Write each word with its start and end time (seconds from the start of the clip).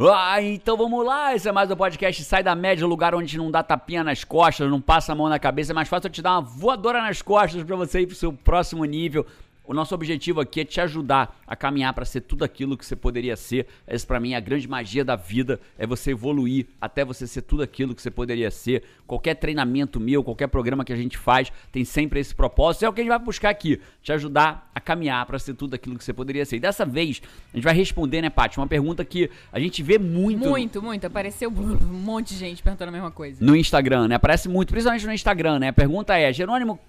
Ah, 0.00 0.40
então 0.40 0.76
vamos 0.76 1.04
lá. 1.04 1.34
Esse 1.34 1.48
é 1.48 1.52
mais 1.52 1.68
um 1.72 1.74
podcast 1.74 2.22
Sai 2.22 2.40
da 2.40 2.54
Média, 2.54 2.86
lugar 2.86 3.16
onde 3.16 3.36
não 3.36 3.50
dá 3.50 3.64
tapinha 3.64 4.04
nas 4.04 4.22
costas, 4.22 4.70
não 4.70 4.80
passa 4.80 5.10
a 5.10 5.14
mão 5.16 5.28
na 5.28 5.40
cabeça. 5.40 5.72
É 5.72 5.74
mais 5.74 5.88
fácil 5.88 6.06
eu 6.06 6.12
te 6.12 6.22
dar 6.22 6.34
uma 6.34 6.40
voadora 6.40 7.02
nas 7.02 7.20
costas 7.20 7.64
para 7.64 7.74
você 7.74 8.02
ir 8.02 8.06
pro 8.06 8.14
seu 8.14 8.32
próximo 8.32 8.84
nível. 8.84 9.26
O 9.68 9.74
nosso 9.74 9.94
objetivo 9.94 10.40
aqui 10.40 10.60
é 10.62 10.64
te 10.64 10.80
ajudar 10.80 11.38
a 11.46 11.54
caminhar 11.54 11.92
para 11.92 12.06
ser 12.06 12.22
tudo 12.22 12.42
aquilo 12.42 12.74
que 12.74 12.86
você 12.86 12.96
poderia 12.96 13.36
ser. 13.36 13.66
Essa 13.86 14.06
para 14.06 14.18
mim 14.18 14.32
é 14.32 14.36
a 14.36 14.40
grande 14.40 14.66
magia 14.66 15.04
da 15.04 15.14
vida, 15.14 15.60
é 15.76 15.86
você 15.86 16.12
evoluir 16.12 16.68
até 16.80 17.04
você 17.04 17.26
ser 17.26 17.42
tudo 17.42 17.62
aquilo 17.62 17.94
que 17.94 18.00
você 18.00 18.10
poderia 18.10 18.50
ser. 18.50 18.82
Qualquer 19.06 19.34
treinamento 19.34 20.00
meu, 20.00 20.24
qualquer 20.24 20.46
programa 20.46 20.86
que 20.86 20.92
a 20.92 20.96
gente 20.96 21.18
faz, 21.18 21.52
tem 21.70 21.84
sempre 21.84 22.18
esse 22.18 22.34
propósito. 22.34 22.86
É 22.86 22.88
o 22.88 22.94
que 22.94 23.02
a 23.02 23.04
gente 23.04 23.10
vai 23.10 23.18
buscar 23.18 23.50
aqui, 23.50 23.78
te 24.02 24.10
ajudar 24.10 24.70
a 24.74 24.80
caminhar 24.80 25.26
para 25.26 25.38
ser 25.38 25.52
tudo 25.52 25.74
aquilo 25.74 25.98
que 25.98 26.04
você 26.04 26.14
poderia 26.14 26.46
ser. 26.46 26.56
E 26.56 26.60
dessa 26.60 26.86
vez, 26.86 27.20
a 27.52 27.56
gente 27.58 27.64
vai 27.64 27.74
responder, 27.74 28.22
né, 28.22 28.30
Paty, 28.30 28.56
uma 28.58 28.66
pergunta 28.66 29.04
que 29.04 29.30
a 29.52 29.60
gente 29.60 29.82
vê 29.82 29.98
muito 29.98 30.48
Muito, 30.48 30.80
muito. 30.80 31.06
Apareceu 31.06 31.50
um 31.50 31.92
monte 31.92 32.28
de 32.28 32.36
gente 32.36 32.62
perguntando 32.62 32.88
a 32.88 32.92
mesma 32.92 33.10
coisa. 33.10 33.44
no 33.44 33.54
Instagram, 33.54 34.08
né? 34.08 34.14
Aparece 34.14 34.48
muito, 34.48 34.70
principalmente 34.70 35.04
no 35.04 35.12
Instagram, 35.12 35.58
né? 35.58 35.68
A 35.68 35.74
pergunta 35.74 36.16
é: 36.16 36.32
Jerônimo, 36.32 36.80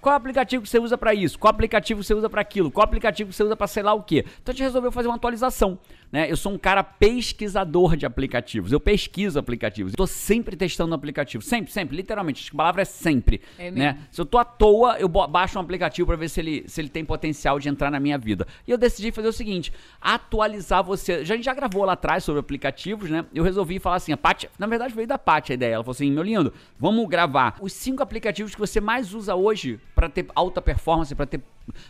qual 0.00 0.14
aplicativo 0.14 0.62
que 0.62 0.68
você 0.68 0.78
usa 0.78 0.96
para 0.96 1.12
isso? 1.12 1.36
Qual 1.36 1.50
aplicativo 1.50 2.04
você 2.04 2.14
usa 2.14 2.27
para 2.28 2.40
aquilo? 2.40 2.70
Qual 2.70 2.84
aplicativo 2.84 3.30
que 3.30 3.36
você 3.36 3.42
usa 3.42 3.56
para 3.56 3.66
sei 3.66 3.82
lá 3.82 3.94
o 3.94 4.02
quê? 4.02 4.24
Então 4.42 4.52
a 4.52 4.56
gente 4.56 4.62
resolveu 4.62 4.92
fazer 4.92 5.08
uma 5.08 5.16
atualização, 5.16 5.78
né? 6.10 6.30
Eu 6.30 6.36
sou 6.36 6.52
um 6.52 6.58
cara 6.58 6.82
pesquisador 6.82 7.96
de 7.96 8.06
aplicativos. 8.06 8.72
Eu 8.72 8.80
pesquiso 8.80 9.38
aplicativos. 9.38 9.92
Tô 9.92 10.06
sempre 10.06 10.56
testando 10.56 10.94
aplicativos, 10.94 11.46
sempre, 11.46 11.72
sempre, 11.72 11.96
literalmente. 11.96 12.50
A 12.52 12.56
palavra 12.56 12.82
é 12.82 12.84
sempre, 12.84 13.40
É 13.58 13.70
né? 13.70 13.98
Se 14.10 14.20
eu 14.20 14.26
tô 14.26 14.38
à 14.38 14.44
toa, 14.44 14.96
eu 14.98 15.08
baixo 15.08 15.58
um 15.58 15.62
aplicativo 15.62 16.06
para 16.06 16.16
ver 16.16 16.28
se 16.28 16.40
ele, 16.40 16.64
se 16.66 16.80
ele 16.80 16.88
tem 16.88 17.04
potencial 17.04 17.58
de 17.58 17.68
entrar 17.68 17.90
na 17.90 18.00
minha 18.00 18.18
vida. 18.18 18.46
E 18.66 18.70
eu 18.70 18.78
decidi 18.78 19.10
fazer 19.12 19.28
o 19.28 19.32
seguinte: 19.32 19.72
atualizar 20.00 20.82
você. 20.82 21.24
Já, 21.24 21.34
a 21.34 21.36
gente 21.36 21.44
já 21.44 21.54
gravou 21.54 21.84
lá 21.84 21.92
atrás 21.92 22.24
sobre 22.24 22.40
aplicativos, 22.40 23.10
né? 23.10 23.24
Eu 23.34 23.44
resolvi 23.44 23.78
falar 23.78 23.96
assim: 23.96 24.12
a 24.12 24.16
Paty, 24.16 24.48
na 24.58 24.66
verdade 24.66 24.94
veio 24.94 25.06
da 25.06 25.18
Paty 25.18 25.52
a 25.52 25.54
ideia. 25.54 25.74
Ela 25.74 25.84
falou 25.84 25.94
assim: 25.94 26.10
meu 26.10 26.22
lindo, 26.22 26.52
vamos 26.78 27.06
gravar 27.08 27.56
os 27.60 27.72
cinco 27.72 28.02
aplicativos 28.02 28.54
que 28.54 28.60
você 28.60 28.80
mais 28.80 29.14
usa 29.14 29.34
hoje 29.34 29.80
para 29.98 30.08
ter 30.08 30.26
alta 30.32 30.62
performance, 30.62 31.12
para 31.12 31.26
ter 31.26 31.40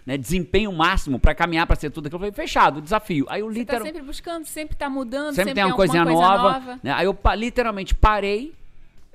né, 0.07 0.17
desempenho 0.17 0.73
máximo, 0.73 1.19
para 1.19 1.35
caminhar 1.35 1.67
para 1.67 1.77
ser 1.77 1.91
tudo 1.91 2.07
aquilo. 2.07 2.17
Eu 2.17 2.33
falei: 2.33 2.33
fechado, 2.33 2.81
desafio. 2.81 3.27
Aí 3.29 3.43
eu 3.43 3.53
Você 3.53 3.67
tá 3.67 3.83
sempre 3.83 4.01
buscando, 4.01 4.47
sempre 4.47 4.75
tá 4.79 4.89
mudando, 4.89 5.35
sempre, 5.35 5.53
tem 5.53 5.63
uma 5.63 5.77
coisinha 5.77 6.05
coisa 6.05 6.19
nova, 6.19 6.81
né? 6.83 6.91
Aí 6.91 7.05
eu 7.05 7.15
literalmente 7.37 7.95
parei, 7.95 8.55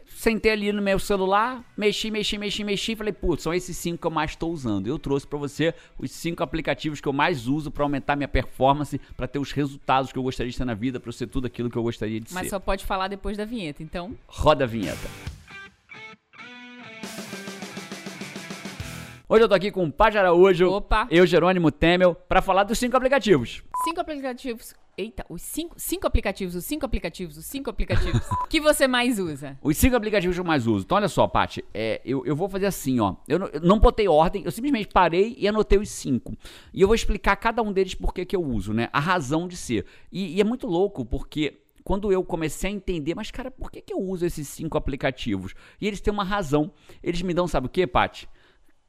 sentei 0.06 0.52
ali 0.52 0.72
no 0.72 0.80
meu 0.80 1.00
celular, 1.00 1.64
mexi, 1.76 2.12
mexi, 2.12 2.38
mexi, 2.38 2.64
mexi, 2.64 2.96
falei, 2.96 3.12
putz, 3.12 3.42
são 3.42 3.52
esses 3.52 3.76
cinco 3.76 3.98
que 3.98 4.06
eu 4.06 4.12
mais 4.12 4.30
estou 4.30 4.54
usando. 4.54 4.86
Eu 4.86 5.00
trouxe 5.00 5.26
pra 5.26 5.40
você 5.40 5.74
os 5.98 6.12
cinco 6.12 6.44
aplicativos 6.44 7.02
que 7.02 7.08
eu 7.08 7.14
mais 7.14 7.48
uso 7.48 7.72
pra 7.72 7.84
aumentar 7.84 8.16
minha 8.16 8.28
performance, 8.28 9.02
pra 9.18 9.26
ter 9.26 9.40
os 9.40 9.52
resultados 9.52 10.12
que 10.12 10.20
eu 10.20 10.24
gostaria 10.24 10.52
de 10.52 10.58
ter 10.58 10.66
na 10.66 10.76
vida, 10.76 11.02
eu 11.04 11.12
ser 11.12 11.26
tudo 11.26 11.48
aquilo 11.48 11.68
que 11.68 11.78
eu 11.80 11.84
gostaria 11.84 12.20
de 12.20 12.32
Mas 12.32 12.44
ser. 12.44 12.50
só 12.52 12.60
pode 12.60 12.86
falar 12.86 13.08
depois 13.08 13.36
da 13.36 13.44
vinheta, 13.44 13.82
então. 13.82 14.16
Roda 14.28 14.66
a 14.66 14.68
vinheta. 14.68 15.10
Hoje 19.34 19.46
eu 19.46 19.50
tô 19.50 19.56
aqui 19.56 19.72
com 19.72 19.86
o 19.86 19.92
Paj 19.92 20.16
Araújo, 20.16 20.70
Opa. 20.70 21.08
eu, 21.10 21.26
Jerônimo 21.26 21.72
Temel, 21.72 22.14
pra 22.14 22.40
falar 22.40 22.66
dos 22.66 22.78
cinco 22.78 22.96
aplicativos. 22.96 23.64
Cinco 23.84 24.00
aplicativos. 24.00 24.76
Eita, 24.96 25.26
os 25.28 25.42
cinco, 25.42 25.74
cinco 25.76 26.06
aplicativos, 26.06 26.54
os 26.54 26.64
cinco 26.64 26.86
aplicativos, 26.86 27.36
os 27.36 27.46
cinco 27.48 27.68
aplicativos 27.68 28.22
que 28.48 28.62
você 28.62 28.88
mais 28.88 29.18
usa. 29.18 29.58
Os 29.60 29.76
cinco 29.76 29.96
aplicativos 29.96 30.36
que 30.36 30.40
eu 30.40 30.46
mais 30.46 30.68
uso. 30.68 30.86
Então, 30.86 30.98
olha 30.98 31.08
só, 31.08 31.28
Paty, 31.28 31.66
é, 31.74 32.00
eu, 32.06 32.24
eu 32.28 32.36
vou 32.36 32.48
fazer 32.48 32.68
assim, 32.68 33.00
ó. 33.00 33.16
Eu 33.28 33.40
não, 33.40 33.48
eu 33.48 33.60
não 33.62 33.80
botei 33.80 34.08
ordem, 34.08 34.44
eu 34.46 34.52
simplesmente 34.52 34.90
parei 34.90 35.36
e 35.36 35.48
anotei 35.48 35.80
os 35.80 35.90
cinco. 35.90 36.38
E 36.72 36.82
eu 36.82 36.88
vou 36.88 36.94
explicar 36.94 37.36
cada 37.36 37.64
um 37.64 37.74
deles 37.74 37.96
por 37.96 38.14
que 38.14 38.24
que 38.28 38.36
eu 38.36 38.44
uso, 38.44 38.72
né? 38.72 38.88
A 38.94 39.00
razão 39.00 39.48
de 39.48 39.58
ser. 39.58 39.84
E, 40.12 40.36
e 40.36 40.42
é 40.42 40.44
muito 40.44 40.68
louco, 40.68 41.04
porque 41.04 41.60
quando 41.84 42.12
eu 42.12 42.24
comecei 42.24 42.70
a 42.70 42.74
entender, 42.74 43.16
mas 43.16 43.32
cara, 43.32 43.50
por 43.50 43.72
que 43.72 43.82
que 43.82 43.94
eu 43.94 44.00
uso 44.00 44.28
esses 44.28 44.48
cinco 44.48 44.78
aplicativos? 44.78 45.56
E 45.82 45.88
eles 45.88 46.00
têm 46.00 46.14
uma 46.14 46.24
razão. 46.24 46.72
Eles 47.02 47.24
me 47.24 47.34
dão, 47.34 47.48
sabe 47.48 47.66
o 47.66 47.70
que, 47.70 47.88
Paty? 47.88 48.30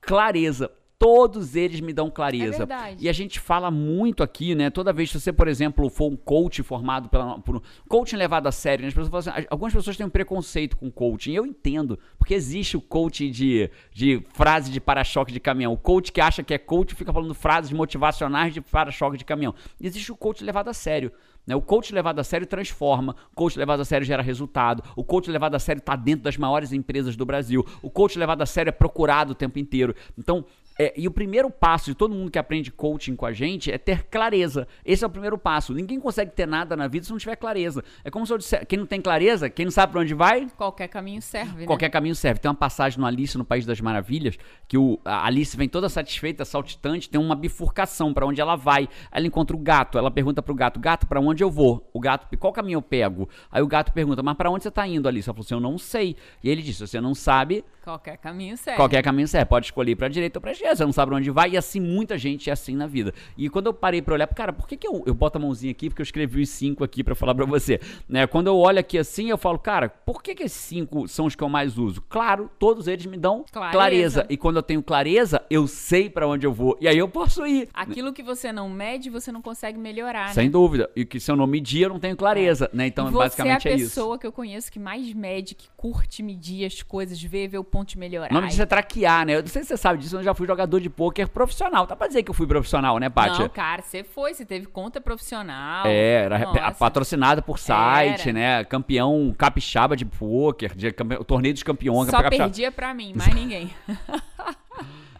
Clareza. 0.06 0.70
Todos 0.96 1.54
eles 1.54 1.80
me 1.80 1.92
dão 1.92 2.08
clareza. 2.08 2.62
É. 2.64 2.96
E 2.98 3.08
a 3.08 3.12
gente 3.12 3.38
fala 3.38 3.70
muito 3.70 4.22
aqui, 4.22 4.54
né? 4.54 4.70
Toda 4.70 4.92
vez 4.92 5.10
que 5.10 5.20
você, 5.20 5.32
por 5.32 5.48
exemplo, 5.48 5.90
for 5.90 6.10
um 6.10 6.16
coach 6.16 6.62
formado 6.62 7.08
pela, 7.08 7.38
por 7.40 7.56
um 7.56 7.60
coaching 7.88 8.16
levado 8.16 8.46
a 8.46 8.52
sério, 8.52 8.82
né? 8.82 8.88
as 8.88 8.94
pessoas 8.94 9.24
falam 9.24 9.38
assim, 9.38 9.46
algumas 9.50 9.74
pessoas 9.74 9.96
têm 9.96 10.06
um 10.06 10.10
preconceito 10.10 10.76
com 10.76 10.90
coaching. 10.90 11.32
Eu 11.32 11.44
entendo, 11.44 11.98
porque 12.16 12.32
existe 12.32 12.76
o 12.76 12.80
coach 12.80 13.28
de, 13.28 13.70
de 13.92 14.24
frase 14.32 14.70
de 14.70 14.80
para-choque 14.80 15.32
de 15.32 15.40
caminhão. 15.40 15.72
O 15.72 15.76
coach 15.76 16.10
que 16.10 16.20
acha 16.20 16.42
que 16.42 16.54
é 16.54 16.58
coach 16.58 16.94
fica 16.94 17.12
falando 17.12 17.34
frases 17.34 17.72
motivacionais 17.72 18.54
de 18.54 18.60
para-choque 18.62 19.18
de 19.18 19.24
caminhão. 19.24 19.54
Existe 19.78 20.10
o 20.10 20.16
coach 20.16 20.42
levado 20.42 20.68
a 20.68 20.72
sério. 20.72 21.12
Né? 21.46 21.54
O 21.54 21.60
coach 21.60 21.92
levado 21.92 22.18
a 22.18 22.24
sério 22.24 22.46
transforma, 22.46 23.14
o 23.32 23.34
coach 23.34 23.58
levado 23.58 23.80
a 23.80 23.84
sério 23.84 24.06
gera 24.06 24.22
resultado, 24.22 24.82
o 24.96 25.04
coach 25.04 25.30
levado 25.30 25.54
a 25.54 25.58
sério 25.58 25.80
está 25.80 25.96
dentro 25.96 26.24
das 26.24 26.36
maiores 26.36 26.72
empresas 26.72 27.16
do 27.16 27.24
Brasil, 27.24 27.66
o 27.82 27.90
coach 27.90 28.18
levado 28.18 28.42
a 28.42 28.46
sério 28.46 28.70
é 28.70 28.72
procurado 28.72 29.32
o 29.32 29.34
tempo 29.34 29.58
inteiro. 29.58 29.94
Então, 30.18 30.44
é, 30.78 30.92
e 30.96 31.06
o 31.06 31.10
primeiro 31.10 31.50
passo 31.50 31.86
de 31.86 31.94
todo 31.94 32.14
mundo 32.14 32.30
que 32.30 32.38
aprende 32.38 32.70
coaching 32.70 33.14
com 33.14 33.26
a 33.26 33.32
gente 33.32 33.70
é 33.70 33.78
ter 33.78 34.04
clareza. 34.04 34.66
Esse 34.84 35.04
é 35.04 35.06
o 35.06 35.10
primeiro 35.10 35.38
passo. 35.38 35.72
Ninguém 35.72 36.00
consegue 36.00 36.32
ter 36.32 36.46
nada 36.46 36.76
na 36.76 36.88
vida 36.88 37.04
se 37.04 37.10
não 37.10 37.18
tiver 37.18 37.36
clareza. 37.36 37.84
É 38.02 38.10
como 38.10 38.26
se 38.26 38.32
eu 38.32 38.38
disser, 38.38 38.66
quem 38.66 38.78
não 38.78 38.86
tem 38.86 39.00
clareza, 39.00 39.48
quem 39.48 39.64
não 39.64 39.72
sabe 39.72 39.92
para 39.92 40.00
onde 40.00 40.14
vai, 40.14 40.48
Qualquer 40.56 40.88
caminho 40.88 41.22
serve, 41.22 41.60
né? 41.60 41.66
Qualquer 41.66 41.90
caminho 41.90 42.14
serve. 42.14 42.40
Tem 42.40 42.48
uma 42.48 42.56
passagem 42.56 42.98
no 42.98 43.06
Alice 43.06 43.36
no 43.36 43.44
País 43.44 43.64
das 43.64 43.80
Maravilhas 43.80 44.36
que 44.66 44.76
o, 44.76 44.98
a 45.04 45.26
Alice 45.26 45.56
vem 45.56 45.68
toda 45.68 45.88
satisfeita, 45.88 46.44
saltitante, 46.44 47.08
tem 47.08 47.20
uma 47.20 47.34
bifurcação 47.34 48.12
pra 48.12 48.26
onde 48.26 48.40
ela 48.40 48.56
vai. 48.56 48.88
Ela 49.10 49.26
encontra 49.26 49.56
o 49.56 49.58
gato, 49.58 49.98
ela 49.98 50.10
pergunta 50.10 50.42
pro 50.42 50.54
gato: 50.54 50.80
"Gato, 50.80 51.06
pra 51.06 51.20
onde 51.20 51.42
eu 51.42 51.50
vou?" 51.50 51.88
O 51.92 52.00
gato: 52.00 52.36
"Qual 52.38 52.52
caminho 52.52 52.78
eu 52.78 52.82
pego?" 52.82 53.28
Aí 53.50 53.62
o 53.62 53.66
gato 53.66 53.92
pergunta: 53.92 54.22
"Mas 54.22 54.36
pra 54.36 54.50
onde 54.50 54.64
você 54.64 54.70
tá 54.70 54.86
indo, 54.86 55.08
Alice?" 55.08 55.28
Ela 55.28 55.34
falou 55.34 55.44
assim: 55.44 55.54
"Eu 55.54 55.60
não 55.60 55.78
sei." 55.78 56.16
E 56.42 56.48
ele 56.48 56.62
disse: 56.62 56.86
"Você 56.86 57.00
não 57.00 57.14
sabe, 57.14 57.64
Qualquer 57.84 58.16
caminho 58.16 58.56
serve. 58.56 58.78
Qualquer 58.78 59.02
caminho 59.02 59.28
serve, 59.28 59.44
pode 59.44 59.66
escolher 59.66 59.94
pra 59.94 60.08
direita 60.08 60.38
ou 60.38 60.40
pra 60.40 60.52
esquerda, 60.52 60.63
você 60.74 60.84
não 60.84 60.92
sabe 60.92 61.14
onde 61.14 61.30
vai, 61.30 61.50
e 61.50 61.56
assim 61.56 61.80
muita 61.80 62.16
gente 62.16 62.48
é 62.48 62.52
assim 62.52 62.76
na 62.76 62.86
vida. 62.86 63.12
E 63.36 63.48
quando 63.48 63.66
eu 63.66 63.74
parei 63.74 64.00
pra 64.00 64.14
olhar, 64.14 64.26
cara, 64.28 64.52
por 64.52 64.66
que, 64.68 64.76
que 64.76 64.86
eu, 64.86 65.02
eu 65.06 65.14
boto 65.14 65.38
a 65.38 65.40
mãozinha 65.40 65.70
aqui? 65.72 65.88
Porque 65.88 66.02
eu 66.02 66.04
escrevi 66.04 66.42
os 66.42 66.48
cinco 66.48 66.84
aqui 66.84 67.02
pra 67.02 67.14
falar 67.14 67.34
pra 67.34 67.44
você. 67.44 67.80
Né? 68.08 68.26
Quando 68.26 68.46
eu 68.46 68.56
olho 68.56 68.78
aqui 68.78 68.96
assim, 68.98 69.28
eu 69.30 69.38
falo, 69.38 69.58
cara, 69.58 69.88
por 69.88 70.22
que, 70.22 70.34
que 70.34 70.42
esses 70.44 70.60
cinco 70.60 71.08
são 71.08 71.26
os 71.26 71.34
que 71.34 71.42
eu 71.42 71.48
mais 71.48 71.76
uso? 71.78 72.02
Claro, 72.08 72.50
todos 72.58 72.86
eles 72.88 73.06
me 73.06 73.16
dão 73.16 73.44
clareza. 73.50 73.72
Clareza. 73.72 74.26
E 74.28 74.36
quando 74.36 74.56
eu 74.56 74.62
tenho 74.62 74.82
clareza, 74.82 75.42
eu 75.50 75.66
sei 75.66 76.08
pra 76.08 76.26
onde 76.28 76.46
eu 76.46 76.52
vou. 76.52 76.76
E 76.80 76.86
aí 76.88 76.98
eu 76.98 77.08
posso 77.08 77.46
ir. 77.46 77.68
Aquilo 77.74 78.12
que 78.12 78.22
você 78.22 78.52
não 78.52 78.68
mede, 78.70 79.10
você 79.10 79.30
não 79.32 79.42
consegue 79.42 79.78
melhorar, 79.78 80.32
Sem 80.34 80.46
né? 80.46 80.50
dúvida. 80.50 80.90
E 80.94 81.04
que 81.04 81.18
se 81.20 81.30
eu 81.30 81.36
não 81.36 81.46
medir, 81.46 81.82
eu 81.82 81.88
não 81.88 81.98
tenho 81.98 82.16
clareza. 82.16 82.70
Né? 82.72 82.86
Então, 82.86 83.08
E 83.08 83.10
você 83.10 83.18
basicamente 83.18 83.68
é 83.68 83.70
a 83.70 83.74
é 83.74 83.76
isso. 83.76 83.88
pessoa 83.90 84.18
que 84.18 84.26
eu 84.26 84.32
conheço 84.32 84.70
que 84.70 84.78
mais 84.78 85.12
mede, 85.12 85.54
que 85.54 85.68
curte 85.76 86.22
medir 86.22 86.64
as 86.64 86.82
coisas, 86.82 87.20
ver, 87.22 87.48
ver 87.48 87.58
o 87.58 87.64
ponto 87.64 87.88
de 87.90 87.98
melhorar. 87.98 88.30
O 88.30 88.34
nome 88.34 88.48
disso 88.48 88.62
é 88.62 88.66
traquear, 88.66 89.26
né? 89.26 89.36
Eu 89.36 89.40
não 89.42 89.48
sei 89.48 89.62
se 89.62 89.68
você 89.68 89.76
sabe 89.76 89.98
disso, 90.00 90.16
eu 90.16 90.22
já 90.22 90.34
fui 90.34 90.46
jogador 90.54 90.80
de 90.80 90.88
pôquer 90.88 91.28
profissional. 91.28 91.86
Dá 91.86 91.96
pra 91.96 92.06
dizer 92.06 92.22
que 92.22 92.30
eu 92.30 92.34
fui 92.34 92.46
profissional, 92.46 92.98
né, 92.98 93.10
Pátia? 93.10 93.40
Não, 93.40 93.48
cara, 93.48 93.82
você 93.82 94.02
foi, 94.02 94.32
você 94.32 94.44
teve 94.44 94.66
conta 94.66 95.00
profissional. 95.00 95.86
É, 95.86 96.24
era 96.24 96.38
Nossa. 96.38 96.72
patrocinado 96.72 97.42
por 97.42 97.58
site, 97.58 98.28
Era. 98.28 98.32
né? 98.32 98.64
Campeão 98.64 99.34
capixaba 99.36 99.96
de 99.96 100.04
pôquer, 100.04 100.74
de 100.74 100.92
campe... 100.92 101.16
o 101.16 101.24
torneio 101.24 101.52
dos 101.52 101.62
campeões. 101.62 102.08
Só 102.08 102.22
capixaba. 102.22 102.48
perdia 102.48 102.72
pra 102.72 102.94
mim, 102.94 103.12
mais 103.14 103.34
ninguém. 103.34 103.70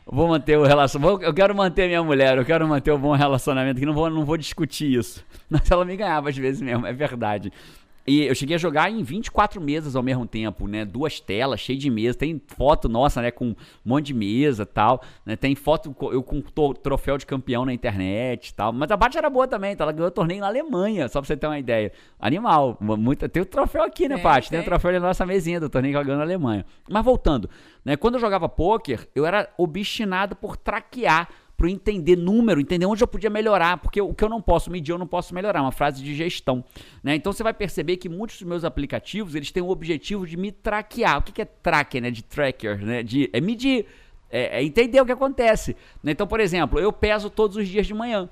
Vou 0.07 0.29
manter 0.29 0.59
o 0.59 0.65
relacionamento. 0.65 1.23
Eu 1.25 1.35
quero 1.35 1.55
manter 1.55 1.89
minha 1.89 2.03
mulher, 2.03 2.37
eu 2.37 2.45
quero 2.45 2.69
manter 2.69 2.93
o 2.93 2.99
bom 2.99 3.13
relacionamento, 3.13 3.81
que 3.81 3.87
não 3.87 3.95
vou, 3.95 4.09
não 4.11 4.25
vou 4.25 4.37
discutir 4.37 4.93
isso. 4.93 5.25
Mas 5.49 5.69
ela 5.71 5.85
me 5.85 5.97
ganhava 5.97 6.29
às 6.29 6.37
vezes 6.37 6.61
mesmo, 6.61 6.87
é 6.87 6.93
verdade. 6.93 7.53
E 8.07 8.23
eu 8.23 8.35
cheguei 8.35 8.57
a 8.57 8.59
jogar 8.59 8.91
em 8.91 9.03
24 9.03 9.61
mesas 9.61 9.97
ao 9.97 10.03
mesmo 10.03 10.27
tempo, 10.27 10.67
né? 10.67 10.85
Duas 10.85 11.21
telas, 11.21 11.61
cheio 11.61 11.79
de 11.79 11.89
mesa. 11.89 12.19
Tem 12.19 12.41
foto 12.47 12.89
nossa, 12.89 13.23
né? 13.23 13.31
Com 13.31 13.49
um 13.49 13.57
monte 13.85 14.07
de 14.07 14.15
mesa 14.15 14.65
e 14.65 14.67
tal. 14.67 15.03
Né? 15.25 15.37
Tem 15.37 15.55
foto 15.55 15.95
eu 16.13 16.23
com 16.23 16.43
troféu 16.75 17.17
de 17.17 17.25
campeão 17.25 17.65
na 17.65 17.73
internet 17.73 18.49
e 18.49 18.55
tal. 18.55 18.73
Mas 18.73 18.91
a 18.91 18.97
Bate 18.97 19.17
era 19.17 19.31
boa 19.31 19.49
também, 19.49 19.75
tá? 19.75 19.85
Ela 19.85 19.93
ganhou 19.93 20.11
torneio 20.11 20.41
na 20.41 20.49
Alemanha, 20.49 21.09
só 21.09 21.21
pra 21.21 21.27
você 21.27 21.37
ter 21.37 21.47
uma 21.47 21.59
ideia. 21.59 21.93
Animal. 22.21 22.77
Muita... 22.81 23.29
Tem 23.29 23.43
o 23.43 23.47
troféu 23.47 23.83
aqui, 23.83 24.07
né, 24.07 24.17
Tem, 24.17 24.23
Paty? 24.23 24.51
Tem 24.51 24.61
o 24.61 24.65
troféu 24.65 24.91
ali 24.91 24.99
na 24.99 25.09
nossa 25.09 25.25
mesinha 25.25 25.59
do 25.59 25.71
torneio 25.71 25.93
que 25.93 25.97
ela 25.97 26.05
ganhou 26.05 26.19
na 26.19 26.25
Alemanha. 26.25 26.67
Mas 26.91 27.05
voltando, 27.05 27.49
né? 27.85 27.97
Quando 27.97 28.15
eu 28.15 28.21
jogava 28.21 28.49
pôquer, 28.49 29.09
eu 29.15 29.25
era 29.25 29.49
obstinado 29.57 30.37
por 30.37 30.59
traquear, 30.59 31.29
por 31.57 31.69
entender 31.69 32.17
número, 32.17 32.61
entender 32.61 32.87
onde 32.87 33.03
eu 33.03 33.09
podia 33.09 33.31
melhorar, 33.31 33.79
porque 33.79 34.01
o 34.01 34.13
que 34.13 34.25
eu 34.25 34.29
não 34.29 34.43
posso 34.43 34.71
medir, 34.71 34.93
eu 34.93 34.99
não 34.99 35.07
posso 35.07 35.35
melhorar, 35.35 35.63
uma 35.63 35.73
frase 35.73 36.03
de 36.03 36.15
gestão, 36.15 36.65
né? 37.03 37.15
Então 37.15 37.33
você 37.33 37.43
vai 37.43 37.55
perceber 37.55 37.97
que 37.97 38.09
muitos 38.09 38.39
dos 38.39 38.49
meus 38.49 38.65
aplicativos, 38.65 39.35
eles 39.35 39.51
têm 39.51 39.63
o 39.63 39.69
objetivo 39.69 40.27
de 40.27 40.37
me 40.37 40.51
traquear. 40.51 41.19
O 41.19 41.23
que 41.23 41.33
que 41.33 41.43
é 41.43 41.45
tracker, 41.45 42.03
né? 42.03 42.11
De 42.11 42.23
tracker, 42.23 42.85
né? 42.85 43.03
De 43.03 43.31
é 43.33 43.41
medir, 43.41 43.87
é, 44.31 44.59
é 44.59 44.65
entender 44.65 45.01
o 45.01 45.07
que 45.07 45.13
acontece. 45.13 45.77
né? 46.03 46.13
Então, 46.13 46.27
por 46.27 46.41
exemplo, 46.41 46.79
eu 46.81 46.93
peso 46.93 47.31
todos 47.31 47.57
os 47.57 47.69
dias 47.69 47.87
de 47.87 47.95
manhã. 47.95 48.29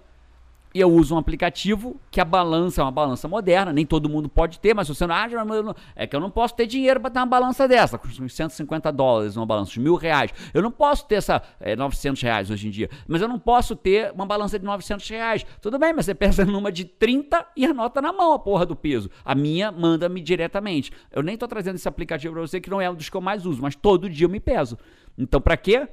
E 0.75 0.81
eu 0.81 0.91
uso 0.91 1.15
um 1.15 1.19
aplicativo 1.19 2.01
que 2.11 2.21
a 2.21 2.25
balança 2.25 2.81
é 2.81 2.85
uma 2.85 2.91
balança 2.91 3.29
moderna, 3.29 3.73
nem 3.73 3.85
todo 3.85 4.09
mundo 4.09 4.29
pode 4.29 4.59
ter, 4.59 4.75
mas 4.75 4.87
se 4.87 4.95
você 4.95 5.07
não. 5.07 5.15
Ah, 5.15 5.29
não, 5.29 5.75
é 5.95 6.07
que 6.07 6.17
eu 6.17 6.21
não 6.21 6.31
posso 6.31 6.55
ter 6.55 6.67
dinheiro 6.67 6.99
para 7.01 7.11
ter 7.11 7.19
uma 7.19 7.27
balança 7.27 7.69
dessa, 7.69 7.99
com 7.99 8.09
150 8.09 8.91
dólares 8.91 9.37
uma 9.37 9.45
balança, 9.45 9.79
mil 9.79 9.97
reais. 9.97 10.33
Eu 10.55 10.63
não 10.63 10.71
posso 10.71 11.07
ter 11.07 11.17
essa. 11.17 11.43
É, 11.61 11.77
900 11.77 12.23
reais 12.23 12.51
hoje 12.51 12.69
em 12.69 12.71
dia. 12.71 12.89
Mas 13.07 13.21
eu 13.21 13.29
não 13.29 13.39
posso 13.39 13.77
ter 13.77 14.13
uma 14.13 14.25
balança 14.25 14.59
de 14.59 14.65
900 14.65 15.09
reais. 15.09 15.47
Tudo 15.61 15.79
bem, 15.79 15.93
mas 15.93 16.07
você 16.07 16.15
pensa 16.15 16.45
numa 16.47 16.73
de 16.73 16.85
30 16.85 17.47
e 17.57 17.67
anota 17.67 18.01
na 18.01 18.13
mão 18.13 18.33
a 18.33 18.39
porra 18.39 18.65
do 18.65 18.75
peso. 18.75 19.11
A 19.25 19.35
minha 19.35 19.71
manda-me 19.71 20.21
diretamente. 20.21 20.93
Eu 21.11 21.23
nem 21.23 21.37
tô 21.37 21.47
trazendo 21.47 21.77
esse 21.77 21.89
aplicativo 21.89 22.35
para 22.35 22.43
você, 22.43 22.61
que 22.61 22.71
não 22.71 22.81
é 22.81 22.91
um 22.91 22.95
dos 22.95 23.09
que 23.09 23.17
eu 23.17 23.21
mais 23.21 23.45
uso, 23.45 23.61
mas 23.61 23.75
todo 23.75 24.09
dia 24.09 24.27
eu 24.27 24.31
me 24.31 24.41
peso. 24.41 24.79
Então, 25.19 25.41
para 25.41 25.57
quê? 25.57 25.89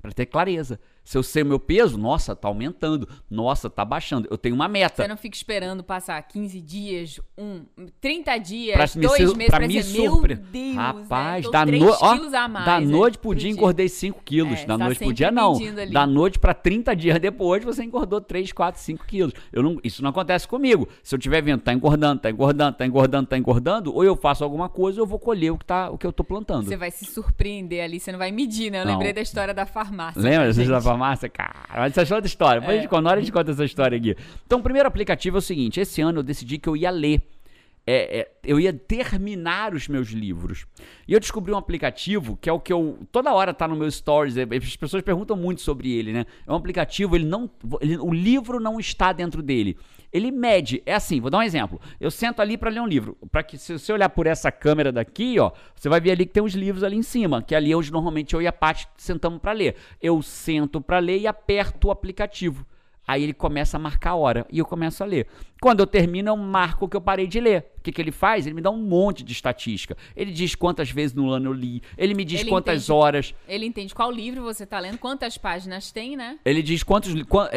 Para 0.00 0.12
ter 0.12 0.26
clareza. 0.26 0.80
Se 1.02 1.16
eu 1.18 1.22
sei 1.22 1.42
o 1.42 1.46
meu 1.46 1.58
peso, 1.58 1.98
nossa, 1.98 2.36
tá 2.36 2.46
aumentando. 2.46 3.08
Nossa, 3.28 3.68
tá 3.68 3.84
baixando. 3.84 4.28
Eu 4.30 4.38
tenho 4.38 4.54
uma 4.54 4.68
meta. 4.68 5.02
Você 5.02 5.08
não 5.08 5.16
fica 5.16 5.36
esperando 5.36 5.82
passar 5.82 6.22
15 6.22 6.60
dias, 6.60 7.20
um, 7.36 7.62
30 8.00 8.38
dias, 8.38 8.76
Pra 8.76 9.00
dois 9.02 9.34
meses 9.34 9.48
pra 9.48 9.58
pra 9.58 9.66
me 9.66 9.74
dizer, 9.74 10.08
surpre- 10.08 10.34
meu 10.36 10.44
Deus, 10.44 10.76
Rapaz, 10.76 11.44
né? 11.46 11.50
da, 11.50 11.60
Tô 11.60 11.66
3 11.66 11.82
no... 11.82 11.90
ó, 11.90 12.12
quilos 12.16 12.34
a 12.34 12.48
mais. 12.48 12.64
da 12.66 12.80
né, 12.80 12.86
noite 12.86 13.18
pro 13.18 13.34
dia 13.34 13.50
engordei 13.50 13.88
5 13.88 14.22
quilos. 14.24 14.60
É, 14.60 14.66
da 14.66 14.78
tá 14.78 14.84
noite 14.84 14.98
pro 14.98 15.12
dia 15.12 15.30
não. 15.30 15.56
ali. 15.56 15.90
Da 15.92 16.06
noite 16.06 16.38
pra 16.38 16.54
30 16.54 16.94
dias 16.94 17.18
depois 17.18 17.64
você 17.64 17.82
engordou 17.82 18.20
3, 18.20 18.52
4, 18.52 18.80
5 18.80 19.04
quilos. 19.06 19.32
Eu 19.52 19.62
não, 19.62 19.78
isso 19.82 20.02
não 20.02 20.10
acontece 20.10 20.46
comigo. 20.46 20.88
Se 21.02 21.14
eu 21.14 21.18
estiver 21.18 21.42
vendo, 21.42 21.60
tá 21.60 21.72
engordando, 21.72 22.20
tá 22.20 22.30
engordando, 22.30 22.76
tá 22.76 22.86
engordando, 22.86 23.26
tá 23.26 23.36
engordando, 23.38 23.94
ou 23.94 24.04
eu 24.04 24.14
faço 24.16 24.44
alguma 24.44 24.68
coisa 24.68 25.00
ou 25.00 25.04
eu 25.04 25.08
vou 25.08 25.18
colher 25.18 25.50
o 25.50 25.58
que, 25.58 25.64
tá, 25.64 25.90
o 25.90 25.98
que 25.98 26.06
eu 26.06 26.12
tô 26.12 26.22
plantando. 26.22 26.66
Você 26.68 26.76
vai 26.76 26.90
se 26.90 27.04
surpreender 27.04 27.82
ali, 27.82 27.98
você 27.98 28.12
não 28.12 28.18
vai 28.18 28.30
medir, 28.30 28.70
né? 28.70 28.82
Eu 28.82 28.84
Não. 28.84 28.92
lembrei 28.92 29.12
da 29.12 29.20
história 29.20 29.52
da 29.52 29.66
farmácia. 29.66 30.20
Lembra 30.20 30.46
da 30.46 30.52
gente? 30.52 30.68
Farmácia? 30.90 31.28
Cara, 31.28 31.54
mas 31.74 31.96
essa 31.96 32.14
é 32.14 32.16
outra 32.16 32.28
história. 32.28 32.60
Depois 32.60 32.78
a 32.78 32.80
gente, 32.82 32.92
na 32.92 33.10
hora 33.10 33.18
a 33.18 33.22
gente 33.22 33.32
conta 33.32 33.50
essa 33.50 33.64
história 33.64 33.96
aqui. 33.96 34.16
Então, 34.46 34.58
o 34.58 34.62
primeiro 34.62 34.88
aplicativo 34.88 35.36
é 35.36 35.40
o 35.40 35.42
seguinte: 35.42 35.80
esse 35.80 36.00
ano 36.00 36.18
eu 36.18 36.22
decidi 36.22 36.58
que 36.58 36.68
eu 36.68 36.76
ia 36.76 36.90
ler. 36.90 37.22
É, 37.86 38.20
é, 38.20 38.30
eu 38.44 38.60
ia 38.60 38.72
terminar 38.72 39.74
os 39.74 39.88
meus 39.88 40.08
livros. 40.10 40.66
E 41.08 41.12
eu 41.12 41.18
descobri 41.18 41.50
um 41.52 41.56
aplicativo 41.56 42.36
que 42.36 42.48
é 42.48 42.52
o 42.52 42.60
que 42.60 42.72
eu. 42.72 42.98
Toda 43.10 43.32
hora 43.32 43.52
tá 43.54 43.66
no 43.66 43.74
meu 43.74 43.90
stories. 43.90 44.36
é, 44.36 44.42
As 44.42 44.76
pessoas 44.76 45.02
perguntam 45.02 45.36
muito 45.36 45.60
sobre 45.60 45.90
ele, 45.92 46.12
né? 46.12 46.26
É 46.46 46.52
um 46.52 46.54
aplicativo, 46.56 47.16
ele 47.16 47.24
não. 47.24 47.50
ele- 47.80 47.96
o 47.98 48.12
livro 48.12 48.60
não 48.60 48.78
está 48.78 49.12
dentro 49.12 49.42
dele. 49.42 49.76
Ele 50.12 50.30
mede. 50.30 50.82
É 50.84 50.94
assim, 50.94 51.20
vou 51.20 51.30
dar 51.30 51.38
um 51.38 51.42
exemplo. 51.42 51.80
Eu 52.00 52.10
sento 52.10 52.40
ali 52.40 52.56
para 52.58 52.70
ler 52.70 52.80
um 52.80 52.86
livro. 52.86 53.16
Para 53.30 53.42
que 53.42 53.56
se 53.56 53.72
você 53.78 53.92
olhar 53.92 54.08
por 54.10 54.26
essa 54.26 54.52
câmera 54.52 54.92
daqui, 54.92 55.38
ó, 55.38 55.50
você 55.74 55.88
vai 55.88 56.00
ver 56.00 56.12
ali 56.12 56.26
que 56.26 56.32
tem 56.32 56.42
uns 56.42 56.54
livros 56.54 56.84
ali 56.84 56.96
em 56.96 57.02
cima, 57.02 57.42
que 57.42 57.54
ali 57.54 57.74
onde 57.74 57.90
normalmente 57.90 58.34
eu 58.34 58.42
e 58.42 58.46
a 58.46 58.52
Paty 58.52 58.86
sentamos 58.96 59.40
para 59.40 59.52
ler. 59.52 59.76
Eu 60.02 60.20
sento 60.22 60.80
para 60.80 60.98
ler 60.98 61.18
e 61.18 61.26
aperto 61.26 61.88
o 61.88 61.90
aplicativo. 61.90 62.66
Aí 63.10 63.24
ele 63.24 63.32
começa 63.34 63.76
a 63.76 63.80
marcar 63.80 64.10
a 64.10 64.14
hora 64.14 64.46
e 64.52 64.60
eu 64.60 64.64
começo 64.64 65.02
a 65.02 65.06
ler. 65.06 65.26
Quando 65.60 65.80
eu 65.80 65.86
termino, 65.86 66.30
eu 66.30 66.36
marco 66.36 66.84
o 66.86 66.88
que 66.88 66.96
eu 66.96 67.00
parei 67.02 67.26
de 67.26 67.38
ler. 67.40 67.66
O 67.78 67.82
que, 67.82 67.90
que 67.92 68.00
ele 68.00 68.12
faz? 68.12 68.46
Ele 68.46 68.54
me 68.54 68.62
dá 68.62 68.70
um 68.70 68.78
monte 68.78 69.22
de 69.24 69.32
estatística. 69.32 69.94
Ele 70.16 70.30
diz 70.32 70.54
quantas 70.54 70.90
vezes 70.90 71.14
no 71.14 71.28
ano 71.30 71.50
eu 71.50 71.52
li. 71.52 71.82
Ele 71.98 72.14
me 72.14 72.24
diz 72.24 72.40
Ele 72.42 72.48
quantas 72.50 72.84
entende. 72.84 72.92
horas. 72.92 73.34
Ele 73.48 73.66
entende 73.66 73.94
qual 73.94 74.10
livro 74.10 74.42
você 74.42 74.64
tá 74.64 74.78
lendo, 74.78 74.96
quantas 74.96 75.36
páginas 75.36 75.90
tem, 75.92 76.16
né? 76.16 76.38
Ele 76.44 76.62
diz 76.62 76.82
quantos. 76.82 77.12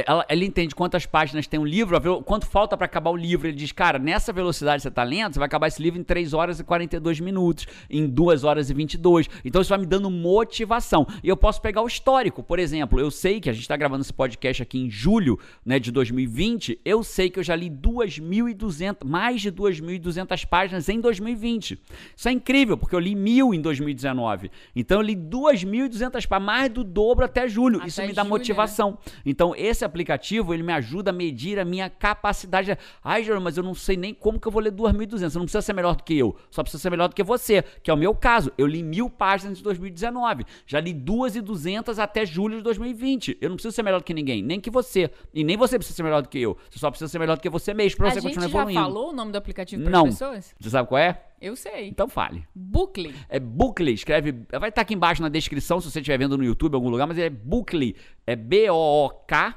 ela- 0.05 0.25
ele 0.29 0.45
entende 0.45 0.73
quantas 0.75 1.05
páginas 1.05 1.45
tem 1.47 1.59
um 1.59 1.65
livro, 1.65 2.01
quanto 2.23 2.45
falta 2.47 2.75
pra 2.75 2.85
acabar 2.85 3.11
o 3.11 3.15
livro. 3.15 3.47
Ele 3.47 3.55
diz, 3.55 3.71
cara, 3.71 3.99
nessa 3.99 4.33
velocidade 4.33 4.77
que 4.77 4.83
você 4.83 4.91
tá 4.91 5.03
lendo, 5.03 5.33
você 5.33 5.39
vai 5.39 5.45
acabar 5.45 5.67
esse 5.67 5.81
livro 5.81 5.99
em 5.99 6.03
3 6.03 6.33
horas 6.33 6.59
e 6.59 6.63
42 6.63 7.19
minutos, 7.21 7.67
em 7.89 8.07
2 8.07 8.43
horas 8.43 8.69
e 8.69 8.73
22. 8.73 9.29
Então 9.45 9.61
isso 9.61 9.69
vai 9.69 9.77
me 9.79 9.85
dando 9.85 10.09
motivação. 10.09 11.05
E 11.23 11.29
eu 11.29 11.37
posso 11.37 11.61
pegar 11.61 11.81
o 11.81 11.87
histórico. 11.87 12.43
Por 12.43 12.59
exemplo, 12.59 12.99
eu 12.99 13.09
sei 13.11 13.39
que 13.39 13.49
a 13.49 13.53
gente 13.53 13.67
tá 13.67 13.77
gravando 13.77 14.01
esse 14.01 14.13
podcast 14.13 14.61
aqui 14.63 14.77
em 14.79 14.89
julho 14.89 15.39
né, 15.65 15.79
de 15.79 15.91
2020. 15.91 16.79
Eu 16.83 17.03
sei 17.03 17.29
que 17.29 17.39
eu 17.39 17.43
já 17.43 17.55
li 17.55 17.69
2.200, 17.69 19.05
mais 19.05 19.41
de 19.41 19.51
2.200 19.51 20.45
páginas 20.45 20.89
em 20.89 20.99
2020. 20.99 21.79
Isso 22.15 22.29
é 22.29 22.31
incrível, 22.31 22.77
porque 22.77 22.95
eu 22.95 22.99
li 22.99 23.15
mil 23.15 23.53
em 23.53 23.61
2019. 23.61 24.51
Então 24.75 24.99
eu 24.99 25.01
li 25.01 25.15
2.200 25.15 26.27
páginas, 26.27 26.43
mais 26.43 26.69
do 26.69 26.83
dobro 26.83 27.25
até 27.25 27.47
julho. 27.47 27.77
Até 27.77 27.87
isso 27.87 28.01
me 28.01 28.13
dá 28.13 28.21
julho, 28.21 28.25
né? 28.25 28.29
motivação. 28.29 28.97
Então, 29.25 29.53
esse 29.55 29.85
aplicativo, 29.85 30.53
ele 30.53 30.63
me 30.63 30.73
ajuda 30.73 31.11
a 31.11 31.13
medir 31.13 31.59
a 31.59 31.65
minha 31.65 31.89
capacidade. 31.89 32.77
Ai, 33.03 33.23
Jerônimo, 33.23 33.45
mas 33.45 33.57
eu 33.57 33.63
não 33.63 33.73
sei 33.73 33.97
nem 33.97 34.13
como 34.13 34.39
que 34.39 34.47
eu 34.47 34.51
vou 34.51 34.61
ler 34.61 34.71
2.200. 34.71 35.29
Você 35.29 35.37
não 35.37 35.45
precisa 35.45 35.61
ser 35.61 35.73
melhor 35.73 35.95
do 35.95 36.03
que 36.03 36.17
eu. 36.17 36.35
Só 36.49 36.61
precisa 36.61 36.81
ser 36.81 36.89
melhor 36.89 37.07
do 37.07 37.15
que 37.15 37.23
você, 37.23 37.63
que 37.81 37.89
é 37.89 37.93
o 37.93 37.97
meu 37.97 38.13
caso. 38.13 38.51
Eu 38.57 38.67
li 38.67 38.83
mil 38.83 39.09
páginas 39.09 39.59
em 39.59 39.63
2019. 39.63 40.45
Já 40.65 40.79
li 40.79 40.93
2.200 40.93 41.97
até 41.97 42.25
julho 42.25 42.57
de 42.57 42.63
2020. 42.63 43.37
Eu 43.39 43.49
não 43.49 43.55
preciso 43.55 43.73
ser 43.73 43.83
melhor 43.83 43.99
do 43.99 44.03
que 44.03 44.13
ninguém, 44.13 44.41
nem 44.41 44.59
que 44.59 44.69
você. 44.69 45.09
E 45.33 45.43
nem 45.43 45.57
você 45.57 45.77
precisa 45.77 45.95
ser 45.95 46.03
melhor 46.03 46.21
do 46.21 46.29
que 46.29 46.39
eu. 46.39 46.57
Você 46.69 46.79
só 46.79 46.89
precisa 46.89 47.09
ser 47.09 47.19
melhor 47.19 47.35
do 47.35 47.41
que 47.41 47.49
você 47.49 47.73
mesmo 47.73 47.97
pra 47.97 48.07
a 48.07 48.11
você 48.11 48.21
continuar 48.21 48.47
já 48.47 48.57
evoluindo. 48.57 48.79
falou 48.79 49.09
o 49.09 49.13
nome 49.13 49.31
do 49.31 49.37
aplicativo 49.37 49.83
para 49.83 50.03
pessoas? 50.03 50.55
Você 50.59 50.69
sabe 50.69 50.87
qual 50.87 50.99
é? 50.99 51.23
Eu 51.41 51.55
sei. 51.55 51.87
Então 51.87 52.07
fale. 52.07 52.45
Bookly. 52.55 53.13
É 53.29 53.39
Bookly, 53.39 53.93
escreve. 53.93 54.33
Vai 54.59 54.69
estar 54.69 54.81
aqui 54.81 54.93
embaixo 54.93 55.21
na 55.21 55.29
descrição 55.29 55.81
se 55.81 55.91
você 55.91 55.99
estiver 55.99 56.17
vendo 56.17 56.37
no 56.37 56.43
YouTube 56.43 56.73
em 56.73 56.75
algum 56.75 56.89
lugar, 56.89 57.05
mas 57.05 57.17
é 57.17 57.29
Bookly. 57.29 57.95
É 58.25 58.35
B-O-O-K, 58.35 59.55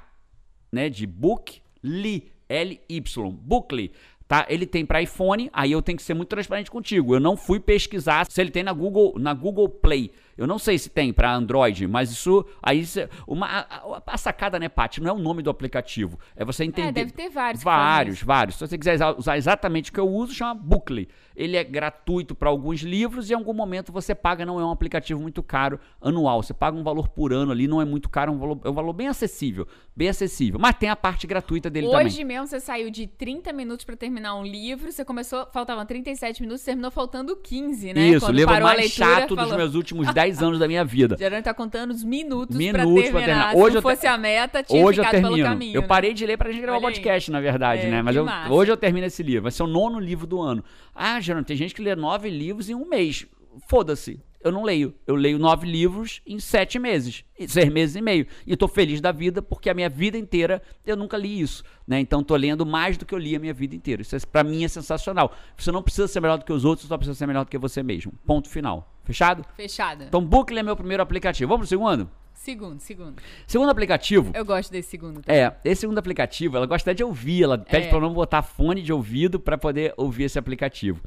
né? 0.72 0.88
De 0.88 1.06
Book, 1.06 1.60
Li, 1.82 2.32
L-Y. 2.48 3.30
Bookly. 3.30 3.92
Tá? 4.28 4.44
Ele 4.48 4.66
tem 4.66 4.84
para 4.84 5.00
iPhone, 5.00 5.48
aí 5.52 5.70
eu 5.70 5.80
tenho 5.80 5.96
que 5.96 6.02
ser 6.02 6.14
muito 6.14 6.28
transparente 6.28 6.70
contigo. 6.70 7.14
Eu 7.14 7.20
não 7.20 7.36
fui 7.36 7.60
pesquisar 7.60 8.26
se 8.28 8.40
ele 8.40 8.50
tem 8.50 8.64
na 8.64 8.72
Google, 8.72 9.14
na 9.18 9.32
Google 9.32 9.68
Play. 9.68 10.10
Eu 10.36 10.46
não 10.46 10.58
sei 10.58 10.78
se 10.78 10.90
tem 10.90 11.12
para 11.12 11.34
Android, 11.34 11.86
mas 11.86 12.10
isso 12.10 12.44
aí 12.62 12.84
uma 13.26 13.46
a, 13.46 14.00
a- 14.06 14.18
sacada, 14.18 14.58
né, 14.58 14.68
Paty, 14.68 15.00
não 15.00 15.10
é 15.10 15.12
o 15.12 15.18
nome 15.18 15.42
do 15.42 15.48
aplicativo. 15.50 16.18
É 16.36 16.44
você 16.44 16.64
entender. 16.64 16.92
deve 16.92 17.10
ter 17.12 17.30
vários 17.30 17.62
Vários, 17.62 18.22
vários. 18.22 18.56
Se 18.56 18.66
você 18.66 18.76
quiser 18.76 18.98
usar 19.16 19.36
exatamente 19.38 19.90
o 19.90 19.94
que 19.94 20.00
eu 20.00 20.08
uso, 20.08 20.34
chama 20.34 20.54
Bookly. 20.54 21.08
Ele 21.34 21.56
é 21.56 21.62
gratuito 21.64 22.34
para 22.34 22.48
alguns 22.48 22.80
livros 22.80 23.28
e 23.28 23.32
em 23.32 23.36
algum 23.36 23.52
momento 23.52 23.92
você 23.92 24.14
paga, 24.14 24.44
não 24.46 24.58
é 24.58 24.64
um 24.64 24.70
aplicativo 24.70 25.20
muito 25.20 25.42
caro 25.42 25.78
anual. 26.00 26.42
Você 26.42 26.54
paga 26.54 26.76
um 26.76 26.82
valor 26.82 27.08
por 27.08 27.32
ano 27.32 27.52
ali, 27.52 27.68
não 27.68 27.80
é 27.80 27.84
muito 27.84 28.08
caro, 28.08 28.32
é 28.32 28.34
um 28.34 28.38
valor, 28.38 28.60
é 28.64 28.68
um 28.70 28.72
valor 28.72 28.92
bem 28.94 29.08
acessível. 29.08 29.66
Bem 29.94 30.08
acessível. 30.08 30.58
Mas 30.60 30.76
tem 30.76 30.88
a 30.88 30.96
parte 30.96 31.26
gratuita 31.26 31.68
dele 31.70 31.86
Hoje 31.88 32.10
também. 32.20 32.24
mesmo 32.24 32.46
você 32.46 32.58
saiu 32.60 32.90
de 32.90 33.06
30 33.06 33.52
minutos 33.52 33.84
pra 33.84 33.96
terminar 33.96 34.34
um 34.34 34.44
livro, 34.44 34.90
você 34.90 35.04
começou, 35.04 35.46
faltavam 35.52 35.84
37 35.84 36.40
minutos, 36.42 36.62
terminou 36.64 36.90
faltando 36.90 37.36
15, 37.36 37.92
né? 37.92 38.00
Isso, 38.08 38.16
o 38.16 38.28
Quando 38.28 38.36
livro 38.36 38.52
parou 38.52 38.68
a 38.68 38.70
mais 38.74 38.80
leitura, 38.80 39.20
chato 39.20 39.36
dos 39.36 39.44
falou, 39.44 39.58
meus 39.58 39.74
últimos 39.74 40.12
10 40.12 40.25
anos 40.42 40.58
da 40.58 40.66
minha 40.68 40.84
vida. 40.84 41.16
Gerando 41.18 41.44
tá 41.44 41.54
contando 41.54 41.90
os 41.90 42.02
minutos, 42.04 42.56
Minutos 42.56 42.82
pra 42.82 42.84
pra 42.92 43.02
terminar. 43.02 43.24
terminar. 43.26 43.50
Se 43.52 43.56
Hoje 43.58 43.76
te- 43.76 43.82
fosse 43.82 44.06
a 44.06 44.18
meta, 44.18 44.62
tinha 44.62 44.84
Hoje 44.84 45.00
eu 45.00 45.04
termino. 45.08 45.42
caminho. 45.44 45.74
eu 45.76 45.82
né? 45.82 45.86
parei 45.86 46.12
de 46.14 46.26
ler 46.26 46.36
pra 46.36 46.50
gente 46.50 46.60
gravar 46.62 46.78
o 46.78 46.80
Olha 46.80 46.88
aí. 46.88 46.94
podcast, 46.94 47.30
na 47.30 47.40
verdade, 47.40 47.86
É, 47.86 47.90
né? 47.90 48.02
Mas 48.02 48.14
eu- 48.16 48.26
hoje 48.50 48.70
eu 48.72 48.76
termino 48.76 49.06
esse 49.06 49.22
livro. 49.22 49.42
Vai 49.42 49.52
ser 49.52 49.62
o 49.62 49.66
nono 49.66 49.98
livro 49.98 50.26
do 50.26 50.40
ano. 50.40 50.62
Ah, 50.94 51.20
Geraldo, 51.20 51.46
tem 51.46 51.56
gente 51.56 51.74
que 51.74 51.82
lê 51.82 51.94
nove 51.96 52.28
livros 52.30 52.68
em 52.68 52.74
um 52.74 52.88
mês. 52.88 53.26
Foda-se. 53.68 54.20
Eu 54.46 54.52
não 54.52 54.62
leio. 54.62 54.94
Eu 55.04 55.16
leio 55.16 55.40
nove 55.40 55.66
livros 55.66 56.22
em 56.24 56.38
sete 56.38 56.78
meses. 56.78 57.24
em 57.36 57.48
Seis 57.48 57.68
meses 57.68 57.96
e 57.96 58.00
meio. 58.00 58.28
E 58.46 58.56
tô 58.56 58.68
feliz 58.68 59.00
da 59.00 59.10
vida 59.10 59.42
porque 59.42 59.68
a 59.68 59.74
minha 59.74 59.88
vida 59.88 60.16
inteira 60.16 60.62
eu 60.86 60.96
nunca 60.96 61.16
li 61.16 61.40
isso. 61.40 61.64
Né? 61.84 61.98
Então 61.98 62.22
tô 62.22 62.36
lendo 62.36 62.64
mais 62.64 62.96
do 62.96 63.04
que 63.04 63.12
eu 63.12 63.18
li 63.18 63.34
a 63.34 63.40
minha 63.40 63.52
vida 63.52 63.74
inteira. 63.74 64.02
Isso 64.02 64.14
é, 64.14 64.20
pra 64.20 64.44
mim 64.44 64.62
é 64.62 64.68
sensacional. 64.68 65.32
Você 65.56 65.72
não 65.72 65.82
precisa 65.82 66.06
ser 66.06 66.20
melhor 66.20 66.38
do 66.38 66.44
que 66.44 66.52
os 66.52 66.64
outros, 66.64 66.86
você 66.86 66.88
só 66.88 66.96
precisa 66.96 67.18
ser 67.18 67.26
melhor 67.26 67.44
do 67.44 67.50
que 67.50 67.58
você 67.58 67.82
mesmo. 67.82 68.12
Ponto 68.24 68.48
final. 68.48 68.88
Fechado? 69.02 69.44
Fechada. 69.56 70.04
Então, 70.04 70.24
Bookly 70.24 70.60
é 70.60 70.62
meu 70.62 70.76
primeiro 70.76 71.02
aplicativo. 71.02 71.48
Vamos 71.48 71.62
pro 71.62 71.68
segundo? 71.68 72.08
Segundo, 72.46 72.78
segundo. 72.78 73.16
Segundo 73.44 73.70
aplicativo. 73.70 74.30
Eu 74.32 74.44
gosto 74.44 74.70
desse 74.70 74.88
segundo. 74.90 75.20
também. 75.20 75.40
É, 75.42 75.52
esse 75.64 75.80
segundo 75.80 75.98
aplicativo, 75.98 76.56
ela 76.56 76.64
gosta 76.64 76.88
até 76.90 76.94
de 76.96 77.02
ouvir, 77.02 77.42
ela 77.42 77.58
pede 77.58 77.88
É. 77.88 77.92
eu 77.92 78.00
não 78.00 78.14
botar 78.14 78.40
fone 78.42 78.82
de 78.82 78.92
ouvido 78.92 79.40
pra 79.40 79.58
poder 79.58 79.92
ouvir 79.96 80.24
esse 80.24 80.38
aplicativo. 80.38 81.00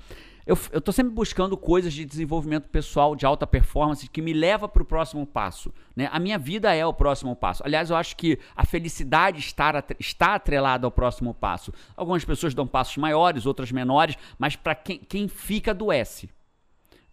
Eu, 0.45 0.57
eu 0.71 0.81
tô 0.81 0.91
sempre 0.91 1.13
buscando 1.13 1.55
coisas 1.55 1.93
de 1.93 2.03
desenvolvimento 2.03 2.67
pessoal, 2.67 3.15
de 3.15 3.25
alta 3.25 3.47
performance, 3.47 4.09
que 4.09 4.21
me 4.21 4.33
leva 4.33 4.67
pro 4.67 4.83
próximo 4.83 5.25
passo. 5.25 5.71
Né? 5.95 6.09
A 6.11 6.19
minha 6.19 6.37
vida 6.37 6.73
é 6.75 6.85
o 6.85 6.91
próximo 6.93 7.33
passo. 7.37 7.63
Aliás, 7.65 7.89
eu 7.89 7.95
acho 7.95 8.17
que 8.17 8.37
a 8.53 8.65
felicidade 8.65 9.39
estar 9.39 9.75
atre- 9.77 9.95
está 9.97 10.35
atrelada 10.35 10.85
ao 10.87 10.91
próximo 10.91 11.33
passo. 11.33 11.71
Algumas 11.95 12.25
pessoas 12.25 12.53
dão 12.53 12.67
passos 12.67 12.97
maiores, 12.97 13.45
outras 13.45 13.71
menores, 13.71 14.17
mas 14.37 14.55
para 14.57 14.75
quem, 14.75 14.97
quem 14.97 15.27
fica 15.29 15.71
adoece. 15.71 16.29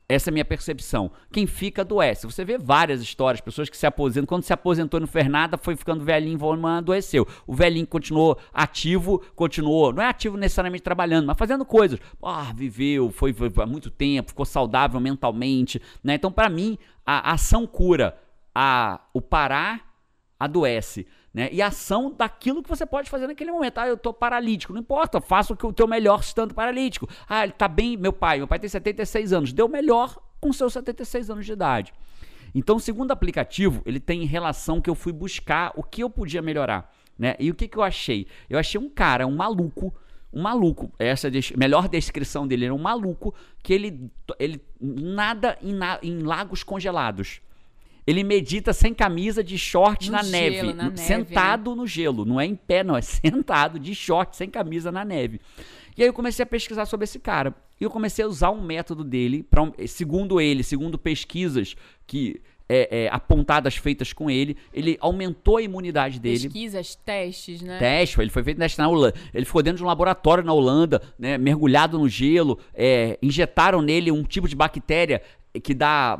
Essa 0.08 0.30
é 0.30 0.30
a 0.30 0.32
minha 0.32 0.44
percepção. 0.44 1.10
Quem 1.32 1.48
fica 1.48 1.82
adoece. 1.82 2.26
Você 2.26 2.44
vê 2.44 2.56
várias 2.56 3.00
histórias, 3.00 3.40
pessoas 3.40 3.68
que 3.68 3.76
se 3.76 3.86
aposentam. 3.86 4.26
Quando 4.26 4.44
se 4.44 4.52
aposentou 4.52 4.98
e 4.98 5.00
não 5.00 5.08
fez 5.08 5.28
nada, 5.28 5.58
foi 5.58 5.74
ficando 5.74 6.04
velhinho, 6.04 6.38
adoeceu. 6.66 7.26
O 7.44 7.52
velhinho 7.52 7.86
continuou 7.88 8.38
ativo, 8.54 9.18
continuou, 9.34 9.92
não 9.92 10.02
é 10.02 10.06
ativo 10.06 10.36
necessariamente 10.36 10.84
trabalhando, 10.84 11.26
mas 11.26 11.36
fazendo 11.36 11.64
coisas. 11.64 11.98
Ah, 12.22 12.52
viveu, 12.54 13.10
foi, 13.10 13.32
foi 13.32 13.50
há 13.56 13.66
muito 13.66 13.90
tempo, 13.90 14.28
ficou 14.28 14.46
saudável 14.46 15.00
mentalmente. 15.00 15.82
Né? 16.04 16.14
Então, 16.14 16.30
para 16.30 16.48
mim, 16.48 16.78
a 17.04 17.32
ação 17.32 17.66
cura. 17.66 18.16
A, 18.54 19.00
o 19.12 19.20
parar 19.20 19.92
adoece. 20.38 21.06
Né? 21.36 21.50
E 21.52 21.60
ação 21.60 22.10
daquilo 22.16 22.62
que 22.62 22.68
você 22.70 22.86
pode 22.86 23.10
fazer 23.10 23.26
naquele 23.26 23.52
momento. 23.52 23.76
Ah, 23.76 23.86
eu 23.86 23.98
tô 23.98 24.10
paralítico. 24.10 24.72
Não 24.72 24.80
importa, 24.80 25.20
faça 25.20 25.52
o 25.52 25.56
que 25.56 25.66
o 25.66 25.72
teu 25.72 25.86
melhor 25.86 26.20
estando 26.20 26.54
paralítico. 26.54 27.06
Ah, 27.28 27.44
ele 27.44 27.52
tá 27.52 27.68
bem, 27.68 27.94
meu 27.94 28.10
pai. 28.10 28.38
Meu 28.38 28.48
pai 28.48 28.58
tem 28.58 28.70
76 28.70 29.34
anos. 29.34 29.52
Deu 29.52 29.68
melhor 29.68 30.16
com 30.40 30.50
seus 30.50 30.72
76 30.72 31.28
anos 31.28 31.44
de 31.44 31.52
idade. 31.52 31.92
Então, 32.54 32.78
segundo 32.78 33.10
aplicativo, 33.10 33.82
ele 33.84 34.00
tem 34.00 34.24
relação 34.24 34.80
que 34.80 34.88
eu 34.88 34.94
fui 34.94 35.12
buscar 35.12 35.72
o 35.76 35.82
que 35.82 36.02
eu 36.02 36.08
podia 36.08 36.40
melhorar. 36.40 36.90
né? 37.18 37.36
E 37.38 37.50
o 37.50 37.54
que, 37.54 37.68
que 37.68 37.76
eu 37.76 37.82
achei? 37.82 38.26
Eu 38.48 38.58
achei 38.58 38.80
um 38.80 38.88
cara, 38.88 39.26
um 39.26 39.36
maluco, 39.36 39.94
um 40.32 40.40
maluco. 40.40 40.90
Essa 40.98 41.28
é 41.28 41.30
a 41.30 41.58
melhor 41.58 41.86
descrição 41.86 42.46
dele 42.46 42.64
era 42.64 42.74
um 42.74 42.78
maluco 42.78 43.34
que 43.62 43.74
ele, 43.74 44.10
ele 44.38 44.58
nada 44.80 45.58
em, 45.60 45.74
na- 45.74 45.98
em 46.02 46.20
lagos 46.20 46.62
congelados. 46.62 47.42
Ele 48.06 48.22
medita 48.22 48.72
sem 48.72 48.94
camisa, 48.94 49.42
de 49.42 49.58
short 49.58 50.06
No 50.06 50.12
na 50.16 50.22
gelo, 50.22 50.32
neve, 50.32 50.72
na 50.74 50.84
neve, 50.84 50.98
sentado 50.98 51.74
no 51.74 51.86
gelo. 51.86 52.24
Não 52.24 52.40
é 52.40 52.46
em 52.46 52.54
pé, 52.54 52.84
não, 52.84 52.96
é 52.96 53.02
sentado 53.02 53.78
de 53.78 53.94
short, 53.94 54.36
sem 54.36 54.48
camisa 54.48 54.92
na 54.92 55.04
neve. 55.04 55.40
E 55.96 56.02
aí 56.02 56.08
eu 56.08 56.12
comecei 56.12 56.42
a 56.42 56.46
pesquisar 56.46 56.86
sobre 56.86 57.04
esse 57.04 57.18
cara. 57.18 57.54
E 57.80 57.84
eu 57.84 57.90
comecei 57.90 58.24
a 58.24 58.28
usar 58.28 58.50
um 58.50 58.62
método 58.62 59.02
dele, 59.02 59.42
pra 59.42 59.62
um- 59.62 59.72
segundo 59.86 60.40
ele, 60.40 60.62
segundo 60.62 60.98
pesquisas 60.98 61.74
que 62.06 62.40
é, 62.68 63.04
é, 63.04 63.08
apontadas 63.12 63.76
feitas 63.76 64.12
com 64.12 64.28
ele, 64.28 64.56
ele 64.74 64.96
aumentou 65.00 65.56
a 65.58 65.62
imunidade 65.62 66.18
dele. 66.18 66.40
Pesquisas, 66.40 66.94
testes, 66.96 67.62
né? 67.62 67.78
Teste, 67.78 68.20
ele 68.20 68.30
foi 68.30 68.42
feito 68.42 68.58
teste 68.58 68.78
na 68.78 68.88
Holanda. 68.88 69.14
Ele 69.32 69.44
ficou 69.44 69.62
dentro 69.62 69.78
de 69.78 69.84
um 69.84 69.86
laboratório 69.86 70.42
na 70.44 70.52
Holanda, 70.52 71.00
né, 71.18 71.38
mergulhado 71.38 71.98
no 71.98 72.08
gelo. 72.08 72.58
é, 72.74 73.18
injetaram 73.22 73.80
nele 73.82 74.10
um 74.10 74.22
tipo 74.24 74.48
de 74.48 74.56
bactéria 74.56 75.22
que 75.62 75.72
dá 75.74 76.18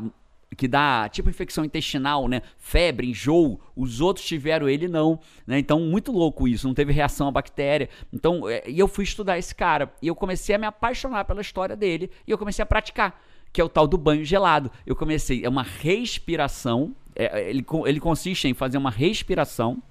que 0.55 0.69
dá 0.69 1.09
tipo 1.11 1.29
infecção 1.31 1.65
intestinal, 1.65 2.29
né? 2.29 2.43
Febre, 2.59 3.09
enjoo. 3.09 3.61
Os 3.75 4.01
outros 4.01 4.27
tiveram, 4.27 4.69
ele 4.69 4.89
não. 4.89 5.19
Né? 5.47 5.59
Então, 5.59 5.81
muito 5.81 6.13
louco 6.13 6.47
isso. 6.47 6.67
Não 6.67 6.75
teve 6.75 6.93
reação 6.93 7.29
à 7.29 7.31
bactéria. 7.31 7.89
Então, 8.13 8.49
é, 8.49 8.63
e 8.67 8.79
eu 8.79 8.87
fui 8.89 9.05
estudar 9.05 9.39
esse 9.39 9.55
cara. 9.55 9.93
E 10.01 10.09
eu 10.09 10.15
comecei 10.15 10.55
a 10.55 10.59
me 10.59 10.67
apaixonar 10.67 11.25
pela 11.25 11.41
história 11.41 11.75
dele. 11.77 12.11
E 12.27 12.31
eu 12.31 12.39
comecei 12.39 12.63
a 12.63 12.67
praticar. 12.67 13.21
Que 13.53 13.61
é 13.61 13.65
o 13.65 13.69
tal 13.69 13.87
do 13.87 13.97
banho 13.97 14.25
gelado. 14.25 14.71
Eu 14.87 14.95
comecei, 14.95 15.45
é 15.45 15.49
uma 15.49 15.63
respiração. 15.63 16.95
é, 17.15 17.49
ele, 17.51 17.63
co- 17.63 17.87
ele 17.87 17.99
consiste 18.01 18.47
em 18.47 18.55
fazer 18.55 18.79
uma 18.79 18.91
respiração 18.91 19.83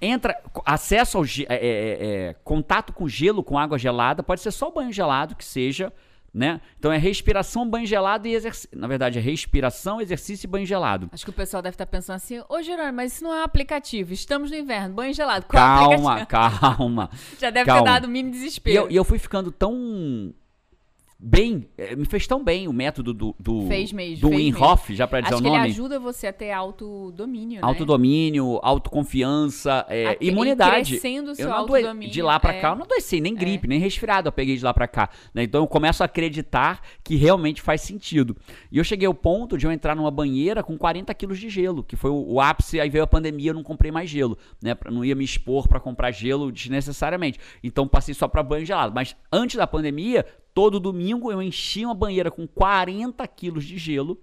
entra, 0.00 0.40
acesso 0.64 1.18
ao 1.18 1.24
é, 1.24 1.28
é, 1.48 1.48
é, 1.50 2.36
contato 2.44 2.92
com 2.92 3.08
gelo, 3.08 3.42
com 3.42 3.58
água 3.58 3.78
gelada, 3.78 4.22
pode 4.22 4.40
ser 4.40 4.52
só 4.52 4.70
banho 4.70 4.92
gelado 4.92 5.34
que 5.34 5.44
seja, 5.44 5.92
né? 6.32 6.60
Então 6.78 6.92
é 6.92 6.98
respiração, 6.98 7.68
banho 7.68 7.86
gelado 7.86 8.26
e 8.28 8.34
exercício. 8.34 8.68
Na 8.72 8.86
verdade, 8.86 9.18
é 9.18 9.22
respiração, 9.22 10.00
exercício 10.00 10.46
e 10.46 10.50
banho 10.50 10.66
gelado. 10.66 11.08
Acho 11.12 11.24
que 11.24 11.30
o 11.30 11.34
pessoal 11.34 11.62
deve 11.62 11.74
estar 11.74 11.86
pensando 11.86 12.16
assim, 12.16 12.40
ô 12.48 12.62
Gerônimo, 12.62 12.92
mas 12.94 13.14
isso 13.14 13.24
não 13.24 13.32
é 13.34 13.40
um 13.40 13.44
aplicativo, 13.44 14.12
estamos 14.12 14.50
no 14.50 14.56
inverno, 14.56 14.94
banho 14.94 15.12
gelado. 15.14 15.46
Qual 15.46 15.62
Calma, 15.62 16.12
aplicativo? 16.14 16.60
calma. 16.76 17.10
Já 17.38 17.50
deve 17.50 17.66
calma. 17.66 17.82
ter 17.82 17.90
dado 17.90 18.08
mini 18.08 18.28
E 18.28 18.32
desespero. 18.32 18.76
eu, 18.76 18.90
e 18.90 18.96
eu 18.96 19.04
fui 19.04 19.18
ficando 19.18 19.50
tão 19.50 20.32
bem, 21.20 21.68
eh, 21.76 21.96
me 21.96 22.04
fez 22.04 22.26
tão 22.26 22.44
bem 22.44 22.68
o 22.68 22.72
método 22.72 23.12
do 23.12 23.34
do, 23.40 23.66
Fez 23.66 23.92
mesmo, 23.92 24.30
do 24.30 24.36
fez 24.78 24.96
já 24.96 25.06
para 25.06 25.20
dizer 25.20 25.34
Acho 25.34 25.40
o 25.40 25.42
que 25.44 25.48
ele 25.48 25.56
nome. 25.58 25.68
ajuda 25.70 25.98
você 25.98 26.28
a 26.28 26.32
ter 26.32 26.52
autodomínio, 26.52 27.56
né? 27.60 27.66
Autodomínio, 27.66 28.60
autoconfiança, 28.62 29.84
é, 29.88 30.06
A- 30.10 30.16
e 30.20 30.28
imunidade. 30.28 30.92
crescendo 30.92 31.32
o 31.32 31.34
seu 31.34 31.46
eu 31.46 31.50
não 31.50 31.56
autodomínio, 31.58 32.12
De 32.12 32.22
lá 32.22 32.38
pra 32.38 32.54
é. 32.54 32.60
cá, 32.60 32.70
eu 32.70 32.76
não 32.76 32.84
adoeci 32.84 33.20
nem 33.20 33.34
gripe, 33.34 33.66
nem 33.66 33.80
resfriado 33.80 34.28
eu 34.28 34.32
peguei 34.32 34.56
de 34.56 34.64
lá 34.64 34.72
pra 34.72 34.86
cá. 34.86 35.10
né? 35.34 35.42
Então 35.42 35.60
eu 35.62 35.66
começo 35.66 36.02
a 36.02 36.06
acreditar 36.06 36.80
que 37.02 37.16
realmente 37.16 37.60
faz 37.62 37.80
sentido. 37.80 38.36
E 38.70 38.78
eu 38.78 38.84
cheguei 38.84 39.06
ao 39.06 39.14
ponto 39.14 39.58
de 39.58 39.66
eu 39.66 39.72
entrar 39.72 39.96
numa 39.96 40.10
banheira 40.10 40.62
com 40.62 40.78
40 40.78 41.12
quilos 41.14 41.38
de 41.38 41.48
gelo, 41.48 41.82
que 41.82 41.96
foi 41.96 42.10
o, 42.10 42.34
o 42.34 42.40
ápice, 42.40 42.80
aí 42.80 42.88
veio 42.88 43.02
a 43.04 43.06
pandemia, 43.08 43.50
eu 43.50 43.54
não 43.54 43.62
comprei 43.64 43.90
mais 43.90 44.08
gelo, 44.08 44.38
né? 44.62 44.76
Não 44.90 45.04
ia 45.04 45.14
me 45.16 45.24
expor 45.24 45.66
pra 45.66 45.80
comprar 45.80 46.10
gelo 46.12 46.52
desnecessariamente. 46.52 47.38
Então 47.62 47.88
passei 47.88 48.14
só 48.14 48.28
pra 48.28 48.42
banho 48.42 48.64
gelado. 48.64 48.94
Mas 48.94 49.16
antes 49.32 49.56
da 49.56 49.66
pandemia, 49.66 50.24
todo 50.58 50.80
domingo 50.80 51.30
eu 51.30 51.40
enchia 51.40 51.86
uma 51.86 51.94
banheira 51.94 52.32
com 52.32 52.44
40 52.44 53.24
quilos 53.28 53.64
de 53.64 53.78
gelo. 53.78 54.20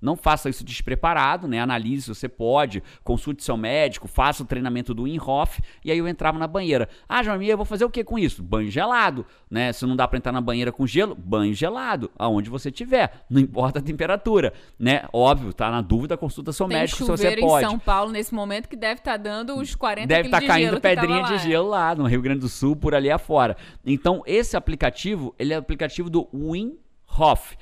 Não 0.00 0.16
faça 0.16 0.48
isso 0.48 0.64
despreparado, 0.64 1.48
né? 1.48 1.60
Analise 1.60 2.02
se 2.02 2.08
você 2.08 2.28
pode, 2.28 2.82
consulte 3.02 3.42
seu 3.42 3.56
médico, 3.56 4.06
faça 4.06 4.42
o 4.42 4.46
treinamento 4.46 4.92
do 4.94 5.04
Wim 5.04 5.18
Hof, 5.18 5.60
e 5.84 5.90
aí 5.90 5.98
eu 5.98 6.06
entrava 6.06 6.38
na 6.38 6.46
banheira. 6.46 6.88
Ah, 7.08 7.22
Joãozinho, 7.22 7.50
eu 7.50 7.56
vou 7.56 7.66
fazer 7.66 7.84
o 7.84 7.90
que 7.90 8.04
com 8.04 8.18
isso? 8.18 8.42
Banho 8.42 8.70
gelado, 8.70 9.26
né? 9.50 9.72
Se 9.72 9.86
não 9.86 9.96
dá 9.96 10.06
pra 10.06 10.18
entrar 10.18 10.32
na 10.32 10.40
banheira 10.40 10.70
com 10.70 10.86
gelo, 10.86 11.14
banho 11.14 11.54
gelado, 11.54 12.10
aonde 12.18 12.50
você 12.50 12.70
tiver, 12.70 13.24
não 13.28 13.40
importa 13.40 13.78
a 13.78 13.82
temperatura, 13.82 14.52
né? 14.78 15.04
Óbvio, 15.12 15.52
tá 15.52 15.70
na 15.70 15.80
dúvida, 15.80 16.16
consulta 16.16 16.52
seu 16.52 16.68
Tem 16.68 16.78
médico 16.78 16.98
se 16.98 17.04
você 17.04 17.22
chuveiro 17.22 17.40
em 17.40 17.44
pode. 17.44 17.66
São 17.66 17.78
Paulo 17.78 18.12
nesse 18.12 18.34
momento 18.34 18.68
que 18.68 18.76
deve 18.76 19.00
estar 19.00 19.16
dando 19.16 19.56
os 19.56 19.74
40 19.74 20.06
Deve 20.06 20.28
estar 20.28 20.40
de 20.40 20.46
caindo 20.46 20.80
pedrinha 20.80 21.22
de 21.22 21.38
gelo 21.38 21.68
lá 21.68 21.94
no 21.94 22.06
Rio 22.06 22.22
Grande 22.22 22.40
do 22.40 22.48
Sul, 22.48 22.76
por 22.76 22.94
ali 22.94 23.10
afora. 23.10 23.56
Então, 23.84 24.22
esse 24.26 24.56
aplicativo, 24.56 25.34
ele 25.38 25.52
é 25.52 25.56
o 25.56 25.60
aplicativo 25.60 26.10
do 26.10 26.28
Wim 26.32 26.78
Hof. 27.18 27.56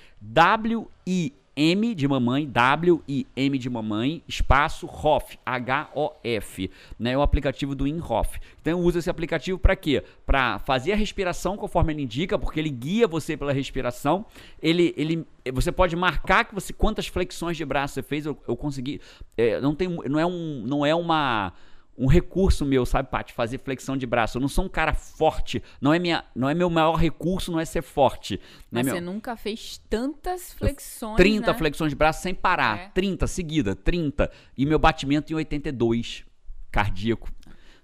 W-I-M 1.56 1.94
de 1.94 2.08
mamãe, 2.08 2.46
W-I-M 2.48 3.58
de 3.58 3.70
mamãe, 3.70 4.22
espaço 4.26 4.86
Hof, 4.86 5.38
H-O-F. 5.46 6.70
Né? 6.98 7.12
É 7.12 7.18
o 7.18 7.22
aplicativo 7.22 7.74
do 7.74 7.84
Wim 7.84 8.00
Hof. 8.00 8.38
Então, 8.60 8.78
eu 8.78 8.84
uso 8.84 8.98
esse 8.98 9.08
aplicativo 9.08 9.58
para 9.58 9.76
quê? 9.76 10.02
Para 10.26 10.58
fazer 10.58 10.92
a 10.92 10.96
respiração 10.96 11.56
conforme 11.56 11.92
ele 11.92 12.02
indica, 12.02 12.38
porque 12.38 12.58
ele 12.58 12.70
guia 12.70 13.06
você 13.06 13.36
pela 13.36 13.52
respiração. 13.52 14.26
Ele, 14.60 14.92
ele, 14.96 15.26
você 15.52 15.70
pode 15.70 15.94
marcar 15.94 16.44
que 16.44 16.54
você 16.54 16.72
quantas 16.72 17.06
flexões 17.06 17.56
de 17.56 17.64
braço 17.64 17.94
você 17.94 18.02
fez. 18.02 18.26
Eu, 18.26 18.36
eu 18.48 18.56
consegui. 18.56 19.00
é, 19.36 19.60
não, 19.60 19.74
tem, 19.74 19.88
não 19.88 20.18
é 20.18 20.26
um, 20.26 20.64
não 20.66 20.84
é 20.84 20.94
uma 20.94 21.52
um 21.96 22.06
recurso 22.06 22.64
meu, 22.64 22.84
sabe, 22.84 23.08
Paty? 23.10 23.32
Fazer 23.32 23.58
flexão 23.58 23.96
de 23.96 24.06
braço. 24.06 24.36
Eu 24.38 24.40
não 24.40 24.48
sou 24.48 24.64
um 24.64 24.68
cara 24.68 24.92
forte. 24.92 25.62
Não 25.80 25.92
é, 25.94 25.98
minha, 25.98 26.24
não 26.34 26.48
é 26.48 26.54
meu 26.54 26.68
maior 26.68 26.94
recurso, 26.96 27.52
não 27.52 27.60
é 27.60 27.64
ser 27.64 27.82
forte. 27.82 28.34
Né, 28.34 28.40
Mas 28.82 28.86
meu? 28.86 28.94
você 28.96 29.00
nunca 29.00 29.36
fez 29.36 29.80
tantas 29.88 30.52
flexões, 30.52 31.16
30 31.16 31.52
né? 31.52 31.58
flexões 31.58 31.90
de 31.90 31.96
braço 31.96 32.22
sem 32.22 32.34
parar. 32.34 32.78
É. 32.78 32.88
30 32.88 33.26
seguida, 33.26 33.74
30. 33.76 34.30
E 34.58 34.66
meu 34.66 34.78
batimento 34.78 35.32
em 35.32 35.36
82 35.36 36.24
cardíaco. 36.70 37.30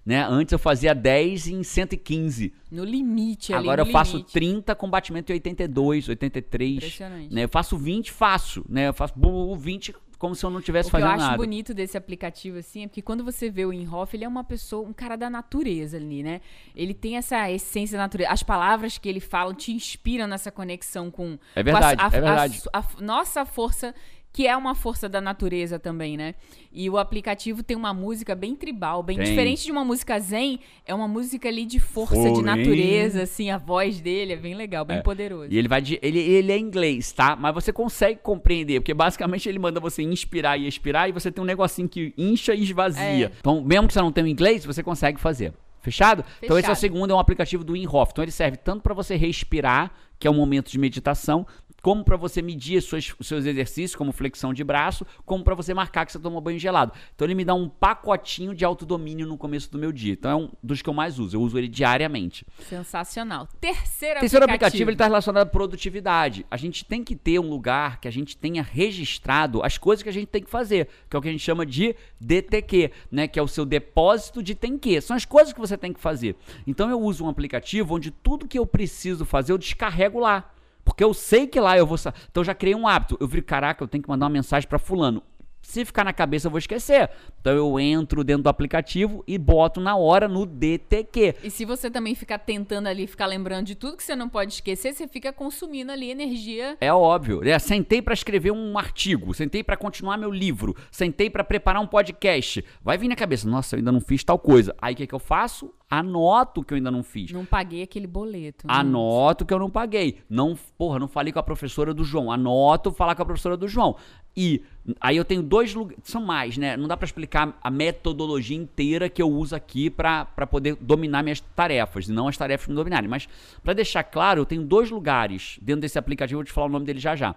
Né? 0.05 0.25
Antes 0.27 0.51
eu 0.51 0.57
fazia 0.59 0.95
10 0.95 1.47
em 1.47 1.63
115. 1.63 2.51
No 2.71 2.83
limite 2.83 3.53
ali, 3.53 3.63
Agora 3.63 3.81
eu 3.83 3.85
faço 3.85 4.13
limite. 4.17 4.33
30 4.33 4.75
com 4.75 4.89
batimento 4.89 5.31
em 5.31 5.35
82, 5.35 6.09
83. 6.09 6.77
Impressionante. 6.77 7.33
Né? 7.33 7.43
Eu 7.43 7.49
faço 7.49 7.77
20, 7.77 8.11
faço. 8.11 8.65
Né? 8.67 8.87
Eu 8.87 8.93
faço 8.93 9.13
bu- 9.15 9.29
bu- 9.31 9.55
20 9.55 9.93
como 10.21 10.35
se 10.35 10.45
eu 10.45 10.51
não 10.51 10.59
estivesse 10.59 10.87
O 10.87 10.91
que 10.91 10.97
eu 10.97 11.01
fazendo 11.01 11.15
acho 11.15 11.25
nada. 11.25 11.37
bonito 11.37 11.73
desse 11.73 11.97
aplicativo, 11.97 12.59
assim, 12.59 12.83
é 12.83 12.87
porque 12.87 13.01
quando 13.01 13.23
você 13.23 13.49
vê 13.49 13.65
o 13.65 13.73
Inhoff, 13.73 14.15
ele 14.15 14.23
é 14.23 14.27
uma 14.27 14.43
pessoa, 14.43 14.87
um 14.87 14.93
cara 14.93 15.15
da 15.15 15.29
natureza 15.31 15.97
ali, 15.97 16.21
né? 16.21 16.41
Ele 16.75 16.93
tem 16.93 17.17
essa 17.17 17.49
essência 17.49 17.97
da 17.97 18.03
natureza. 18.03 18.29
As 18.31 18.43
palavras 18.43 18.99
que 18.99 19.09
ele 19.09 19.19
fala 19.19 19.51
te 19.55 19.71
inspiram 19.71 20.27
nessa 20.27 20.51
conexão 20.51 21.09
com... 21.09 21.39
É 21.55 21.63
verdade, 21.63 21.97
com 21.97 22.03
a, 22.03 22.05
a- 22.05 22.07
é 22.07 22.21
verdade. 22.21 22.61
a- 22.71 22.79
a 22.79 23.01
nossa 23.01 23.43
força, 23.45 23.95
que 24.33 24.47
é 24.47 24.55
uma 24.55 24.73
força 24.73 25.09
da 25.09 25.19
natureza 25.19 25.77
também, 25.77 26.15
né? 26.15 26.35
E 26.71 26.89
o 26.89 26.97
aplicativo 26.97 27.61
tem 27.61 27.75
uma 27.75 27.93
música 27.93 28.33
bem 28.33 28.55
tribal, 28.55 29.03
bem 29.03 29.17
Tem. 29.17 29.25
diferente 29.25 29.65
de 29.65 29.71
uma 29.71 29.83
música 29.83 30.17
zen, 30.19 30.59
é 30.85 30.95
uma 30.95 31.07
música 31.07 31.49
ali 31.49 31.65
de 31.65 31.79
força, 31.79 32.31
de 32.31 32.41
natureza, 32.41 33.23
assim, 33.23 33.49
a 33.49 33.57
voz 33.57 33.99
dele 33.99 34.33
é 34.33 34.37
bem 34.37 34.55
legal, 34.55 34.85
bem 34.85 34.97
É. 34.97 35.01
poderoso. 35.01 35.51
E 35.51 35.57
ele 35.57 35.67
vai 35.67 35.81
de, 35.81 35.99
ele, 36.01 36.19
ele 36.19 36.51
é 36.51 36.57
inglês, 36.57 37.11
tá? 37.11 37.35
Mas 37.35 37.53
você 37.53 37.73
consegue 37.73 38.19
compreender, 38.21 38.79
porque 38.79 38.93
basicamente 38.93 39.49
ele 39.49 39.59
manda 39.59 39.79
você 39.79 40.01
inspirar 40.01 40.57
e 40.57 40.65
expirar 40.67 41.09
e 41.09 41.11
você 41.11 41.29
tem 41.29 41.43
um 41.43 41.47
negocinho 41.47 41.89
que 41.89 42.13
incha 42.17 42.53
e 42.55 42.63
esvazia. 42.63 43.25
É. 43.27 43.31
Então, 43.39 43.61
mesmo 43.61 43.87
que 43.87 43.93
você 43.93 44.01
não 44.01 44.11
tenha 44.11 44.25
o 44.25 44.29
inglês, 44.29 44.63
você 44.65 44.81
consegue 44.81 45.19
fazer. 45.19 45.53
Fechado? 45.81 46.23
Então 46.43 46.57
esse 46.59 46.67
é 46.67 46.71
o 46.71 46.75
Fechado. 46.75 46.79
segundo, 46.79 47.11
é 47.11 47.15
um 47.15 47.19
aplicativo 47.19 47.63
do 47.63 47.75
Inhoff. 47.75 48.11
Então 48.11 48.23
ele 48.23 48.31
serve 48.31 48.55
tanto 48.55 48.81
para 48.83 48.93
você 48.93 49.15
respirar, 49.15 49.91
que 50.19 50.27
é 50.27 50.31
um 50.31 50.35
momento 50.35 50.69
de 50.71 50.77
meditação, 50.77 51.45
como 51.81 52.03
para 52.03 52.15
você 52.15 52.41
medir 52.41 52.77
os 52.77 52.85
seus 53.21 53.45
exercícios, 53.45 53.95
como 53.95 54.11
flexão 54.11 54.53
de 54.53 54.63
braço, 54.63 55.05
como 55.25 55.43
para 55.43 55.55
você 55.55 55.73
marcar 55.73 56.05
que 56.05 56.11
você 56.11 56.19
tomou 56.19 56.39
banho 56.39 56.59
gelado. 56.59 56.93
Então 57.15 57.25
ele 57.25 57.35
me 57.35 57.43
dá 57.43 57.53
um 57.53 57.67
pacotinho 57.67 58.53
de 58.53 58.63
autodomínio 58.63 59.25
no 59.25 59.37
começo 59.37 59.71
do 59.71 59.77
meu 59.77 59.91
dia. 59.91 60.13
Então 60.13 60.31
é 60.31 60.35
um 60.35 60.49
dos 60.61 60.81
que 60.81 60.89
eu 60.89 60.93
mais 60.93 61.19
uso. 61.19 61.35
Eu 61.35 61.41
uso 61.41 61.57
ele 61.57 61.67
diariamente. 61.67 62.45
Sensacional. 62.69 63.47
Terceiro, 63.59 64.19
Terceiro 64.19 64.45
aplicativo. 64.45 64.45
aplicativo 64.45 64.89
ele 64.89 64.95
está 64.95 65.05
relacionado 65.05 65.43
à 65.43 65.49
produtividade. 65.49 66.45
A 66.51 66.57
gente 66.57 66.85
tem 66.85 67.03
que 67.03 67.15
ter 67.15 67.39
um 67.39 67.49
lugar 67.49 67.99
que 67.99 68.07
a 68.07 68.11
gente 68.11 68.37
tenha 68.37 68.61
registrado 68.61 69.63
as 69.63 69.77
coisas 69.77 70.03
que 70.03 70.09
a 70.09 70.13
gente 70.13 70.27
tem 70.27 70.43
que 70.43 70.49
fazer, 70.49 70.87
que 71.09 71.15
é 71.15 71.19
o 71.19 71.21
que 71.21 71.29
a 71.29 71.31
gente 71.31 71.43
chama 71.43 71.65
de 71.65 71.95
DTQ, 72.19 72.91
né? 73.11 73.27
Que 73.27 73.39
é 73.39 73.41
o 73.41 73.47
seu 73.47 73.65
depósito 73.65 74.43
de 74.43 74.53
tem 74.53 74.77
que. 74.77 75.01
São 75.01 75.15
as 75.15 75.25
coisas 75.25 75.53
que 75.53 75.59
você 75.59 75.77
tem 75.77 75.91
que 75.91 75.99
fazer. 75.99 76.35
Então 76.67 76.89
eu 76.89 76.99
uso 76.99 77.25
um 77.25 77.29
aplicativo 77.29 77.95
onde 77.95 78.11
tudo 78.11 78.47
que 78.47 78.59
eu 78.59 78.65
preciso 78.65 79.25
fazer 79.25 79.51
eu 79.51 79.57
descarrego 79.57 80.19
lá. 80.19 80.51
Porque 80.83 81.03
eu 81.03 81.13
sei 81.13 81.47
que 81.47 81.59
lá 81.59 81.77
eu 81.77 81.85
vou. 81.85 81.97
Então 81.97 82.41
eu 82.41 82.43
já 82.43 82.53
criei 82.53 82.75
um 82.75 82.87
hábito. 82.87 83.17
Eu 83.19 83.27
vi, 83.27 83.41
caraca, 83.41 83.83
eu 83.83 83.87
tenho 83.87 84.03
que 84.03 84.09
mandar 84.09 84.25
uma 84.25 84.31
mensagem 84.31 84.67
para 84.67 84.79
fulano. 84.79 85.23
Se 85.61 85.85
ficar 85.85 86.03
na 86.03 86.11
cabeça, 86.11 86.47
eu 86.47 86.51
vou 86.51 86.57
esquecer. 86.57 87.09
Então 87.39 87.53
eu 87.53 87.79
entro 87.79 88.23
dentro 88.23 88.43
do 88.43 88.49
aplicativo 88.49 89.23
e 89.27 89.37
boto 89.37 89.79
na 89.79 89.95
hora 89.95 90.27
no 90.27 90.45
DTQ. 90.45 91.35
E 91.43 91.49
se 91.51 91.65
você 91.65 91.89
também 91.89 92.15
ficar 92.15 92.39
tentando 92.39 92.87
ali, 92.87 93.07
ficar 93.07 93.25
lembrando 93.27 93.67
de 93.67 93.75
tudo 93.75 93.95
que 93.95 94.03
você 94.03 94.15
não 94.15 94.27
pode 94.27 94.53
esquecer, 94.53 94.93
você 94.93 95.07
fica 95.07 95.31
consumindo 95.31 95.91
ali 95.91 96.09
energia. 96.11 96.75
É 96.81 96.91
óbvio. 96.91 97.41
É, 97.47 97.57
sentei 97.59 98.01
pra 98.01 98.13
escrever 98.13 98.51
um 98.51 98.77
artigo, 98.77 99.33
sentei 99.33 99.63
pra 99.63 99.77
continuar 99.77 100.17
meu 100.17 100.31
livro, 100.31 100.75
sentei 100.91 101.29
pra 101.29 101.43
preparar 101.43 101.81
um 101.81 101.87
podcast. 101.87 102.63
Vai 102.83 102.97
vir 102.97 103.07
na 103.07 103.15
cabeça, 103.15 103.47
nossa, 103.47 103.75
eu 103.75 103.77
ainda 103.79 103.91
não 103.91 104.01
fiz 104.01 104.23
tal 104.23 104.39
coisa. 104.39 104.75
Aí 104.81 104.93
o 104.93 104.97
que, 104.97 105.07
que 105.07 105.15
eu 105.15 105.19
faço? 105.19 105.73
Anoto 105.89 106.63
que 106.63 106.73
eu 106.73 106.77
ainda 106.77 106.89
não 106.89 107.03
fiz. 107.03 107.31
Não 107.31 107.45
paguei 107.45 107.83
aquele 107.83 108.07
boleto. 108.07 108.65
né? 108.65 108.73
Anoto 108.73 109.45
que 109.45 109.53
eu 109.53 109.59
não 109.59 109.69
paguei. 109.69 110.19
Não, 110.29 110.57
porra, 110.77 110.97
não 110.99 111.07
falei 111.07 111.33
com 111.33 111.39
a 111.39 111.43
professora 111.43 111.93
do 111.93 112.03
João. 112.03 112.31
Anoto 112.31 112.91
falar 112.93 113.13
com 113.13 113.21
a 113.21 113.25
professora 113.25 113.57
do 113.57 113.67
João. 113.67 113.97
E 114.35 114.63
aí 114.99 115.17
eu 115.17 115.25
tenho 115.25 115.43
dois 115.43 115.73
lugares, 115.73 116.03
são 116.03 116.21
mais, 116.21 116.57
né? 116.57 116.75
Não 116.75 116.87
dá 116.87 116.97
pra 116.97 117.05
explicar 117.05 117.57
a 117.61 117.69
metodologia 117.69 118.57
inteira 118.57 119.09
que 119.09 119.21
eu 119.21 119.29
uso 119.29 119.55
aqui 119.55 119.89
pra 119.89 120.25
poder 120.25 120.75
dominar 120.75 121.23
minhas 121.23 121.39
tarefas, 121.39 122.07
e 122.07 122.11
não 122.11 122.27
as 122.27 122.37
tarefas 122.37 122.67
me 122.67 122.75
dominarem. 122.75 123.09
Mas 123.09 123.27
pra 123.63 123.73
deixar 123.73 124.03
claro, 124.03 124.41
eu 124.41 124.45
tenho 124.45 124.63
dois 124.63 124.89
lugares 124.89 125.59
dentro 125.61 125.81
desse 125.81 125.99
aplicativo, 125.99 126.39
vou 126.39 126.45
te 126.45 126.51
falar 126.51 126.67
o 126.67 126.71
nome 126.71 126.85
dele 126.85 126.99
já 126.99 127.15
já. 127.15 127.35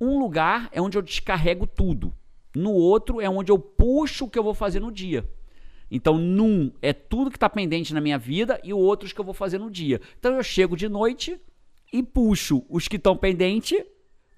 Um 0.00 0.18
lugar 0.18 0.68
é 0.72 0.80
onde 0.80 0.96
eu 0.96 1.02
descarrego 1.02 1.66
tudo. 1.66 2.14
No 2.54 2.72
outro 2.72 3.20
é 3.20 3.28
onde 3.28 3.52
eu 3.52 3.58
puxo 3.58 4.24
o 4.24 4.30
que 4.30 4.38
eu 4.38 4.42
vou 4.42 4.54
fazer 4.54 4.80
no 4.80 4.90
dia. 4.90 5.28
Então, 5.90 6.18
num 6.18 6.70
é 6.82 6.92
tudo 6.92 7.30
que 7.30 7.36
está 7.36 7.48
pendente 7.48 7.94
na 7.94 8.00
minha 8.00 8.18
vida 8.18 8.60
e 8.62 8.72
o 8.72 8.78
outro 8.78 9.12
que 9.12 9.20
eu 9.20 9.24
vou 9.24 9.34
fazer 9.34 9.58
no 9.58 9.70
dia. 9.70 10.00
Então, 10.18 10.34
eu 10.34 10.42
chego 10.42 10.76
de 10.76 10.88
noite 10.88 11.40
e 11.92 12.02
puxo 12.02 12.64
os 12.68 12.86
que 12.88 12.96
estão 12.96 13.16
pendentes 13.16 13.82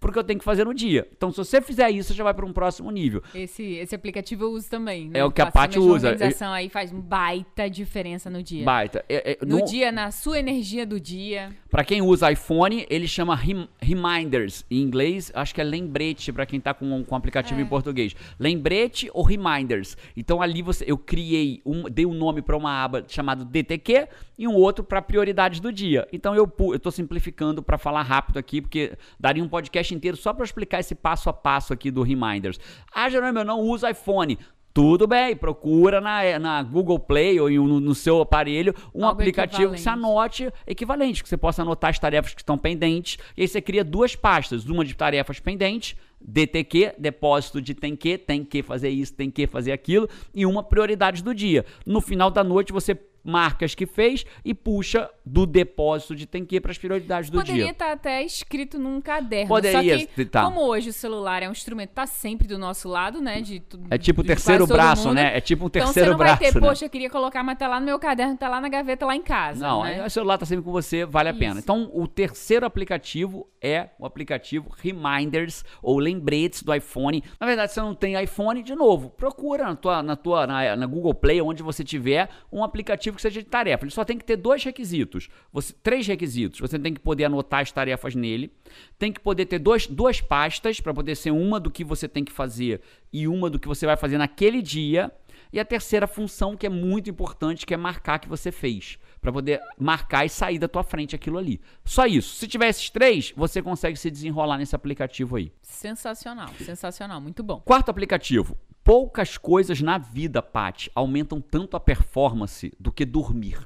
porque 0.00 0.18
eu 0.18 0.24
tenho 0.24 0.38
que 0.38 0.44
fazer 0.44 0.64
no 0.64 0.72
dia. 0.74 1.06
Então, 1.14 1.30
se 1.30 1.36
você 1.36 1.60
fizer 1.60 1.90
isso, 1.90 2.08
você 2.08 2.14
já 2.14 2.24
vai 2.24 2.32
para 2.34 2.46
um 2.46 2.52
próximo 2.52 2.90
nível. 2.90 3.22
Esse, 3.34 3.62
esse 3.74 3.94
aplicativo 3.94 4.44
eu 4.44 4.50
uso 4.52 4.68
também. 4.68 5.10
né? 5.10 5.18
É 5.20 5.24
o 5.24 5.30
que 5.30 5.42
a 5.42 5.50
Paty 5.50 5.78
usa. 5.78 6.08
organização 6.08 6.52
aí 6.52 6.68
faz 6.68 6.90
baita 6.90 7.68
diferença 7.68 8.30
no 8.30 8.42
dia. 8.42 8.64
Baita. 8.64 9.04
É, 9.08 9.32
é, 9.32 9.38
No 9.44 9.58
não- 9.58 9.64
dia, 9.64 9.92
na 9.92 10.10
sua 10.10 10.38
energia 10.38 10.86
do 10.86 10.98
dia. 10.98 11.52
Pra 11.70 11.84
quem 11.84 12.00
usa 12.02 12.32
iPhone, 12.32 12.86
ele 12.88 13.06
chama 13.06 13.36
rem- 13.36 13.68
Reminders. 13.80 14.64
Em 14.70 14.80
inglês, 14.80 15.30
acho 15.34 15.54
que 15.54 15.60
é 15.60 15.64
lembrete 15.64 16.32
pra 16.32 16.46
quem 16.46 16.58
tá 16.60 16.72
com 16.74 17.04
com 17.04 17.14
aplicativo 17.16 17.60
É. 17.60 17.62
em 17.62 17.66
português. 17.66 18.14
Lembrete 18.38 19.10
ou 19.12 19.22
Reminders. 19.22 19.96
Então 20.16 20.40
ali 20.40 20.62
você, 20.62 20.84
eu 20.86 20.96
criei, 20.96 21.60
um, 21.64 21.84
dei 21.90 22.06
um 22.06 22.14
nome 22.14 22.40
pra 22.42 22.56
uma 22.56 22.82
aba 22.82 23.04
chamado 23.06 23.44
DTQ 23.44 24.08
e 24.38 24.48
um 24.48 24.54
outro 24.54 24.82
pra 24.82 25.02
prioridades 25.02 25.60
do 25.60 25.70
dia. 25.72 26.08
Então 26.12 26.34
eu, 26.34 26.46
tô 26.78 26.90
simplificando 26.90 27.62
pra 27.62 27.76
falar 27.76 28.02
rápido 28.02 28.38
aqui, 28.38 28.60
porque 28.62 28.92
daria 29.18 29.42
um 29.44 29.48
podcast 29.48 29.89
inteiro 29.94 30.16
só 30.16 30.32
pra 30.32 30.42
eu 30.42 30.46
explicar 30.46 30.80
esse 30.80 30.94
passo 30.94 31.28
a 31.28 31.32
passo 31.32 31.72
aqui 31.72 31.90
do 31.90 32.02
Reminders. 32.02 32.58
Ah, 32.94 33.08
Jerônimo, 33.08 33.40
eu 33.40 33.44
não 33.44 33.60
uso 33.60 33.88
iPhone. 33.88 34.38
Tudo 34.72 35.06
bem, 35.06 35.34
procura 35.34 36.00
na, 36.00 36.38
na 36.38 36.62
Google 36.62 36.98
Play 36.98 37.40
ou 37.40 37.50
no, 37.50 37.80
no 37.80 37.94
seu 37.94 38.20
aparelho 38.20 38.72
um 38.94 39.04
Algo 39.04 39.20
aplicativo 39.20 39.74
que 39.74 39.80
equivalente. 39.80 39.88
anote 39.88 40.52
equivalente, 40.64 41.22
que 41.24 41.28
você 41.28 41.36
possa 41.36 41.62
anotar 41.62 41.90
as 41.90 41.98
tarefas 41.98 42.34
que 42.34 42.40
estão 42.40 42.56
pendentes. 42.56 43.18
E 43.36 43.42
aí 43.42 43.48
você 43.48 43.60
cria 43.60 43.82
duas 43.82 44.14
pastas, 44.14 44.64
uma 44.66 44.84
de 44.84 44.94
tarefas 44.94 45.40
pendentes, 45.40 45.96
DTQ, 46.20 46.94
depósito 46.98 47.60
de 47.60 47.74
tem 47.74 47.96
que, 47.96 48.16
tem 48.16 48.44
que 48.44 48.62
fazer 48.62 48.90
isso, 48.90 49.12
tem 49.12 49.28
que 49.28 49.44
fazer 49.46 49.72
aquilo, 49.72 50.08
e 50.32 50.46
uma 50.46 50.62
prioridades 50.62 51.20
do 51.20 51.34
dia. 51.34 51.64
No 51.84 52.00
final 52.00 52.30
da 52.30 52.44
noite 52.44 52.72
você 52.72 52.96
marca 53.24 53.64
as 53.64 53.74
que 53.74 53.86
fez 53.86 54.24
e 54.44 54.54
puxa 54.54 55.08
do 55.24 55.46
depósito 55.46 56.14
de 56.16 56.26
tem 56.26 56.44
que 56.44 56.60
para 56.60 56.70
as 56.72 56.78
prioridades 56.78 57.30
do 57.30 57.38
Poderia 57.38 57.64
dia. 57.64 57.72
estar 57.72 57.92
até 57.92 58.22
escrito 58.22 58.78
num 58.78 59.00
caderno. 59.00 59.48
Poderia 59.48 59.98
Só 60.00 60.06
que, 60.14 60.24
tá. 60.24 60.44
como 60.44 60.60
hoje 60.62 60.90
o 60.90 60.92
celular 60.92 61.42
é 61.42 61.48
um 61.48 61.52
instrumento, 61.52 61.90
tá 61.90 62.06
sempre 62.06 62.46
do 62.48 62.58
nosso 62.58 62.88
lado, 62.88 63.20
né? 63.20 63.40
De, 63.40 63.62
É 63.90 63.98
tipo 63.98 64.22
o 64.22 64.24
terceiro 64.24 64.66
braço, 64.66 65.08
mundo. 65.08 65.14
né? 65.16 65.36
É 65.36 65.40
tipo 65.40 65.64
um 65.64 65.66
Então 65.68 65.84
terceiro 65.84 66.06
você 66.08 66.10
não 66.12 66.18
braço, 66.18 66.40
vai 66.40 66.50
ter, 66.52 66.60
né? 66.60 66.66
poxa, 66.68 66.84
eu 66.84 66.90
queria 66.90 67.10
colocar, 67.10 67.42
mas 67.42 67.58
tá 67.58 67.68
lá 67.68 67.78
no 67.78 67.86
meu 67.86 67.98
caderno, 67.98 68.36
tá 68.36 68.48
lá 68.48 68.60
na 68.60 68.68
gaveta, 68.68 69.04
lá 69.06 69.14
em 69.14 69.22
casa. 69.22 69.60
Não, 69.66 69.84
né? 69.84 70.00
aí 70.00 70.06
o 70.06 70.10
celular 70.10 70.38
tá 70.38 70.46
sempre 70.46 70.64
com 70.64 70.72
você, 70.72 71.04
vale 71.04 71.28
a 71.28 71.34
pena. 71.34 71.52
Isso. 71.54 71.60
Então, 71.60 71.90
o 71.92 72.06
terceiro 72.08 72.64
aplicativo 72.66 73.48
é 73.62 73.90
o 73.98 74.06
aplicativo 74.06 74.70
Reminders 74.82 75.64
ou 75.82 75.98
lembretes 75.98 76.62
do 76.62 76.74
iPhone. 76.74 77.22
Na 77.38 77.46
verdade, 77.46 77.70
se 77.72 77.74
você 77.74 77.80
não 77.80 77.94
tem 77.94 78.20
iPhone, 78.22 78.62
de 78.62 78.74
novo, 78.74 79.10
procura 79.10 79.64
na 79.64 79.76
tua, 79.76 80.02
na 80.02 80.16
tua 80.16 80.46
na, 80.46 80.76
na 80.76 80.86
Google 80.86 81.14
Play, 81.14 81.40
onde 81.40 81.62
você 81.62 81.84
tiver, 81.84 82.28
um 82.52 82.62
aplicativo 82.64 83.09
que 83.16 83.22
seja 83.22 83.40
de 83.40 83.48
tarefa. 83.48 83.84
Ele 83.84 83.90
só 83.90 84.04
tem 84.04 84.18
que 84.18 84.24
ter 84.24 84.36
dois 84.36 84.62
requisitos, 84.64 85.28
você, 85.52 85.72
três 85.82 86.06
requisitos. 86.06 86.60
Você 86.60 86.78
tem 86.78 86.94
que 86.94 87.00
poder 87.00 87.24
anotar 87.24 87.60
as 87.60 87.72
tarefas 87.72 88.14
nele, 88.14 88.52
tem 88.98 89.12
que 89.12 89.20
poder 89.20 89.46
ter 89.46 89.58
dois, 89.58 89.86
duas 89.86 90.20
pastas 90.20 90.80
para 90.80 90.94
poder 90.94 91.14
ser 91.14 91.30
uma 91.30 91.60
do 91.60 91.70
que 91.70 91.84
você 91.84 92.08
tem 92.08 92.24
que 92.24 92.32
fazer 92.32 92.80
e 93.12 93.26
uma 93.26 93.50
do 93.50 93.58
que 93.58 93.68
você 93.68 93.86
vai 93.86 93.96
fazer 93.96 94.18
naquele 94.18 94.62
dia. 94.62 95.12
E 95.52 95.58
a 95.58 95.64
terceira 95.64 96.06
função 96.06 96.56
que 96.56 96.64
é 96.64 96.70
muito 96.70 97.10
importante, 97.10 97.66
que 97.66 97.74
é 97.74 97.76
marcar 97.76 98.20
que 98.20 98.28
você 98.28 98.52
fez, 98.52 98.98
Pra 99.20 99.30
poder 99.30 99.60
marcar 99.78 100.24
e 100.24 100.30
sair 100.30 100.58
da 100.58 100.66
tua 100.66 100.82
frente 100.82 101.14
aquilo 101.14 101.36
ali. 101.36 101.60
Só 101.84 102.06
isso. 102.06 102.36
Se 102.36 102.48
tiver 102.48 102.68
esses 102.68 102.88
três, 102.88 103.34
você 103.36 103.60
consegue 103.60 103.98
se 103.98 104.10
desenrolar 104.10 104.56
nesse 104.56 104.74
aplicativo 104.74 105.36
aí. 105.36 105.52
Sensacional, 105.60 106.48
sensacional, 106.58 107.20
muito 107.20 107.42
bom. 107.42 107.60
Quarto 107.60 107.90
aplicativo. 107.90 108.56
Poucas 108.90 109.38
coisas 109.38 109.80
na 109.80 109.98
vida, 109.98 110.42
Paty, 110.42 110.90
aumentam 110.96 111.40
tanto 111.40 111.76
a 111.76 111.80
performance 111.80 112.72
do 112.76 112.90
que 112.90 113.04
dormir. 113.04 113.56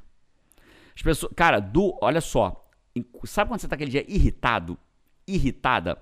As 0.94 1.00
pessoas, 1.00 1.32
cara, 1.34 1.60
do, 1.60 1.98
olha 2.02 2.20
só, 2.20 2.68
sabe 3.24 3.48
quando 3.50 3.58
você 3.58 3.66
tá 3.66 3.74
aquele 3.74 3.90
dia 3.90 4.04
irritado, 4.06 4.76
irritada? 5.26 5.96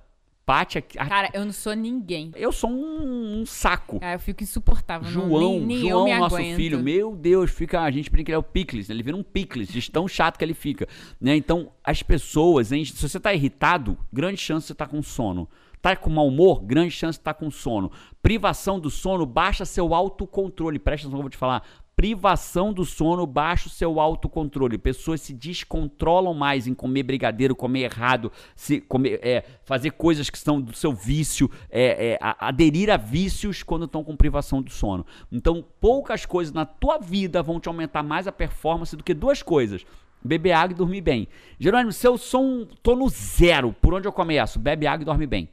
Paty, 0.45 0.79
aqui- 0.79 0.99
Cara, 0.99 1.31
eu 1.33 1.45
não 1.45 1.52
sou 1.52 1.73
ninguém. 1.73 2.33
eu 2.35 2.51
sou 2.51 2.68
um, 2.68 3.42
um 3.42 3.46
saco. 3.46 4.01
Cara, 4.01 4.16
eu 4.16 4.18
fico 4.18 4.42
insuportável. 4.42 5.09
não- 5.09 5.29
João, 5.29 5.51
nem, 5.53 5.61
nem 5.66 5.77
eu 5.88 5.90
João, 5.90 6.18
nosso 6.18 6.35
aguento. 6.35 6.57
filho, 6.57 6.83
meu 6.83 7.14
Deus, 7.14 7.49
fica, 7.53 7.81
a 7.81 7.90
gente 7.92 8.11
brinca 8.11 8.25
que 8.25 8.31
ele 8.33 8.37
é 8.37 8.38
o 8.40 8.42
picles, 8.42 8.88
né? 8.88 8.94
ele 8.96 9.05
vira 9.05 9.16
um 9.16 9.23
picles, 9.23 9.68
de 9.68 9.88
tão 9.88 10.09
chato 10.09 10.37
que 10.37 10.44
ele 10.44 10.53
fica, 10.53 10.88
né? 11.20 11.37
Então, 11.37 11.70
as 11.85 12.03
pessoas, 12.03 12.73
hein, 12.73 12.85
se 12.85 13.01
você 13.09 13.20
tá 13.20 13.33
irritado, 13.33 13.96
grande 14.12 14.38
chance 14.40 14.66
você 14.66 14.75
tá 14.75 14.85
com 14.88 15.01
sono. 15.01 15.49
Tá 15.83 15.97
com 15.97 16.09
mau 16.09 16.29
humor, 16.29 16.62
grande 16.62 16.92
chance 16.92 17.18
de 17.18 17.25
tá 17.25 17.35
com 17.35 17.51
sono. 17.51 17.90
Privação 18.23 18.79
do 18.79 18.88
sono, 18.88 19.27
baixa 19.27 19.64
seu 19.64 19.92
autocontrole. 19.92 20.79
Presta 20.79 21.09
atenção 21.09 21.18
que 21.18 21.18
eu 21.18 21.23
vou 21.23 21.31
te 21.31 21.37
falar. 21.37 21.64
Privação 21.97 22.73
do 22.73 22.85
sono, 22.85 23.27
baixa 23.27 23.66
o 23.66 23.71
seu 23.71 23.99
autocontrole. 23.99 24.79
Pessoas 24.79 25.21
se 25.21 25.35
descontrolam 25.35 26.35
mais 26.35 26.68
em 26.68 26.73
comer 26.73 27.03
brigadeiro, 27.03 27.57
comer 27.57 27.81
errado, 27.81 28.31
se 28.55 28.81
comer, 28.81 29.18
é, 29.25 29.45
fazer 29.64 29.90
coisas 29.90 30.31
que 30.31 30.38
são 30.38 30.61
do 30.61 30.73
seu 30.73 30.92
vício, 30.92 31.51
é, 31.68 32.12
é, 32.12 32.18
aderir 32.38 32.88
a 32.88 32.97
vícios 32.97 33.64
quando 33.64 33.87
estão 33.87 34.05
com 34.05 34.14
privação 34.14 34.62
do 34.62 34.71
sono. 34.71 35.05
Então, 35.33 35.64
poucas 35.81 36.25
coisas 36.25 36.55
na 36.55 36.64
tua 36.64 36.99
vida 36.99 37.42
vão 37.42 37.59
te 37.59 37.68
aumentar 37.68 38.05
mais 38.05 38.29
a 38.29 38.33
performance 38.33 38.97
do 38.97 39.03
que 39.03 39.12
duas 39.12 39.42
coisas. 39.42 39.85
Beber 40.25 40.53
água 40.53 40.75
e 40.75 40.79
dormir 40.79 41.01
bem. 41.01 41.27
Jerônimo, 41.59 41.90
se 41.90 42.07
eu 42.07 42.16
sou 42.16 42.45
um, 42.45 42.66
tô 42.85 42.95
no 42.95 43.09
zero, 43.09 43.75
por 43.81 43.92
onde 43.92 44.07
eu 44.07 44.12
começo? 44.12 44.61
Bebe 44.61 44.87
água 44.87 45.03
e 45.03 45.07
dorme 45.07 45.27
bem. 45.27 45.49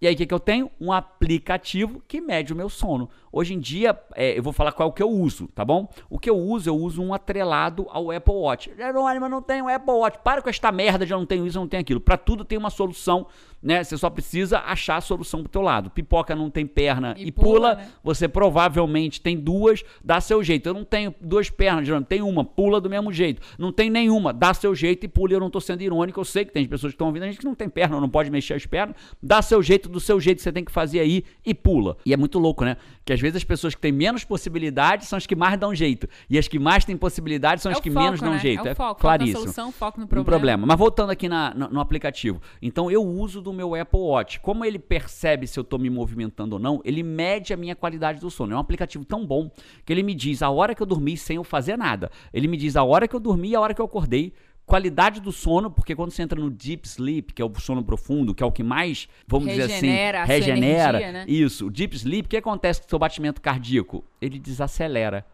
E 0.00 0.06
aí, 0.06 0.14
o 0.14 0.16
que, 0.16 0.26
que 0.26 0.34
eu 0.34 0.40
tenho? 0.40 0.70
Um 0.80 0.92
aplicativo 0.92 2.02
que 2.06 2.20
mede 2.20 2.52
o 2.52 2.56
meu 2.56 2.68
sono. 2.68 3.08
Hoje 3.32 3.54
em 3.54 3.60
dia, 3.60 3.98
é, 4.14 4.36
eu 4.36 4.42
vou 4.42 4.52
falar 4.52 4.72
qual 4.72 4.92
que 4.92 5.02
eu 5.02 5.08
uso, 5.08 5.48
tá 5.48 5.64
bom? 5.64 5.88
O 6.10 6.18
que 6.18 6.28
eu 6.28 6.36
uso, 6.36 6.68
eu 6.68 6.76
uso 6.76 7.02
um 7.02 7.14
atrelado 7.14 7.86
ao 7.88 8.10
Apple 8.10 8.34
Watch. 8.34 8.70
Jerônimo, 8.76 9.26
eu 9.26 9.30
não 9.30 9.40
tenho 9.40 9.68
Apple 9.68 9.94
Watch. 9.94 10.18
Para 10.22 10.42
com 10.42 10.50
esta 10.50 10.70
merda 10.70 11.06
de 11.06 11.12
eu 11.12 11.18
não 11.18 11.26
tenho 11.26 11.46
isso, 11.46 11.56
eu 11.56 11.62
não 11.62 11.68
tenho 11.68 11.80
aquilo. 11.80 12.00
Para 12.00 12.16
tudo 12.16 12.44
tem 12.44 12.58
uma 12.58 12.70
solução, 12.70 13.26
né? 13.64 13.82
Você 13.82 13.96
só 13.96 14.08
precisa 14.10 14.58
achar 14.60 14.96
a 14.96 15.00
solução 15.00 15.40
pro 15.42 15.48
teu 15.50 15.62
lado. 15.62 15.90
Pipoca 15.90 16.36
não 16.36 16.50
tem 16.50 16.66
perna 16.66 17.14
e, 17.18 17.28
E 17.28 17.32
pula, 17.32 17.44
pula, 17.54 17.74
né? 17.76 17.88
você 18.04 18.28
provavelmente 18.28 19.20
tem 19.20 19.36
duas, 19.36 19.82
dá 20.04 20.20
seu 20.20 20.42
jeito. 20.44 20.68
Eu 20.68 20.74
não 20.74 20.84
tenho 20.84 21.14
duas 21.20 21.50
pernas, 21.50 21.86
Jerônimo, 21.86 22.06
tem 22.06 22.22
uma, 22.22 22.44
pula 22.44 22.80
do 22.80 22.88
mesmo 22.90 23.12
jeito. 23.12 23.42
Não 23.58 23.72
tem 23.72 23.88
nenhuma, 23.90 24.32
dá 24.32 24.52
seu 24.54 24.74
jeito 24.74 25.04
e 25.04 25.08
pula. 25.08 25.32
Eu 25.32 25.40
não 25.40 25.50
tô 25.50 25.60
sendo 25.60 25.82
irônico, 25.82 26.20
eu 26.20 26.24
sei 26.24 26.44
que 26.44 26.52
tem 26.52 26.66
pessoas 26.66 26.92
que 26.92 26.94
estão 26.94 27.06
ouvindo 27.08 27.22
a 27.22 27.26
gente 27.26 27.38
que 27.38 27.44
não 27.44 27.54
tem 27.54 27.68
perna, 27.68 28.00
não 28.00 28.08
pode 28.08 28.30
mexer 28.30 28.54
as 28.54 28.66
pernas. 28.66 28.94
Dá 29.22 29.40
seu 29.42 29.62
jeito, 29.62 29.88
do 29.88 29.98
seu 29.98 30.20
jeito 30.20 30.42
você 30.42 30.52
tem 30.52 30.64
que 30.64 30.70
fazer 30.70 31.00
aí 31.00 31.24
e 31.44 31.54
pula. 31.54 31.96
E 32.04 32.12
é 32.12 32.16
muito 32.16 32.38
louco, 32.38 32.64
né? 32.64 32.76
Que 33.04 33.12
às 33.12 33.20
vezes 33.20 33.36
as 33.36 33.44
pessoas 33.44 33.74
que 33.74 33.80
têm 33.80 33.92
menos 33.92 34.24
possibilidades 34.24 35.08
são 35.08 35.16
as 35.16 35.26
que 35.26 35.34
mais 35.34 35.58
dão 35.58 35.74
jeito. 35.74 36.06
E 36.28 36.38
as 36.38 36.46
que 36.46 36.58
mais 36.58 36.84
têm 36.84 36.96
possibilidades 36.96 37.62
são 37.62 37.72
É 37.72 37.74
as 37.74 37.80
que 37.80 37.90
foco, 37.90 38.04
menos 38.04 38.20
dão 38.20 38.32
né? 38.32 38.38
jeito. 38.38 38.66
É 38.68 38.72
o 38.72 38.76
foco, 38.76 38.88
foco 38.88 38.94
na 38.94 39.00
claríssimo. 39.00 39.38
solução, 39.40 39.72
foco 39.72 40.00
no 40.00 40.06
problema. 40.06 40.24
problema. 40.38 40.66
Mas 40.66 40.78
voltando 40.78 41.10
aqui 41.10 41.28
na- 41.28 41.54
no, 41.54 41.68
no 41.70 41.80
aplicativo. 41.80 42.40
Então 42.60 42.90
eu 42.90 43.02
uso 43.02 43.40
do 43.40 43.52
meu 43.54 43.74
Apple 43.74 44.00
Watch. 44.00 44.40
Como 44.40 44.64
ele 44.64 44.78
percebe 44.78 45.46
se 45.46 45.58
eu 45.58 45.64
tô 45.64 45.78
me 45.78 45.88
movimentando 45.88 46.56
ou 46.56 46.60
não, 46.60 46.80
ele 46.84 47.02
mede 47.02 47.52
a 47.52 47.56
minha 47.56 47.74
qualidade 47.74 48.20
do 48.20 48.30
sono. 48.30 48.52
É 48.52 48.56
um 48.56 48.60
aplicativo 48.60 49.04
tão 49.04 49.24
bom 49.26 49.50
que 49.84 49.92
ele 49.92 50.02
me 50.02 50.14
diz 50.14 50.42
a 50.42 50.50
hora 50.50 50.74
que 50.74 50.82
eu 50.82 50.86
dormi 50.86 51.16
sem 51.16 51.36
eu 51.36 51.44
fazer 51.44 51.76
nada. 51.76 52.10
Ele 52.32 52.48
me 52.48 52.56
diz 52.56 52.76
a 52.76 52.82
hora 52.82 53.06
que 53.08 53.14
eu 53.14 53.20
dormi 53.20 53.50
e 53.50 53.54
a 53.54 53.60
hora 53.60 53.72
que 53.74 53.80
eu 53.80 53.86
acordei. 53.86 54.32
Qualidade 54.66 55.20
do 55.20 55.30
sono, 55.30 55.70
porque 55.70 55.94
quando 55.94 56.10
você 56.10 56.22
entra 56.22 56.40
no 56.40 56.50
deep 56.50 56.88
sleep, 56.88 57.34
que 57.34 57.42
é 57.42 57.44
o 57.44 57.52
sono 57.60 57.84
profundo, 57.84 58.34
que 58.34 58.42
é 58.42 58.46
o 58.46 58.50
que 58.50 58.62
mais, 58.62 59.06
vamos 59.28 59.48
dizer 59.50 59.64
assim, 59.64 59.86
Regenera 59.86 60.22
a 60.22 60.26
sua 60.26 60.34
regenera. 60.34 60.98
energia, 60.98 61.12
né? 61.12 61.24
Isso, 61.28 61.66
o 61.66 61.70
deep 61.70 61.94
sleep, 61.94 62.26
o 62.26 62.28
que 62.30 62.36
acontece 62.38 62.80
com 62.80 62.86
o 62.86 62.90
seu 62.90 62.98
batimento 62.98 63.42
cardíaco? 63.42 64.02
Ele 64.22 64.38
desacelera. 64.38 65.24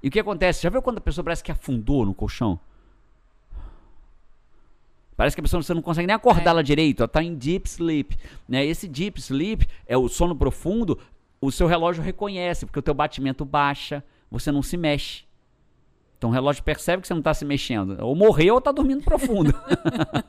E 0.00 0.06
o 0.06 0.10
que 0.10 0.20
acontece? 0.20 0.62
Já 0.62 0.70
viu 0.70 0.80
quando 0.80 0.98
a 0.98 1.00
pessoa 1.00 1.24
parece 1.24 1.42
que 1.42 1.50
afundou 1.50 2.06
no 2.06 2.14
colchão? 2.14 2.60
Parece 5.16 5.34
que 5.34 5.40
a 5.40 5.42
pessoa 5.42 5.62
você 5.62 5.72
não 5.72 5.82
consegue 5.82 6.06
nem 6.06 6.14
acordar 6.14 6.46
É. 6.46 6.48
ela 6.50 6.62
direito, 6.62 7.00
ela 7.00 7.08
tá 7.08 7.22
em 7.22 7.34
deep 7.34 7.68
sleep, 7.68 8.16
né? 8.48 8.64
Esse 8.64 8.86
deep 8.86 9.18
sleep 9.20 9.66
é 9.86 9.96
o 9.96 10.08
sono 10.08 10.36
profundo, 10.36 10.98
o 11.40 11.50
seu 11.50 11.66
relógio 11.66 12.02
reconhece, 12.02 12.66
porque 12.66 12.78
o 12.78 12.82
teu 12.82 12.94
batimento 12.94 13.44
baixa, 13.44 14.04
você 14.30 14.52
não 14.52 14.62
se 14.62 14.76
mexe. 14.76 15.25
Então 16.18 16.30
o 16.30 16.32
relógio 16.32 16.62
percebe 16.62 17.02
que 17.02 17.08
você 17.08 17.14
não 17.14 17.20
está 17.20 17.34
se 17.34 17.44
mexendo. 17.44 17.96
Ou 18.00 18.14
morreu 18.14 18.54
ou 18.54 18.58
está 18.58 18.72
dormindo 18.72 19.04
profundo. 19.04 19.54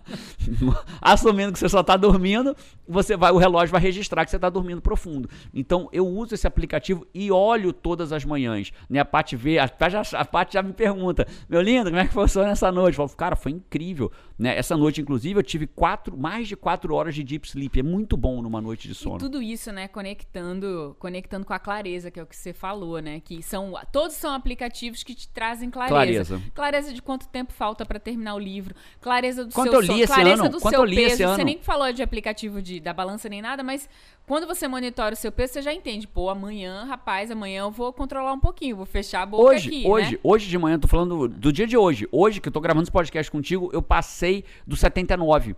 Assumindo 1.01 1.53
que 1.53 1.59
você 1.59 1.69
só 1.69 1.81
está 1.81 1.95
dormindo, 1.95 2.55
você 2.87 3.15
vai, 3.15 3.31
o 3.31 3.37
relógio 3.37 3.71
vai 3.71 3.81
registrar 3.81 4.25
que 4.25 4.31
você 4.31 4.37
está 4.37 4.49
dormindo 4.49 4.81
profundo. 4.81 5.29
Então 5.53 5.87
eu 5.91 6.05
uso 6.05 6.33
esse 6.33 6.45
aplicativo 6.45 7.07
e 7.13 7.31
olho 7.31 7.71
todas 7.71 8.11
as 8.11 8.25
manhãs. 8.25 8.71
Né? 8.89 8.99
A 8.99 9.05
Paty 9.05 9.35
vê, 9.35 9.59
a 9.59 9.67
Paty 9.67 9.93
já, 9.93 10.19
a 10.19 10.25
Paty 10.25 10.53
já 10.53 10.61
me 10.61 10.73
pergunta, 10.73 11.25
meu 11.47 11.61
lindo, 11.61 11.89
como 11.89 12.01
é 12.01 12.07
que 12.07 12.13
foi 12.13 12.25
nessa 12.43 12.71
noite? 12.71 12.99
Eu 12.99 13.07
falo, 13.07 13.17
cara, 13.17 13.35
foi 13.35 13.53
incrível. 13.53 14.11
Né? 14.37 14.57
Essa 14.57 14.75
noite, 14.75 15.01
inclusive, 15.01 15.39
eu 15.39 15.43
tive 15.43 15.67
quatro, 15.67 16.17
mais 16.17 16.47
de 16.47 16.55
quatro 16.55 16.93
horas 16.93 17.15
de 17.15 17.23
deep 17.23 17.47
sleep. 17.47 17.79
É 17.79 17.83
muito 17.83 18.17
bom 18.17 18.41
numa 18.41 18.61
noite 18.61 18.87
de 18.87 18.93
sono. 18.93 19.15
E 19.15 19.19
tudo 19.19 19.41
isso, 19.41 19.71
né, 19.71 19.87
conectando, 19.87 20.95
conectando 20.99 21.45
com 21.45 21.53
a 21.53 21.59
clareza, 21.59 22.11
que 22.11 22.19
é 22.19 22.23
o 22.23 22.25
que 22.25 22.35
você 22.35 22.53
falou, 22.53 22.99
né? 22.99 23.19
Que 23.19 23.41
são 23.41 23.73
todos 23.91 24.15
são 24.15 24.33
aplicativos 24.33 25.03
que 25.03 25.15
te 25.15 25.29
trazem 25.29 25.69
clareza. 25.85 26.35
Clareza, 26.35 26.51
clareza 26.53 26.93
de 26.93 27.01
quanto 27.01 27.27
tempo 27.27 27.53
falta 27.53 27.85
para 27.85 27.99
terminar 27.99 28.35
o 28.35 28.39
livro, 28.39 28.73
clareza 28.99 29.45
do 29.45 29.53
quanto 29.53 29.69
seu 29.69 29.81
eu 29.81 29.81
li 29.81 30.01
esse 30.01 30.13
clareza 30.13 30.43
ano? 30.43 30.51
do 30.51 30.59
quanto 30.59 30.73
seu 30.73 30.81
eu 30.81 30.85
li 30.85 30.95
peso. 30.95 31.13
Esse 31.13 31.23
ano? 31.23 31.35
Você 31.35 31.43
nem 31.43 31.59
falou 31.59 31.91
de 31.93 32.01
aplicativo 32.01 32.61
de, 32.61 32.79
da 32.79 32.93
balança 32.93 33.29
nem 33.29 33.41
nada, 33.41 33.63
mas 33.63 33.89
quando 34.25 34.47
você 34.47 34.67
monitora 34.67 35.13
o 35.13 35.17
seu 35.17 35.31
peso, 35.31 35.53
você 35.53 35.61
já 35.61 35.73
entende. 35.73 36.07
Pô, 36.07 36.29
amanhã, 36.29 36.85
rapaz, 36.85 37.31
amanhã 37.31 37.61
eu 37.61 37.71
vou 37.71 37.93
controlar 37.93 38.33
um 38.33 38.39
pouquinho, 38.39 38.75
vou 38.75 38.85
fechar 38.85 39.21
a 39.21 39.25
boca 39.25 39.43
hoje, 39.43 39.67
aqui, 39.69 39.87
Hoje, 39.87 40.11
né? 40.13 40.19
hoje 40.23 40.49
de 40.49 40.57
manhã, 40.57 40.79
tô 40.79 40.87
falando 40.87 41.27
do 41.27 41.53
dia 41.53 41.67
de 41.67 41.77
hoje. 41.77 42.07
Hoje 42.11 42.41
que 42.41 42.47
eu 42.47 42.53
tô 42.53 42.59
gravando 42.59 42.83
esse 42.83 42.91
podcast 42.91 43.31
contigo, 43.31 43.69
eu 43.71 43.81
passei 43.81 44.43
do 44.65 44.75
79. 44.75 45.55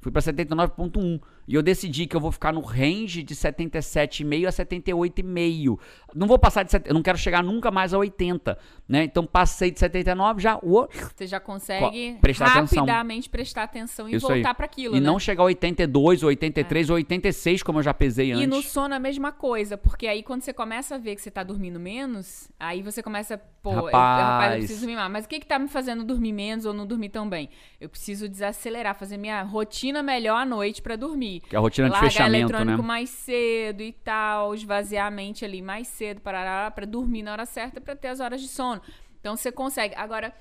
Fui 0.00 0.10
para 0.10 0.22
79.1. 0.22 1.20
E 1.46 1.54
eu 1.54 1.62
decidi 1.62 2.06
que 2.06 2.16
eu 2.16 2.20
vou 2.20 2.32
ficar 2.32 2.52
no 2.52 2.60
range 2.60 3.22
de 3.22 3.34
77,5 3.34 4.46
a 4.46 4.50
78,5. 4.50 5.78
Não 6.14 6.26
vou 6.26 6.38
passar 6.38 6.62
de. 6.62 6.74
Eu 6.86 6.94
não 6.94 7.02
quero 7.02 7.18
chegar 7.18 7.42
nunca 7.42 7.70
mais 7.70 7.92
a 7.92 7.98
80. 7.98 8.56
Né? 8.88 9.04
Então 9.04 9.26
passei 9.26 9.70
de 9.70 9.78
79, 9.78 10.40
já. 10.40 10.56
Uh, 10.56 10.88
Você 11.14 11.26
já 11.26 11.38
consegue 11.38 12.16
prestar 12.20 12.46
rapidamente 12.46 13.28
atenção. 13.28 13.30
prestar 13.30 13.62
atenção 13.64 14.08
e 14.08 14.16
Isso 14.16 14.26
voltar 14.26 14.54
para 14.54 14.64
aquilo. 14.64 14.96
E 14.96 15.00
né? 15.00 15.06
não 15.06 15.18
chegar 15.18 15.42
a 15.42 15.46
82, 15.46 16.22
83 16.22 16.88
é. 16.88 16.92
ou 16.92 16.96
86, 16.96 17.62
como 17.62 17.80
eu 17.80 17.82
já 17.82 17.92
pesei 17.92 18.32
antes. 18.32 18.44
E 18.44 18.46
no 18.46 18.62
sono 18.62 18.94
a 18.94 18.98
mesma 18.98 19.32
coisa, 19.32 19.76
porque 19.76 20.06
aí 20.06 20.22
quando 20.22 20.42
você 20.42 20.52
começa 20.52 20.94
a 20.94 20.98
ver 20.98 21.14
que 21.14 21.20
você 21.20 21.30
tá 21.30 21.42
dormindo 21.42 21.78
menos, 21.78 22.48
aí 22.58 22.80
você 22.80 23.02
começa, 23.02 23.38
pô, 23.62 23.70
rapaz, 23.70 23.92
eu, 23.92 23.98
rapaz, 23.98 24.52
eu 24.52 24.58
preciso 24.58 24.80
dormir 24.80 24.96
mais. 24.96 25.12
Mas 25.12 25.24
o 25.24 25.28
que 25.28 25.40
que 25.40 25.46
tá 25.46 25.58
me 25.58 25.68
fazendo 25.68 26.04
dormir 26.04 26.32
menos 26.32 26.64
ou 26.64 26.72
não 26.72 26.86
dormir 26.86 27.10
tão 27.10 27.28
bem? 27.28 27.50
Eu 27.80 27.88
preciso 27.88 28.28
desacelerar, 28.28 28.94
fazer 28.94 29.16
minha 29.16 29.42
rotina 29.42 29.89
melhor 30.02 30.36
à 30.36 30.44
noite 30.46 30.80
para 30.80 30.96
dormir. 30.96 31.40
Que 31.40 31.56
é 31.56 31.58
a 31.58 31.60
rotina 31.60 31.88
de 31.88 31.92
Largar 31.92 32.10
fechamento, 32.10 32.52
eletrônico 32.52 32.82
né? 32.82 32.88
mais 32.88 33.10
cedo 33.10 33.82
e 33.82 33.92
tal, 33.92 34.54
esvaziar 34.54 35.06
a 35.06 35.10
mente 35.10 35.44
ali 35.44 35.60
mais 35.60 35.88
cedo 35.88 36.20
para 36.20 36.70
para 36.70 36.86
dormir 36.86 37.22
na 37.22 37.32
hora 37.32 37.46
certa 37.46 37.80
para 37.80 37.96
ter 37.96 38.08
as 38.08 38.20
horas 38.20 38.40
de 38.40 38.48
sono. 38.48 38.80
Então 39.20 39.36
você 39.36 39.50
consegue. 39.52 39.94
Agora 39.96 40.34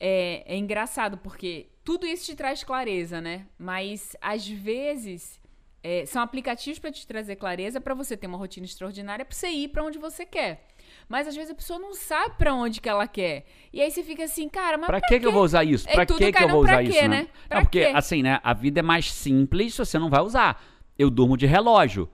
é, 0.00 0.44
é 0.46 0.56
engraçado 0.56 1.16
porque 1.18 1.68
tudo 1.84 2.06
isso 2.06 2.26
te 2.26 2.34
traz 2.34 2.62
clareza, 2.62 3.20
né? 3.20 3.46
Mas 3.58 4.16
às 4.20 4.46
vezes 4.46 5.40
é, 5.82 6.04
são 6.06 6.22
aplicativos 6.22 6.78
para 6.78 6.92
te 6.92 7.06
trazer 7.06 7.36
clareza 7.36 7.80
para 7.80 7.94
você 7.94 8.16
ter 8.16 8.26
uma 8.26 8.38
rotina 8.38 8.66
extraordinária 8.66 9.24
para 9.24 9.34
você 9.34 9.48
ir 9.48 9.68
para 9.68 9.84
onde 9.84 9.98
você 9.98 10.26
quer. 10.26 10.66
Mas 11.08 11.26
às 11.26 11.34
vezes 11.34 11.50
a 11.50 11.54
pessoa 11.54 11.78
não 11.78 11.94
sabe 11.94 12.34
para 12.36 12.52
onde 12.52 12.80
que 12.80 12.88
ela 12.88 13.08
quer. 13.08 13.46
E 13.72 13.80
aí 13.80 13.90
você 13.90 14.02
fica 14.02 14.24
assim, 14.24 14.48
cara, 14.48 14.76
mas 14.76 14.86
pra, 14.86 15.00
pra 15.00 15.08
que, 15.08 15.18
que 15.18 15.26
eu 15.26 15.32
vou 15.32 15.42
usar 15.42 15.64
isso? 15.64 15.88
É, 15.88 15.94
Pra 15.94 16.04
tudo 16.04 16.18
que, 16.18 16.32
que 16.32 16.42
eu 16.42 16.48
vou 16.48 16.62
usar 16.62 16.82
quê, 16.82 16.90
isso, 16.90 17.08
né? 17.08 17.28
Pra 17.48 17.60
é 17.60 17.62
porque, 17.62 17.86
quê? 17.86 17.92
assim, 17.94 18.22
né? 18.22 18.40
A 18.42 18.52
vida 18.52 18.80
é 18.80 18.82
mais 18.82 19.10
simples 19.10 19.72
se 19.74 19.78
você 19.78 19.98
não 19.98 20.10
vai 20.10 20.20
usar. 20.20 20.62
Eu 20.98 21.08
durmo 21.08 21.36
de 21.36 21.46
relógio. 21.46 22.10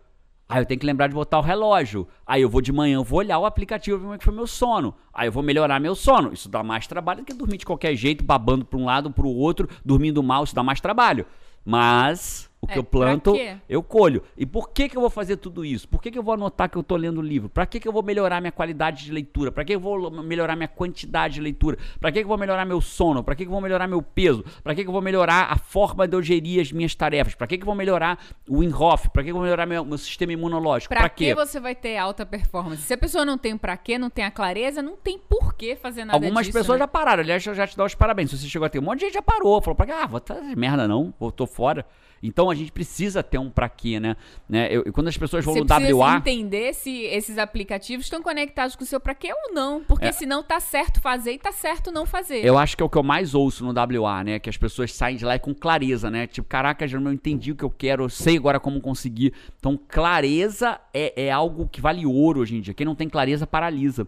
Aí 0.49 0.61
eu 0.61 0.67
tenho 0.67 0.79
que 0.79 0.87
lembrar 0.87 1.09
de 1.09 1.15
botar 1.15 1.39
o 1.39 1.43
relógio. 1.43 2.07
Aí 2.27 2.43
eu 2.43 2.49
vou 2.51 2.61
de 2.61 2.71
manhã, 2.71 2.97
eu 2.97 3.05
vou 3.05 3.19
olhar 3.19 3.39
o 3.39 3.47
aplicativo 3.47 3.97
ver 3.97 4.03
como 4.03 4.15
é 4.15 4.19
que 4.19 4.25
foi 4.25 4.35
meu 4.35 4.47
sono. 4.47 4.95
Aí 5.13 5.27
eu 5.27 5.33
vou 5.33 5.43
melhorar 5.43 5.81
meu 5.81 5.95
sono. 5.95 6.33
Isso 6.33 6.49
dá 6.49 6.63
mais 6.63 6.87
trabalho 6.87 7.21
do 7.21 7.25
que 7.25 7.33
dormir 7.33 7.57
de 7.57 7.67
qualquer 7.67 7.97
jeito, 7.97 8.23
babando 8.23 8.65
para 8.65 8.79
um 8.79 8.85
lado, 8.85 9.11
para 9.11 9.27
o 9.27 9.35
outro, 9.35 9.69
dormindo 9.85 10.23
mal, 10.23 10.45
isso 10.45 10.55
dá 10.55 10.63
mais 10.63 10.81
trabalho. 10.81 11.27
Mas 11.65 12.51
o 12.65 12.67
que 12.67 12.75
É, 12.75 12.79
eu 12.79 12.85
planto, 12.85 13.35
eu 13.69 13.83
colho. 13.83 14.23
E 14.37 14.45
por 14.45 14.71
que, 14.71 14.89
que 14.89 14.97
eu 14.97 15.01
vou 15.01 15.11
fazer 15.11 15.37
tudo 15.37 15.65
isso? 15.65 15.89
Por 15.89 16.03
que, 16.03 16.11
que 16.11 16.19
eu 16.19 16.23
vou 16.23 16.35
anotar 16.35 16.69
que 16.69 16.77
eu 16.77 16.83
tô 16.83 16.97
lendo 16.97 17.19
o 17.19 17.23
livro? 17.23 17.49
Para 17.49 17.67
que, 17.67 17.79
que 17.79 17.87
eu 17.87 17.93
vou 17.93 18.03
melhorar 18.03 18.41
minha 18.41 18.53
qualidade 18.53 19.05
de 19.05 19.13
leitura? 19.13 19.53
Para 19.53 19.65
que 19.65 19.75
eu 19.75 19.81
vou 19.81 20.11
melhorar 20.23 20.57
minha 20.57 20.69
quantidade 20.69 21.35
de 21.35 21.41
leitura? 21.41 21.79
Para 22.01 22.11
que, 22.11 22.19
que 22.19 22.25
eu 22.25 22.29
vou 22.29 22.39
melhorar 22.39 22.65
meu 22.65 22.81
sono? 22.81 23.23
Para 23.23 23.35
que, 23.35 23.45
que 23.45 23.49
eu 23.49 23.53
vou 23.53 23.61
melhorar 23.61 23.87
meu 23.87 24.03
peso? 24.03 24.45
Para 24.63 24.75
que, 24.75 24.83
que 24.83 24.89
eu 24.89 24.93
vou 24.93 25.03
melhorar 25.03 25.49
a 25.51 25.57
forma 25.57 26.07
de 26.09 26.17
eu 26.17 26.23
gerir 26.23 26.61
as 26.61 26.73
minhas 26.73 26.95
tarefas? 26.95 27.35
Para 27.35 27.47
que, 27.47 27.57
que 27.57 27.63
eu 27.63 27.67
vou 27.67 27.75
melhorar 27.75 28.19
o 28.49 28.59
Winhoff? 28.59 29.09
Para 29.11 29.23
que, 29.23 29.27
que 29.27 29.31
eu 29.31 29.37
vou 29.37 29.45
melhorar 29.45 29.67
meu, 29.67 29.85
meu 29.85 29.99
sistema 29.99 30.33
imunológico? 30.33 30.95
Pra 30.95 31.09
que 31.09 31.27
quê? 31.27 31.35
você 31.35 31.61
vai 31.61 31.75
ter 31.75 31.97
alta 31.97 32.25
performance? 32.27 32.83
Se 32.83 32.95
a 32.95 32.99
pessoa 32.99 33.25
não 33.25 33.39
tem 33.39 33.55
um 33.55 33.59
pra 33.59 33.77
quê, 33.77 33.99
não 33.99 34.11
tem 34.11 34.25
a 34.25 34.31
clareza, 34.31 34.83
não 34.83 34.97
tem 34.97 35.19
por 35.19 35.55
que 35.55 35.77
fazer 35.77 36.05
nada 36.05 36.17
Algumas 36.17 36.47
disso, 36.47 36.59
pessoas 36.59 36.79
né? 36.79 36.85
já 36.85 36.89
pararam. 36.89 37.23
Aliás, 37.23 37.45
eu 37.47 37.55
já 37.55 37.67
te 37.67 37.77
dou 37.77 37.87
os 37.87 37.95
parabéns. 37.95 38.31
Se 38.31 38.39
você 38.39 38.49
chegou 38.49 38.67
a 38.67 38.69
ter 38.69 38.79
um 38.79 38.83
monte 38.83 39.01
de 39.01 39.05
gente 39.07 39.15
já 39.15 39.23
parou. 39.23 39.61
Falou, 39.61 39.75
pra, 39.75 40.03
ah, 40.03 40.07
vou 40.07 40.23
fazer 40.25 40.57
merda 40.57 40.89
não, 40.89 41.13
vou, 41.19 41.31
tô 41.31 41.47
fora. 41.47 41.87
Então 42.23 42.51
a 42.55 42.59
gente 42.59 42.73
precisa 42.73 43.23
ter 43.23 43.39
um 43.39 43.51
pra 43.51 43.69
quê, 43.69 44.01
né? 44.01 44.17
né? 44.49 44.69
Eu, 44.71 44.93
quando 44.93 45.09
as 45.09 45.17
pessoas 45.17 45.45
vão 45.45 45.55
Você 45.55 45.91
no 45.91 45.99
WA. 45.99 46.17
entender 46.17 46.73
se 46.75 47.03
esses 47.05 47.37
aplicativos 47.39 48.07
estão 48.07 48.23
conectados 48.23 48.75
com 48.77 48.85
o 48.85 48.87
seu 48.87 48.99
pra 48.99 49.15
quê 49.15 49.33
ou 49.33 49.55
não. 49.55 49.85
Porque 49.85 50.07
É. 50.07 50.13
senão 50.13 50.43
tá 50.43 50.59
certo 50.61 51.01
fazer 51.01 51.33
e 51.33 51.39
tá 51.39 51.53
certo 51.53 51.91
não 51.93 52.07
fazer. 52.07 52.45
Eu 52.45 52.57
acho 52.59 52.77
que 52.77 52.83
é 52.83 52.87
o 52.87 52.89
que 52.89 52.97
eu 52.99 53.03
mais 53.03 53.35
ouço 53.35 53.65
no 53.65 53.73
WA, 53.73 54.25
né? 54.25 54.39
Que 54.39 54.49
as 54.49 54.57
pessoas 54.57 54.93
saem 54.93 55.17
de 55.17 55.25
lá 55.25 55.39
com 55.39 55.55
clareza, 55.55 56.11
né? 56.11 56.27
Tipo, 56.27 56.49
caraca, 56.49 56.87
já 56.89 56.99
não 56.99 57.13
entendi 57.13 57.53
o 57.53 57.57
que 57.57 57.65
eu 57.65 57.71
quero, 57.71 58.05
eu 58.05 58.09
sei 58.09 58.37
agora 58.37 58.59
como 58.59 58.81
conseguir. 58.81 59.33
Então, 59.59 59.79
clareza 59.89 60.79
é, 60.93 61.25
é 61.27 61.31
algo 61.31 61.69
que 61.69 61.81
vale 61.81 62.07
ouro 62.07 62.41
hoje 62.41 62.57
em 62.57 62.61
dia. 62.61 62.75
Quem 62.75 62.87
não 62.87 62.95
tem 62.95 63.09
clareza, 63.09 63.47
paralisa. 63.47 64.07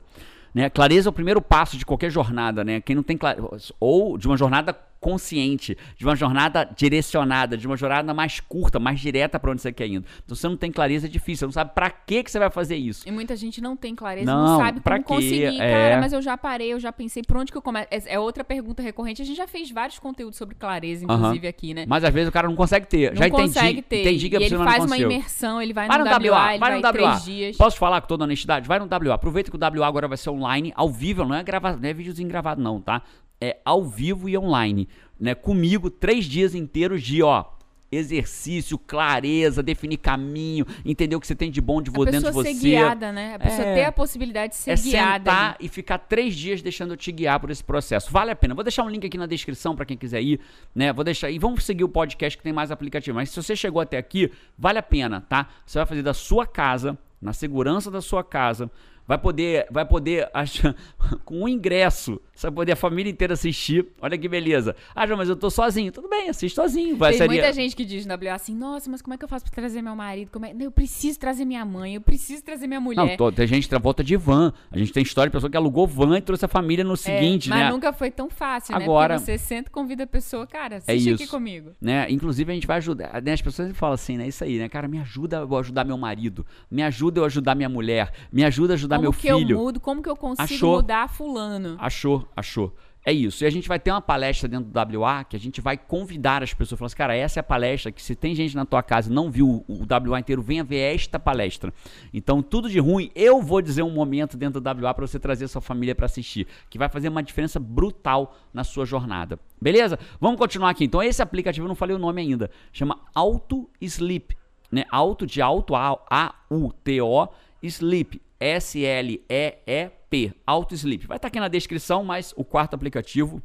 Né? 0.55 0.71
Clareza 0.71 1.09
é 1.09 1.11
o 1.11 1.13
primeiro 1.13 1.43
passo 1.43 1.77
de 1.77 1.85
qualquer 1.85 2.11
jornada, 2.11 2.65
né? 2.65 2.81
Quem 2.81 2.97
não 2.97 3.03
tem 3.03 3.17
clareza. 3.17 3.75
Ou 3.79 4.17
de 4.17 4.27
uma 4.27 4.37
jornada 4.37 4.73
consciente, 5.07 5.79
de 5.97 6.05
uma 6.05 6.16
jornada 6.16 6.69
direcionada, 6.77 7.57
de 7.57 7.64
uma 7.64 7.77
jornada 7.77 8.12
mais 8.12 8.40
curta, 8.40 8.81
mais 8.81 8.99
direta 8.99 9.38
pra 9.38 9.53
onde 9.53 9.62
você 9.62 9.73
quer 9.73 9.87
indo. 9.87 10.05
Então, 10.25 10.35
se 10.35 10.40
você 10.42 10.49
não 10.49 10.57
tem 10.57 10.73
clareza, 10.73 11.07
é 11.07 11.09
difícil. 11.09 11.37
Você 11.37 11.45
não 11.47 11.53
sabe 11.53 11.71
pra 11.73 11.90
que, 11.90 12.25
que 12.25 12.31
você 12.31 12.40
vai 12.40 12.51
fazer 12.51 12.75
isso. 12.75 13.09
E 13.09 13.12
muita 13.12 13.37
gente 13.37 13.61
não 13.61 13.77
tem 13.77 13.95
clareza, 13.95 14.27
Não, 14.27 14.45
não, 14.45 14.59
sabe 14.59 14.81
pra 14.81 15.01
como 15.01 15.21
quê? 15.21 15.27
conseguir. 15.27 15.61
É. 15.61 15.73
Cara, 15.90 16.01
mas 16.01 16.12
eu 16.12 16.21
já 16.21 16.37
parei, 16.37 16.73
eu 16.73 16.81
já 16.81 16.90
pensei 16.92 17.23
por 17.23 17.37
onde 17.37 17.53
que 17.53 17.59
eu 17.59 17.62
começo. 17.62 17.87
É 17.90 18.16
é 18.16 18.19
outra 18.19 18.42
pergunta 18.42 18.83
recorrente. 18.83 19.21
A 19.23 19.25
gente 19.25 19.37
já 19.37 19.47
fez 19.47 19.71
vários 19.71 19.99
conteúdos 19.99 20.37
sobre 20.38 20.55
clareza, 20.55 21.05
inclusive, 21.05 21.47
aqui, 21.47 21.75
né? 21.75 21.85
Mas 21.87 22.03
às 22.03 22.12
vezes 22.12 22.29
o 22.29 22.33
cara 22.33 22.49
não 22.49 22.57
consegue 22.57 22.87
ter. 22.87 23.11
não 23.11 23.16
Já 23.19 23.29
entendi. 23.29 23.42
consegue 23.42 23.83
ter. 23.83 24.01
Entendi 24.01 24.29
que 24.31 24.37
e 24.37 24.45
ele 24.45 24.57
faz 24.57 24.85
uma 24.85 24.99
imersão, 24.99 25.61
ele 25.62 25.73
vai, 25.73 25.87
Vai 25.87 25.99
no 25.99 26.05
no 26.05 26.11
WA, 26.11 26.16
WA, 26.16 26.21
ele 26.21 26.31
vai 26.31 26.59
vai, 26.59 26.81
no 26.81 26.87
WA. 26.87 26.92
três 26.92 27.25
dias. 27.25 27.57
Posso 27.57 27.77
falar 27.77 28.01
com 28.01 28.07
toda 28.09 28.25
honestidade? 28.25 28.66
Vai 28.66 28.79
no 28.79 28.87
WA. 28.87 29.14
Aproveita 29.14 29.51
que 29.51 29.57
o 29.57 29.61
WA 29.81 29.87
agora 29.87 30.09
vai 30.09 30.16
ser 30.16 30.31
online, 30.31 30.73
ao 30.75 30.88
vivo, 30.88 31.25
não 31.25 31.35
é 31.35 31.42
gravado, 31.42 31.81
não 31.81 31.88
é 31.88 31.92
videozinho 31.92 32.29
gravado 32.29 32.61
não, 32.61 32.81
tá? 32.81 33.03
É 33.40 33.59
ao 33.64 33.85
vivo 33.85 34.29
e 34.29 34.37
online, 34.38 34.88
né? 35.20 35.35
Comigo 35.35 35.90
três 35.90 36.25
dias 36.25 36.55
inteiros 36.55 37.03
de, 37.03 37.22
ó, 37.22 37.44
exercício, 37.92 38.79
clareza, 38.79 39.62
definir 39.62 39.99
caminho, 39.99 40.66
entender 40.85 41.14
o 41.16 41.20
que 41.20 41.27
você 41.27 41.35
tem 41.35 41.51
de 41.51 41.61
bom 41.61 41.81
de 41.81 41.90
A 41.90 41.92
dentro 41.92 42.11
de 42.12 42.16
pessoa 42.27 42.33
você. 42.44 42.55
ser 42.55 42.61
guiada, 42.61 43.12
né? 43.12 43.35
A 43.35 43.38
pessoa 43.38 43.66
É. 43.68 43.75
ter 43.75 43.85
a 43.85 43.92
possibilidade 43.92 44.53
de 44.53 44.59
ser 44.59 44.70
é 44.72 44.75
guiada. 44.77 45.31
sentar 45.31 45.49
ali. 45.51 45.57
e 45.61 45.68
ficar 45.68 45.99
três 45.99 46.35
dias 46.35 46.62
deixando 46.62 46.92
eu 46.92 46.96
te 46.96 47.12
guiar 47.12 47.38
por 47.40 47.51
esse 47.51 47.62
processo. 47.62 48.11
Vale 48.11 48.31
a 48.31 48.37
pena. 48.37 48.55
Vou 48.55 48.64
deixar 48.64 48.83
um 48.85 48.88
link 48.90 49.07
aqui 49.07 49.16
na 49.18 49.27
descrição 49.27 49.75
para 49.77 49.85
quem 49.87 49.96
quiser 49.96 50.20
ir, 50.22 50.40
né? 50.75 50.92
Vou 50.92 51.05
deixar 51.05 51.31
e 51.31 51.38
vamos 51.38 51.64
seguir 51.64 51.85
o 51.85 51.88
podcast 51.88 52.37
que 52.37 52.42
tem 52.42 52.53
mais 52.53 52.70
aplicativo. 52.70 53.14
Mas 53.16 53.31
se 53.31 53.40
você 53.42 53.55
chegou 53.55 53.81
até 53.81 53.96
aqui, 53.99 54.31
vale 54.59 54.79
a 54.79 54.83
pena, 54.83 55.20
tá? 55.20 55.49
Você 55.64 55.79
vai 55.79 55.87
fazer 55.87 56.03
da 56.03 56.14
sua 56.14 56.46
casa, 56.46 56.99
na 57.20 57.33
segurança 57.33 57.90
da 57.90 58.01
sua 58.01 58.22
casa, 58.25 58.70
vai 59.07 59.19
poder, 59.19 59.66
vai 59.71 59.85
poder 59.85 60.29
achar, 60.35 60.75
com 61.25 61.42
um 61.45 61.49
ingresso, 61.49 62.21
você 62.35 62.47
vai 62.49 62.55
poder 62.55 62.73
a 62.73 62.77
família 62.77 63.11
inteira 63.11 63.35
assistir. 63.35 63.87
Olha 64.01 64.16
que 64.19 64.29
beleza. 64.29 64.75
Ah, 64.95 65.07
João, 65.07 65.16
mas 65.19 65.29
eu 65.29 65.37
tô 65.37 65.49
sozinho. 65.51 65.90
Tudo 65.92 66.09
bem, 66.09 66.29
assiste 66.29 66.55
sozinho. 66.55 66.97
Vai 66.97 67.12
Tem 67.12 67.19
seria- 67.19 67.33
muita 67.42 67.53
gente 67.53 67.75
que 67.75 67.85
diz 67.85 68.05
no 68.05 68.14
WA 68.14 68.35
assim, 68.35 68.55
nossa, 68.55 68.90
mas 68.90 69.01
como 69.01 69.14
é 69.14 69.19
que 69.19 69.25
eu 69.25 69.29
faço 69.29 69.45
pra 69.47 69.55
trazer 69.55 69.81
meu 69.83 69.97
marido? 69.97 70.31
Como 70.31 70.45
é... 70.45 70.55
Eu 70.59 70.71
preciso 70.71 71.19
trazer 71.19 71.45
minha 71.45 71.64
mãe, 71.64 71.95
eu 71.95 72.01
preciso 72.01 72.42
trazer 72.42 72.66
minha 72.66 72.81
mulher. 72.81 72.97
Não, 73.07 73.16
tô- 73.16 73.33
tem 73.33 73.47
gente 73.47 73.69
que 73.69 73.79
volta 73.79 74.03
de 74.05 74.16
van. 74.16 74.53
A 74.71 74.79
gente 74.79 74.92
tem 74.92 75.03
história 75.03 75.31
de 75.31 75.33
pessoa 75.33 75.51
que 75.51 75.57
alugou 75.57 75.87
van 75.87 76.19
e 76.19 76.21
trouxe 76.21 76.45
a 76.45 76.49
família 76.49 76.85
no 76.85 76.95
É, 76.95 76.97
seguinte, 76.97 77.49
mas 77.49 77.59
né? 77.61 77.71
nunca 77.71 77.92
foi 77.92 78.11
tão 78.11 78.29
fácil, 78.29 78.77
né? 78.77 78.83
Agora- 78.85 79.14
Porque 79.14 79.25
você 79.33 79.38
senta 79.38 79.69
e 79.71 79.73
convida 79.73 80.05
a 80.05 80.07
pessoa, 80.07 80.47
cara, 80.47 80.75
É 80.75 80.79
assiste 80.79 81.12
aqui 81.14 81.23
isso. 81.25 81.33
comigo. 81.33 81.71
né? 81.81 82.07
Inclusive 82.11 82.51
a 82.51 82.55
gente 82.55 82.66
vai 82.66 82.77
ajudar, 82.79 83.23
né? 83.23 83.33
As 83.33 83.40
pessoas 83.42 83.75
falam 83.77 83.95
assim, 83.95 84.16
né? 84.19 84.27
Isso 84.29 84.42
aí, 84.45 84.59
né? 84.59 84.69
Cara, 84.69 84.87
me 84.88 84.99
ajuda 84.99 85.38
eu 85.38 85.57
ajudar 85.57 85.85
meu 85.85 85.97
marido, 85.97 86.45
me 86.71 86.83
ajuda 86.83 87.21
eu 87.21 87.25
ajudar 87.25 87.55
minha 87.55 87.69
mulher, 87.69 88.12
me 88.33 88.45
ajuda 88.45 88.73
a 88.73 88.77
ajudar 88.77 88.96
como 88.97 89.03
meu 89.03 89.13
que 89.13 89.21
filho. 89.21 89.57
eu 89.57 89.59
mudo, 89.59 89.81
como 89.81 90.03
que 90.03 90.09
eu 90.09 90.17
consigo 90.17 90.43
Achou? 90.43 90.77
mudar 90.77 91.09
fulano? 91.09 91.77
Achou, 91.79 92.29
achou. 92.37 92.75
É 93.09 93.13
isso. 93.13 93.45
E 93.45 93.47
a 93.47 93.51
gente 93.51 93.69
vai 93.69 93.79
ter 93.79 93.93
uma 93.93 94.01
palestra 94.01 94.49
dentro 94.49 94.69
do 94.69 95.01
WA 95.01 95.23
que 95.23 95.37
a 95.37 95.39
gente 95.39 95.61
vai 95.61 95.77
convidar 95.77 96.43
as 96.43 96.53
pessoas. 96.53 96.77
Falar 96.77 96.87
assim, 96.87 96.97
cara, 96.97 97.15
essa 97.15 97.39
é 97.39 97.41
a 97.41 97.45
palestra 97.45 97.93
que 97.93 98.03
se 98.03 98.17
tem 98.17 98.35
gente 98.35 98.57
na 98.57 98.65
tua 98.65 98.83
casa 98.83 99.09
e 99.09 99.15
não 99.15 99.31
viu 99.31 99.65
o 99.69 99.77
o 99.87 100.11
WA 100.11 100.19
inteiro, 100.19 100.43
venha 100.43 100.65
ver 100.65 100.93
esta 100.93 101.17
palestra. 101.17 101.73
Então, 102.13 102.43
tudo 102.43 102.69
de 102.69 102.81
ruim, 102.81 103.13
eu 103.15 103.41
vou 103.41 103.63
dizer 103.63 103.85
um 103.85 103.91
momento 103.91 104.37
dentro 104.37 104.61
do 104.61 104.85
WA 104.85 104.93
para 104.93 105.07
você 105.07 105.21
trazer 105.21 105.47
sua 105.47 105.61
família 105.63 105.95
para 105.95 106.07
assistir, 106.07 106.49
que 106.69 106.77
vai 106.77 106.89
fazer 106.89 107.09
uma 107.09 107.23
diferença 107.23 107.61
brutal 107.61 108.37
na 108.53 108.65
sua 108.65 108.85
jornada. 108.85 109.39
Beleza? 109.63 109.97
Vamos 110.21 110.37
continuar 110.37 110.71
aqui. 110.71 110.85
Então, 110.85 111.01
esse 111.01 111.23
aplicativo, 111.23 111.65
eu 111.65 111.69
não 111.69 111.77
falei 111.77 111.95
o 111.95 112.01
nome 112.01 112.21
ainda, 112.23 112.51
chama 112.73 112.99
Auto 113.15 113.71
Sleep, 113.81 114.37
né? 114.73 114.85
Auto 114.91 115.25
de 115.25 115.41
auto, 115.41 115.77
A-U-T-O, 115.77 117.29
Sleep. 117.63 118.21
S-L-E-E-P. 118.38 120.33
Auto 120.46 120.75
Sleep. 120.75 121.07
Vai 121.07 121.16
estar 121.16 121.29
aqui 121.29 121.40
na 121.40 121.49
descrição, 121.49 122.05
mas 122.05 122.33
o 122.37 122.44
quarto 122.44 122.75
aplicativo, 122.75 123.42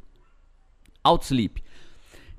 Auto 1.02 1.24
Sleep. 1.24 1.62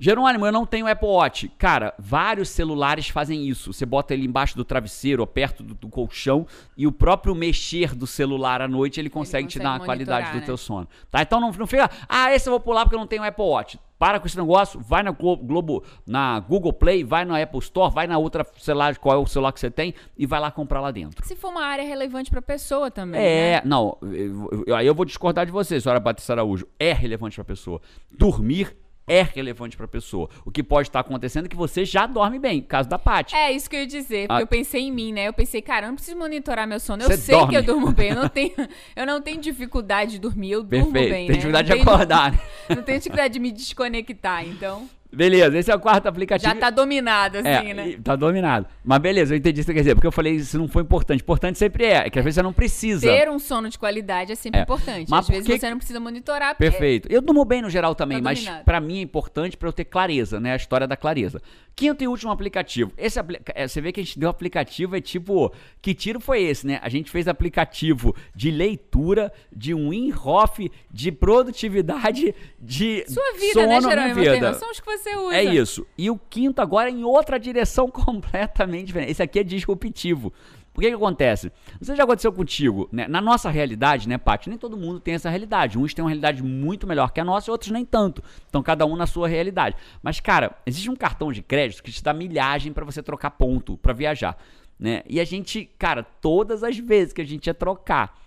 Jerônimo, 0.03 0.45
eu 0.45 0.51
não 0.51 0.65
tenho 0.65 0.85
Apple 0.85 1.07
Watch. 1.07 1.47
Cara, 1.57 1.93
vários 1.97 2.49
celulares 2.49 3.07
fazem 3.07 3.47
isso. 3.47 3.71
Você 3.71 3.85
bota 3.85 4.13
ele 4.13 4.25
embaixo 4.25 4.57
do 4.57 4.65
travesseiro 4.65 5.21
ou 5.23 5.27
perto 5.27 5.63
do, 5.63 5.73
do 5.73 5.87
colchão 5.87 6.45
e 6.75 6.85
o 6.85 6.91
próprio 6.91 7.33
mexer 7.33 7.95
do 7.95 8.05
celular 8.05 8.61
à 8.61 8.67
noite 8.67 8.99
ele 8.99 9.09
consegue, 9.09 9.47
te 9.47 9.59
consegue 9.59 9.63
dar 9.63 9.79
uma 9.79 9.85
qualidade 9.85 10.25
do 10.25 10.33
monitorar, 10.33 10.45
teu 10.45 10.53
né? 10.55 10.57
sono. 10.57 10.87
Tá? 11.09 11.21
Então 11.21 11.39
não, 11.39 11.51
não 11.53 11.65
fica, 11.65 11.89
ah, 12.09 12.33
esse 12.33 12.49
eu 12.49 12.51
vou 12.51 12.59
pular 12.59 12.81
porque 12.83 12.95
eu 12.95 12.99
não 12.99 13.07
tenho 13.07 13.23
Apple 13.23 13.45
Watch. 13.45 13.79
Para 13.97 14.19
com 14.19 14.27
esse 14.27 14.35
negócio, 14.37 14.81
vai 14.81 15.01
na 15.03 15.11
Glo- 15.11 15.37
Globo, 15.37 15.81
na 16.05 16.37
Google 16.41 16.73
Play, 16.73 17.05
vai 17.05 17.23
na 17.23 17.41
Apple 17.41 17.59
Store, 17.59 17.93
vai 17.93 18.05
na 18.05 18.17
outra 18.17 18.45
celular, 18.57 18.97
qual 18.97 19.15
é 19.15 19.23
o 19.23 19.25
celular 19.25 19.53
que 19.53 19.59
você 19.61 19.71
tem 19.71 19.93
e 20.17 20.25
vai 20.25 20.41
lá 20.41 20.51
comprar 20.51 20.81
lá 20.81 20.91
dentro. 20.91 21.25
Se 21.25 21.33
for 21.37 21.47
uma 21.51 21.63
área 21.63 21.85
relevante 21.85 22.29
pra 22.29 22.41
pessoa 22.41 22.91
também. 22.91 23.21
É, 23.21 23.51
né? 23.55 23.61
não, 23.63 23.97
eu- 24.01 24.65
eu- 24.67 24.75
aí 24.75 24.85
eu 24.85 24.93
vou 24.93 25.05
discordar 25.05 25.45
de 25.45 25.51
você, 25.53 25.79
senhora 25.79 26.01
Batista 26.01 26.33
Araújo. 26.33 26.67
É 26.77 26.91
relevante 26.91 27.35
pra 27.35 27.45
pessoa. 27.45 27.79
Dormir 28.11 28.75
é 29.07 29.21
relevante 29.21 29.75
pra 29.75 29.87
pessoa. 29.87 30.29
O 30.45 30.51
que 30.51 30.63
pode 30.63 30.87
estar 30.89 30.99
acontecendo 31.01 31.45
é 31.45 31.49
que 31.49 31.55
você 31.55 31.83
já 31.85 32.05
dorme 32.07 32.39
bem, 32.39 32.61
caso 32.61 32.87
da 32.87 32.97
Paty. 32.97 33.35
É 33.35 33.51
isso 33.51 33.69
que 33.69 33.75
eu 33.75 33.81
ia 33.81 33.87
dizer, 33.87 34.27
porque 34.27 34.41
Ah. 34.41 34.43
eu 34.43 34.47
pensei 34.47 34.81
em 34.81 34.91
mim, 34.91 35.11
né? 35.11 35.27
Eu 35.27 35.33
pensei, 35.33 35.61
cara, 35.61 35.85
eu 35.85 35.89
não 35.89 35.95
preciso 35.95 36.17
monitorar 36.17 36.67
meu 36.67 36.79
sono. 36.79 37.03
Eu 37.03 37.07
Você 37.09 37.17
sei 37.17 37.35
dorme. 37.35 37.51
que 37.51 37.57
eu 37.57 37.63
durmo 37.63 37.91
bem, 37.91 38.09
eu 38.09 38.15
não 38.15 38.27
tenho, 38.29 38.53
eu 38.95 39.05
não 39.05 39.21
tenho 39.21 39.41
dificuldade 39.41 40.11
de 40.13 40.19
dormir, 40.19 40.51
eu 40.51 40.63
durmo 40.63 40.91
Perfeito. 40.91 41.11
bem, 41.11 41.27
Tem 41.27 41.27
né? 41.27 41.33
dificuldade 41.35 41.69
não 41.69 41.75
de 41.75 41.81
acordar, 41.81 42.31
né? 42.31 42.39
Não 42.75 42.81
tenho 42.83 42.97
dificuldade 42.97 43.33
de 43.33 43.39
me 43.39 43.51
desconectar, 43.51 44.47
então 44.47 44.87
Beleza, 45.13 45.57
esse 45.57 45.71
é 45.71 45.75
o 45.75 45.79
quarto 45.79 46.07
aplicativo. 46.07 46.51
já 46.53 46.59
tá 46.59 46.69
dominado, 46.69 47.37
assim, 47.37 47.47
É, 47.47 47.73
né? 47.73 47.97
tá 48.03 48.15
dominado. 48.15 48.65
Mas 48.83 48.99
beleza, 48.99 49.33
eu 49.33 49.37
entendi 49.37 49.61
o 49.61 49.63
que 49.63 49.65
você 49.67 49.73
quer 49.73 49.79
dizer. 49.81 49.95
Porque 49.95 50.07
eu 50.07 50.11
falei 50.11 50.33
isso 50.35 50.57
não 50.57 50.67
foi 50.67 50.81
importante. 50.81 51.21
Importante 51.21 51.57
sempre 51.59 51.85
é, 51.85 52.09
que 52.09 52.17
às 52.19 52.25
vezes 52.25 52.35
você 52.35 52.41
não 52.41 52.53
precisa. 52.53 53.01
Ter 53.07 53.29
um 53.29 53.37
sono 53.39 53.69
de 53.69 53.77
qualidade 53.77 54.31
é 54.31 54.35
sempre 54.35 54.59
É. 54.59 54.63
importante. 54.63 55.09
Mas 55.09 55.19
Às 55.21 55.25
por 55.27 55.33
vezes 55.33 55.59
você 55.61 55.69
não 55.69 55.77
precisa 55.77 55.99
monitorar, 55.99 56.55
porque 56.55 56.69
Perfeito. 56.69 57.07
Eu 57.11 57.21
durmo 57.21 57.45
bem 57.45 57.61
no 57.61 57.69
geral 57.69 57.93
também, 57.95 58.17
Tá 58.17 58.23
mas 58.23 58.43
pra 58.65 58.79
mim 58.81 58.99
é 58.99 59.01
importante 59.01 59.55
pra 59.55 59.69
eu 59.69 59.73
ter 59.73 59.85
clareza, 59.85 60.39
né? 60.39 60.53
A 60.53 60.55
história 60.55 60.87
da 60.87 60.97
clareza. 60.97 61.41
Quinto 61.75 62.03
e 62.03 62.07
último 62.07 62.31
aplicativo. 62.31 62.91
Esse 62.97 63.19
é, 63.55 63.67
você 63.67 63.81
vê 63.81 63.91
que 63.91 63.99
a 63.99 64.03
gente 64.03 64.19
deu 64.19 64.29
aplicativo 64.29 64.95
é 64.95 65.01
tipo, 65.01 65.51
que 65.81 65.93
tiro 65.95 66.19
foi 66.19 66.43
esse, 66.43 66.67
né? 66.67 66.79
A 66.83 66.89
gente 66.89 67.09
fez 67.09 67.27
aplicativo 67.27 68.15
de 68.35 68.51
leitura, 68.51 69.31
de 69.51 69.73
um 69.73 69.91
in-off, 69.91 70.71
de 70.91 71.11
produtividade, 71.11 72.33
de 72.59 73.03
sua 73.07 73.33
vida, 73.33 73.53
sono 73.53 73.67
né, 73.67 73.79
na 73.79 73.89
Jerônimo? 73.89 74.15
Tem 74.23 74.33
vida. 74.33 74.51
noção 74.51 74.71
de 74.71 74.81
que 74.81 74.85
você 74.85 75.02
usa. 75.09 75.35
É 75.35 75.43
isso. 75.43 75.85
E 75.97 76.09
o 76.09 76.17
quinto 76.17 76.61
agora 76.61 76.89
é 76.89 76.91
em 76.91 77.03
outra 77.03 77.39
direção 77.39 77.89
completamente 77.91 78.87
diferente. 78.87 79.11
Esse 79.11 79.23
aqui 79.23 79.39
é 79.39 79.43
disruptivo. 79.43 80.33
Por 80.73 80.81
que 80.81 80.89
que 80.89 80.95
acontece? 80.95 81.51
Não 81.73 81.83
sei 81.83 81.93
se 81.93 81.97
já 81.97 82.03
aconteceu 82.03 82.33
contigo, 82.33 82.89
né? 82.91 83.07
Na 83.07 83.21
nossa 83.21 83.49
realidade, 83.49 84.09
né, 84.09 84.17
Paty? 84.17 84.49
Nem 84.49 84.57
todo 84.57 84.75
mundo 84.75 84.99
tem 84.99 85.13
essa 85.13 85.29
realidade. 85.29 85.77
Uns 85.77 85.93
têm 85.93 86.03
uma 86.03 86.09
realidade 86.09 86.41
muito 86.41 86.87
melhor 86.87 87.11
que 87.11 87.19
a 87.19 87.23
nossa 87.23 87.49
e 87.49 87.51
outros 87.51 87.69
nem 87.69 87.85
tanto. 87.85 88.23
Então, 88.49 88.63
cada 88.63 88.83
um 88.85 88.95
na 88.95 89.05
sua 89.05 89.27
realidade. 89.27 89.75
Mas, 90.01 90.19
cara, 90.19 90.57
existe 90.65 90.89
um 90.89 90.95
cartão 90.95 91.31
de 91.31 91.43
crédito 91.43 91.83
que 91.83 91.91
te 91.91 92.03
dá 92.03 92.11
milhagem 92.11 92.73
pra 92.73 92.83
você 92.83 93.03
trocar 93.03 93.31
ponto 93.31 93.77
pra 93.77 93.93
viajar, 93.93 94.35
né? 94.79 95.03
E 95.07 95.19
a 95.19 95.23
gente, 95.23 95.69
cara, 95.77 96.01
todas 96.01 96.63
as 96.63 96.75
vezes 96.79 97.13
que 97.13 97.21
a 97.21 97.25
gente 97.25 97.45
ia 97.45 97.53
trocar 97.53 98.19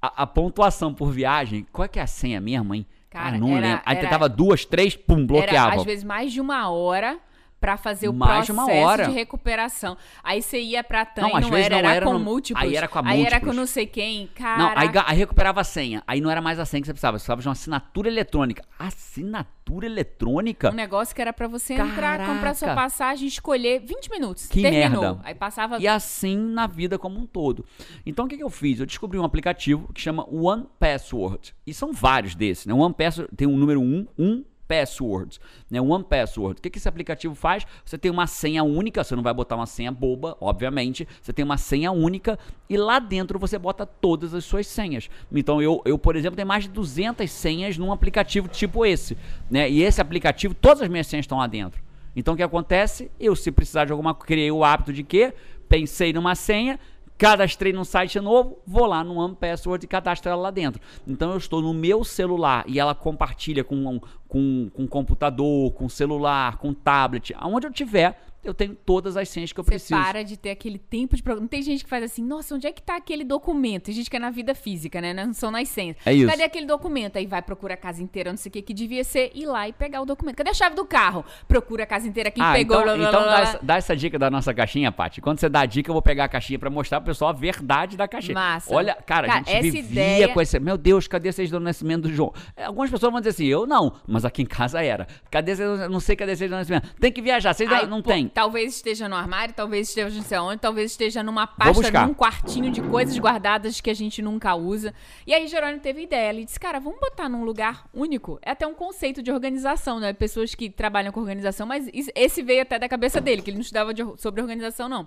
a, 0.00 0.22
a 0.22 0.26
pontuação 0.26 0.94
por 0.94 1.10
viagem, 1.10 1.66
qual 1.72 1.84
é 1.84 1.88
que 1.88 1.98
é 1.98 2.02
a 2.02 2.06
senha 2.06 2.40
mesmo, 2.40 2.76
hein? 2.76 2.86
Cara, 3.18 3.36
ah, 3.36 3.38
não 3.38 3.56
era- 3.56 3.66
lembro. 3.66 3.82
Aí 3.84 3.96
era- 3.96 4.04
tentava 4.06 4.28
duas, 4.28 4.64
três, 4.64 4.96
pum, 4.96 5.26
bloqueava. 5.26 5.72
Era, 5.72 5.80
às 5.80 5.84
vezes, 5.84 6.04
mais 6.04 6.32
de 6.32 6.40
uma 6.40 6.70
hora 6.70 7.18
pra 7.60 7.76
fazer 7.76 8.08
o 8.08 8.12
Mais 8.12 8.46
de 8.46 8.52
processo 8.52 8.70
uma 8.76 8.86
hora. 8.86 9.06
de 9.06 9.12
recuperação. 9.12 9.96
Aí 10.22 10.40
você 10.42 10.60
ia 10.60 10.82
pra 10.84 11.04
TAM 11.04 11.22
Não, 11.22 11.28
e 11.38 11.40
não 11.40 11.56
era, 11.56 11.70
não 11.70 11.78
era, 11.78 11.94
era 11.96 12.06
com 12.06 12.12
no- 12.12 12.18
múltiplos. 12.20 12.64
aí 12.64 12.76
era 12.76 12.86
com 12.88 12.98
a 12.98 13.02
Aí 13.08 13.20
era 13.22 13.40
com 13.40 13.46
múltiplos. 13.46 13.56
não 13.56 13.66
sei 13.66 13.86
quem, 13.86 14.26
cara. 14.28 14.58
Não, 14.58 14.68
aí, 14.76 14.88
aí 15.06 15.16
recuperava 15.18 15.60
a 15.60 15.64
senha. 15.64 16.02
Aí 16.06 16.20
não 16.20 16.30
era 16.30 16.40
mais 16.40 16.58
a 16.58 16.64
senha 16.64 16.80
que 16.80 16.86
você 16.86 16.92
precisava. 16.92 17.18
Você 17.18 17.22
precisava 17.24 17.42
de 17.42 17.48
uma 17.48 17.52
assinatura 17.52 18.08
eletrônica. 18.08 18.62
Assinatura 18.78 19.86
eletrônica? 19.86 20.70
Um 20.70 20.74
negócio 20.74 21.14
que 21.14 21.20
era 21.20 21.32
pra 21.32 21.48
você 21.48 21.74
entrar, 21.74 22.18
comprar 22.26 22.54
sua 22.54 22.68
Caraca. 22.68 22.82
passagem, 22.88 23.26
escolher 23.26 23.80
20 23.80 24.10
minutos. 24.10 24.46
Que 24.46 24.62
Terminou. 24.62 25.02
merda. 25.02 25.20
Aí 25.24 25.34
passava. 25.34 25.78
E 25.78 25.86
assim 25.88 26.36
na 26.36 26.66
vida 26.66 26.98
como 26.98 27.18
um 27.18 27.26
todo. 27.26 27.64
Então 28.06 28.24
o 28.26 28.28
que, 28.28 28.36
que 28.36 28.42
eu 28.42 28.50
fiz? 28.50 28.80
Eu 28.80 28.86
descobri 28.86 29.18
um 29.18 29.24
aplicativo 29.24 29.92
que 29.92 30.00
chama 30.00 30.24
One 30.30 30.66
Password. 30.78 31.54
E 31.66 31.74
são 31.74 31.92
vários 31.92 32.34
desses, 32.34 32.66
né? 32.66 32.74
One 32.74 32.94
Password 32.94 33.34
tem 33.36 33.46
um 33.48 33.56
número 33.56 33.80
1, 33.80 34.06
um 34.18 34.44
Password, 34.68 35.40
né? 35.70 35.80
One 35.80 36.04
Password. 36.04 36.58
O 36.58 36.62
que, 36.62 36.68
que 36.68 36.78
esse 36.78 36.88
aplicativo 36.88 37.34
faz? 37.34 37.66
Você 37.84 37.96
tem 37.96 38.10
uma 38.10 38.26
senha 38.26 38.62
única, 38.62 39.02
você 39.02 39.16
não 39.16 39.22
vai 39.22 39.32
botar 39.32 39.56
uma 39.56 39.66
senha 39.66 39.90
boba, 39.90 40.36
obviamente. 40.40 41.08
Você 41.22 41.32
tem 41.32 41.44
uma 41.44 41.56
senha 41.56 41.90
única 41.90 42.38
e 42.68 42.76
lá 42.76 42.98
dentro 42.98 43.38
você 43.38 43.58
bota 43.58 43.86
todas 43.86 44.34
as 44.34 44.44
suas 44.44 44.66
senhas. 44.66 45.08
Então 45.32 45.62
eu, 45.62 45.80
eu 45.84 45.98
por 45.98 46.14
exemplo, 46.14 46.36
tenho 46.36 46.46
mais 46.46 46.64
de 46.64 46.70
200 46.70 47.28
senhas 47.30 47.78
num 47.78 47.90
aplicativo 47.90 48.46
tipo 48.46 48.84
esse, 48.84 49.16
né? 49.50 49.68
E 49.68 49.82
esse 49.82 50.00
aplicativo, 50.00 50.54
todas 50.54 50.82
as 50.82 50.88
minhas 50.88 51.06
senhas 51.06 51.24
estão 51.24 51.38
lá 51.38 51.46
dentro. 51.46 51.82
Então 52.14 52.34
o 52.34 52.36
que 52.36 52.42
acontece? 52.42 53.10
Eu, 53.18 53.34
se 53.34 53.50
precisar 53.50 53.86
de 53.86 53.92
alguma 53.92 54.14
criei 54.14 54.50
o 54.50 54.62
hábito 54.62 54.92
de 54.92 55.02
quê? 55.02 55.32
Pensei 55.68 56.12
numa 56.12 56.34
senha, 56.34 56.78
cadastrei 57.18 57.72
num 57.72 57.84
site 57.84 58.20
novo, 58.20 58.58
vou 58.64 58.86
lá 58.86 59.02
no 59.02 59.16
One 59.16 59.34
Password 59.34 59.84
e 59.84 59.88
cadastro 59.88 60.30
ela 60.30 60.42
lá 60.42 60.50
dentro. 60.50 60.80
Então 61.06 61.32
eu 61.32 61.36
estou 61.36 61.60
no 61.60 61.74
meu 61.74 62.04
celular 62.04 62.64
e 62.66 62.78
ela 62.78 62.94
compartilha 62.94 63.64
com, 63.64 64.00
com, 64.28 64.70
com 64.74 64.86
computador, 64.86 65.72
com 65.72 65.88
celular, 65.88 66.58
com 66.58 66.72
tablet, 66.74 67.34
aonde 67.38 67.66
eu 67.66 67.72
tiver, 67.72 68.20
eu 68.44 68.54
tenho 68.54 68.74
todas 68.74 69.16
as 69.16 69.28
senhas 69.28 69.52
que 69.52 69.58
eu 69.58 69.64
Você 69.64 69.70
preciso. 69.72 70.00
para 70.00 70.22
de 70.22 70.36
ter 70.36 70.50
aquele 70.50 70.78
tempo 70.78 71.16
de 71.16 71.22
programa. 71.22 71.42
Não 71.42 71.48
tem 71.48 71.60
gente 71.60 71.82
que 71.82 71.90
faz 71.90 72.04
assim, 72.04 72.22
nossa, 72.22 72.54
onde 72.54 72.68
é 72.68 72.72
que 72.72 72.80
tá 72.80 72.96
aquele 72.96 73.24
documento? 73.24 73.86
Tem 73.86 73.94
gente 73.94 74.08
que 74.08 74.16
é 74.16 74.18
na 74.18 74.30
vida 74.30 74.54
física, 74.54 75.00
né? 75.00 75.12
Não 75.12 75.34
são 75.34 75.50
nas 75.50 75.68
senhas. 75.68 75.96
É 76.06 76.14
isso. 76.14 76.26
Cadê 76.30 76.44
aquele 76.44 76.64
documento? 76.64 77.16
Aí 77.16 77.26
vai, 77.26 77.42
procura 77.42 77.74
a 77.74 77.76
casa 77.76 78.00
inteira, 78.00 78.30
não 78.30 78.36
sei 78.38 78.48
o 78.48 78.52
que, 78.52 78.62
que 78.62 78.72
devia 78.72 79.02
ser, 79.02 79.32
ir 79.34 79.44
lá 79.44 79.68
e 79.68 79.72
pegar 79.72 80.00
o 80.00 80.06
documento. 80.06 80.36
Cadê 80.36 80.50
a 80.50 80.54
chave 80.54 80.76
do 80.76 80.86
carro? 80.86 81.24
Procura 81.48 81.82
a 81.82 81.86
casa 81.86 82.06
inteira, 82.06 82.30
quem 82.30 82.42
Ah, 82.42 82.52
pegou, 82.54 82.80
então, 82.80 82.96
blá, 82.96 83.08
então 83.08 83.22
blá, 83.22 83.32
dá, 83.34 83.40
essa, 83.40 83.58
dá 83.60 83.76
essa 83.76 83.96
dica 83.96 84.18
da 84.18 84.30
nossa 84.30 84.54
caixinha, 84.54 84.92
Paty. 84.92 85.20
Quando 85.20 85.40
você 85.40 85.48
dá 85.48 85.60
a 85.62 85.66
dica, 85.66 85.90
eu 85.90 85.94
vou 85.94 86.00
pegar 86.00 86.24
a 86.24 86.28
caixinha 86.28 86.60
pra 86.60 86.70
mostrar 86.70 87.00
pro 87.00 87.08
pessoal 87.12 87.30
a 87.30 87.34
verdade 87.34 87.96
da 87.96 88.06
caixinha. 88.06 88.34
Massa. 88.34 88.72
Olha, 88.72 88.94
cara, 88.94 89.26
Cara, 89.26 89.40
a 89.40 89.42
gente 89.42 89.50
essa 89.50 89.62
vivia 89.62 89.80
ideia- 89.90 90.28
com 90.28 90.40
esse... 90.40 90.58
Meu 90.60 90.78
Deus, 90.78 91.08
cadê 91.08 91.32
certidão 91.32 91.58
do 91.60 91.64
nascimento 91.64 92.02
do 92.02 92.14
João? 92.14 92.32
É, 92.56 92.64
Algumas 92.64 92.88
pessoas 92.88 93.10
vão 93.12 93.20
dizer 93.20 93.30
assim, 93.30 93.46
eu 93.46 93.66
não, 93.66 93.94
mas 94.06 94.17
aqui 94.24 94.42
em 94.42 94.46
casa 94.46 94.82
era. 94.82 95.06
Cadê 95.30 95.54
certidão- 95.56 95.88
Não 95.88 96.00
sei 96.00 96.16
cadê 96.16 96.34
do 96.34 96.48
nascimento. 96.48 96.94
Tem 97.00 97.12
que 97.12 97.20
viajar, 97.22 97.52
vocês 97.54 97.70
Aí, 97.70 97.86
não 97.86 98.02
pô, 98.02 98.10
tem. 98.10 98.28
Talvez 98.28 98.74
esteja 98.76 99.08
no 99.08 99.16
armário, 99.16 99.54
talvez 99.54 99.88
esteja 99.88 100.14
não 100.14 100.22
sei 100.22 100.38
onde, 100.38 100.58
talvez 100.60 100.90
esteja 100.90 101.22
numa 101.22 101.46
pasta, 101.46 102.06
num 102.06 102.14
quartinho 102.14 102.70
de 102.70 102.80
coisas 102.82 103.18
guardadas 103.18 103.80
que 103.80 103.90
a 103.90 103.94
gente 103.94 104.20
nunca 104.22 104.54
usa. 104.54 104.94
E 105.26 105.34
aí 105.34 105.46
Jerônimo 105.46 105.80
teve 105.80 106.02
ideia, 106.02 106.30
ele 106.30 106.44
disse, 106.44 106.58
cara, 106.58 106.78
vamos 106.78 106.98
botar 107.00 107.28
num 107.28 107.44
lugar 107.44 107.86
único. 107.92 108.38
É 108.42 108.50
até 108.52 108.66
um 108.66 108.74
conceito 108.74 109.22
de 109.22 109.30
organização, 109.30 109.98
né? 110.00 110.12
Pessoas 110.12 110.54
que 110.54 110.70
trabalham 110.70 111.12
com 111.12 111.20
organização, 111.20 111.66
mas 111.66 111.88
esse 112.14 112.42
veio 112.42 112.62
até 112.62 112.78
da 112.78 112.88
cabeça 112.88 113.20
dele, 113.20 113.42
que 113.42 113.50
ele 113.50 113.56
não 113.58 113.62
estudava 113.62 113.92
de 113.92 114.02
sobre 114.16 114.40
organização, 114.40 114.88
não. 114.88 115.06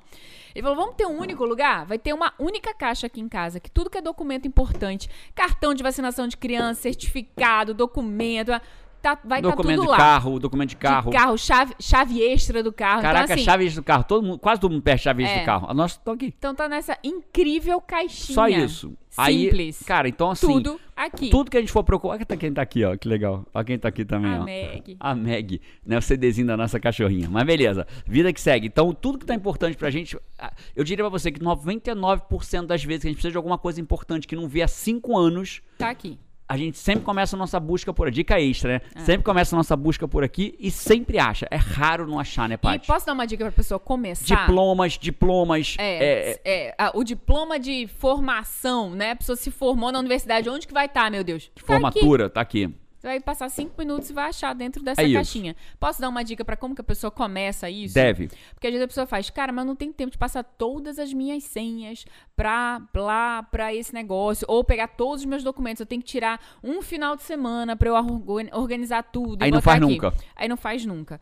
Ele 0.54 0.62
falou, 0.63 0.78
vamos 0.78 0.95
ter 0.95 1.06
um 1.06 1.17
único 1.19 1.45
lugar? 1.45 1.86
Vai 1.86 1.97
ter 1.97 2.13
uma 2.13 2.34
única 2.38 2.74
caixa 2.74 3.08
aqui 3.08 3.21
em 3.21 3.30
casa, 3.30 3.60
que 3.60 3.71
tudo 3.71 3.89
que 3.89 3.97
é 3.97 4.02
documento 4.02 4.47
importante, 4.47 5.10
cartão 5.34 5.74
de 5.74 5.82
vacinação 5.82 6.28
de 6.28 6.36
criança, 6.38 6.82
certificado, 6.82 7.74
documento, 7.74 8.52
tá, 9.01 9.17
vai 9.23 9.39
estar 9.39 9.49
documento 9.49 9.77
tudo 9.79 9.85
de 9.85 9.91
lá. 9.91 9.97
carro, 9.97 10.39
documento 10.39 10.69
de 10.69 10.75
carro. 10.77 11.11
De 11.11 11.17
carro, 11.17 11.37
chave, 11.37 11.73
chave 11.79 12.21
extra 12.21 12.61
do 12.63 12.71
carro. 12.71 13.01
Caraca, 13.01 13.23
então, 13.25 13.35
assim, 13.35 13.43
chaves 13.43 13.75
do 13.75 13.83
carro. 13.83 14.03
Todo 14.03 14.25
mundo, 14.25 14.39
quase 14.39 14.61
todo 14.61 14.71
mundo 14.71 14.81
perde 14.83 15.01
chaves 15.03 15.27
É. 15.27 15.39
do 15.39 15.45
carro. 15.45 15.67
A 15.69 15.73
nossa 15.73 15.99
tá 15.99 16.11
aqui. 16.13 16.33
Então 16.37 16.53
tá 16.55 16.69
nessa 16.69 16.97
incrível 17.03 17.79
caixinha. 17.81 18.35
Só 18.35 18.47
isso. 18.47 18.93
Aí, 19.17 19.43
Simples. 19.49 19.83
cara, 19.85 20.07
então 20.07 20.31
assim, 20.31 20.47
Tudo 20.47 20.79
aqui. 20.95 21.29
tudo 21.29 21.51
que 21.51 21.57
a 21.57 21.59
gente 21.59 21.69
for 21.71 21.83
procurar, 21.83 22.13
olha 22.15 22.25
quem 22.37 22.53
tá 22.53 22.61
aqui, 22.61 22.85
ó, 22.85 22.95
que 22.95 23.09
legal. 23.09 23.45
Olha 23.53 23.65
quem 23.65 23.77
tá 23.77 23.89
aqui 23.89 24.05
também, 24.05 24.31
A 24.33 24.39
ó. 24.39 24.43
Meg. 24.45 24.95
A 24.97 25.13
Meg, 25.13 25.61
né? 25.85 25.97
O 25.97 26.01
CDzinho 26.01 26.47
da 26.47 26.55
nossa 26.55 26.79
cachorrinha. 26.79 27.29
Mas 27.29 27.43
beleza, 27.43 27.85
vida 28.07 28.31
que 28.31 28.39
segue. 28.39 28.67
Então, 28.67 28.93
tudo 28.93 29.19
que 29.19 29.25
tá 29.25 29.35
importante 29.35 29.75
pra 29.75 29.89
gente, 29.89 30.17
ah, 30.39 30.53
eu 30.73 30.85
diria 30.85 31.03
pra 31.03 31.09
você 31.09 31.29
que 31.29 31.41
99% 31.41 32.65
das 32.67 32.83
vezes 32.85 33.01
que 33.01 33.07
a 33.07 33.09
gente 33.09 33.17
precisa 33.17 33.31
de 33.31 33.37
alguma 33.37 33.57
coisa 33.57 33.81
importante 33.81 34.25
que 34.25 34.35
não 34.35 34.47
vê 34.47 34.61
há 34.61 34.67
5 34.67 35.17
anos, 35.17 35.61
Tá 35.77 35.89
aqui. 35.89 36.17
A 36.51 36.57
gente 36.57 36.77
sempre 36.77 37.05
começa 37.05 37.35
a 37.35 37.39
nossa 37.39 37.59
busca 37.59 37.93
por 37.93 38.11
dica 38.11 38.39
extra, 38.39 38.73
né? 38.73 38.81
É. 38.93 38.99
Sempre 38.99 39.23
começa 39.23 39.55
a 39.55 39.57
nossa 39.57 39.75
busca 39.77 40.05
por 40.07 40.21
aqui 40.23 40.53
e 40.59 40.69
sempre 40.69 41.17
acha. 41.17 41.47
É 41.49 41.55
raro 41.55 42.05
não 42.05 42.19
achar, 42.19 42.49
né, 42.49 42.55
E 42.55 42.57
Paty? 42.57 42.87
posso 42.87 43.05
dar 43.05 43.13
uma 43.13 43.25
dica 43.25 43.45
pra 43.45 43.51
pessoa 43.53 43.79
começar? 43.79 44.25
Diplomas, 44.35 44.97
diplomas. 44.97 45.75
É, 45.79 46.03
é, 46.03 46.41
é, 46.43 46.75
a- 46.77 46.91
o 46.93 47.03
diploma 47.05 47.57
de 47.57 47.87
formação, 47.97 48.89
né? 48.89 49.11
A 49.11 49.15
pessoa 49.15 49.35
se 49.35 49.49
formou 49.49 49.91
na 49.91 49.99
universidade. 49.99 50.49
Onde 50.49 50.67
que 50.67 50.73
vai 50.73 50.87
estar, 50.87 51.09
meu 51.09 51.23
Deus? 51.23 51.45
Tá 51.45 51.51
aqui. 51.55 51.65
formatura, 51.65 52.29
tá 52.29 52.41
aqui. 52.41 52.69
Você 53.01 53.07
vai 53.07 53.19
passar 53.19 53.49
cinco 53.49 53.73
minutos 53.79 54.11
e 54.11 54.13
vai 54.13 54.29
achar 54.29 54.53
dentro 54.53 54.83
dessa 54.83 55.01
É 55.01 55.05
isso. 55.05 55.15
caixinha. 55.15 55.55
Posso 55.79 55.99
dar 55.99 56.07
uma 56.07 56.23
dica 56.23 56.45
pra 56.45 56.55
como 56.55 56.75
que 56.75 56.81
a 56.81 56.83
pessoa 56.83 57.09
começa 57.09 57.67
isso? 57.67 57.95
Deve. 57.95 58.27
Porque 58.53 58.67
às 58.67 58.73
vezes 58.73 58.83
a 58.85 58.87
pessoa 58.87 59.07
faz, 59.07 59.27
cara, 59.31 59.51
mas 59.51 59.63
eu 59.63 59.67
não 59.69 59.75
tenho 59.75 59.91
tempo 59.91 60.11
de 60.11 60.19
passar 60.19 60.43
todas 60.43 60.99
as 60.99 61.11
minhas 61.11 61.43
senhas 61.43 62.05
pra 62.35 62.79
lá, 62.93 63.41
pra 63.41 63.73
esse 63.73 63.91
negócio, 63.91 64.45
ou 64.47 64.63
pegar 64.63 64.87
todos 64.89 65.21
os 65.21 65.25
meus 65.25 65.43
documentos. 65.43 65.79
Eu 65.79 65.87
tenho 65.87 65.99
que 65.99 66.07
tirar 66.07 66.39
um 66.63 66.79
final 66.83 67.15
de 67.15 67.23
semana 67.23 67.75
pra 67.75 67.89
eu 67.89 67.95
organ- 67.95 68.49
organizar 68.53 69.01
tudo. 69.01 69.41
Aí 69.41 69.49
não 69.49 69.63
faz 69.63 69.81
aqui. 69.81 69.91
nunca. 69.91 70.13
Aí 70.35 70.47
não 70.47 70.57
faz 70.57 70.85
nunca. 70.85 71.19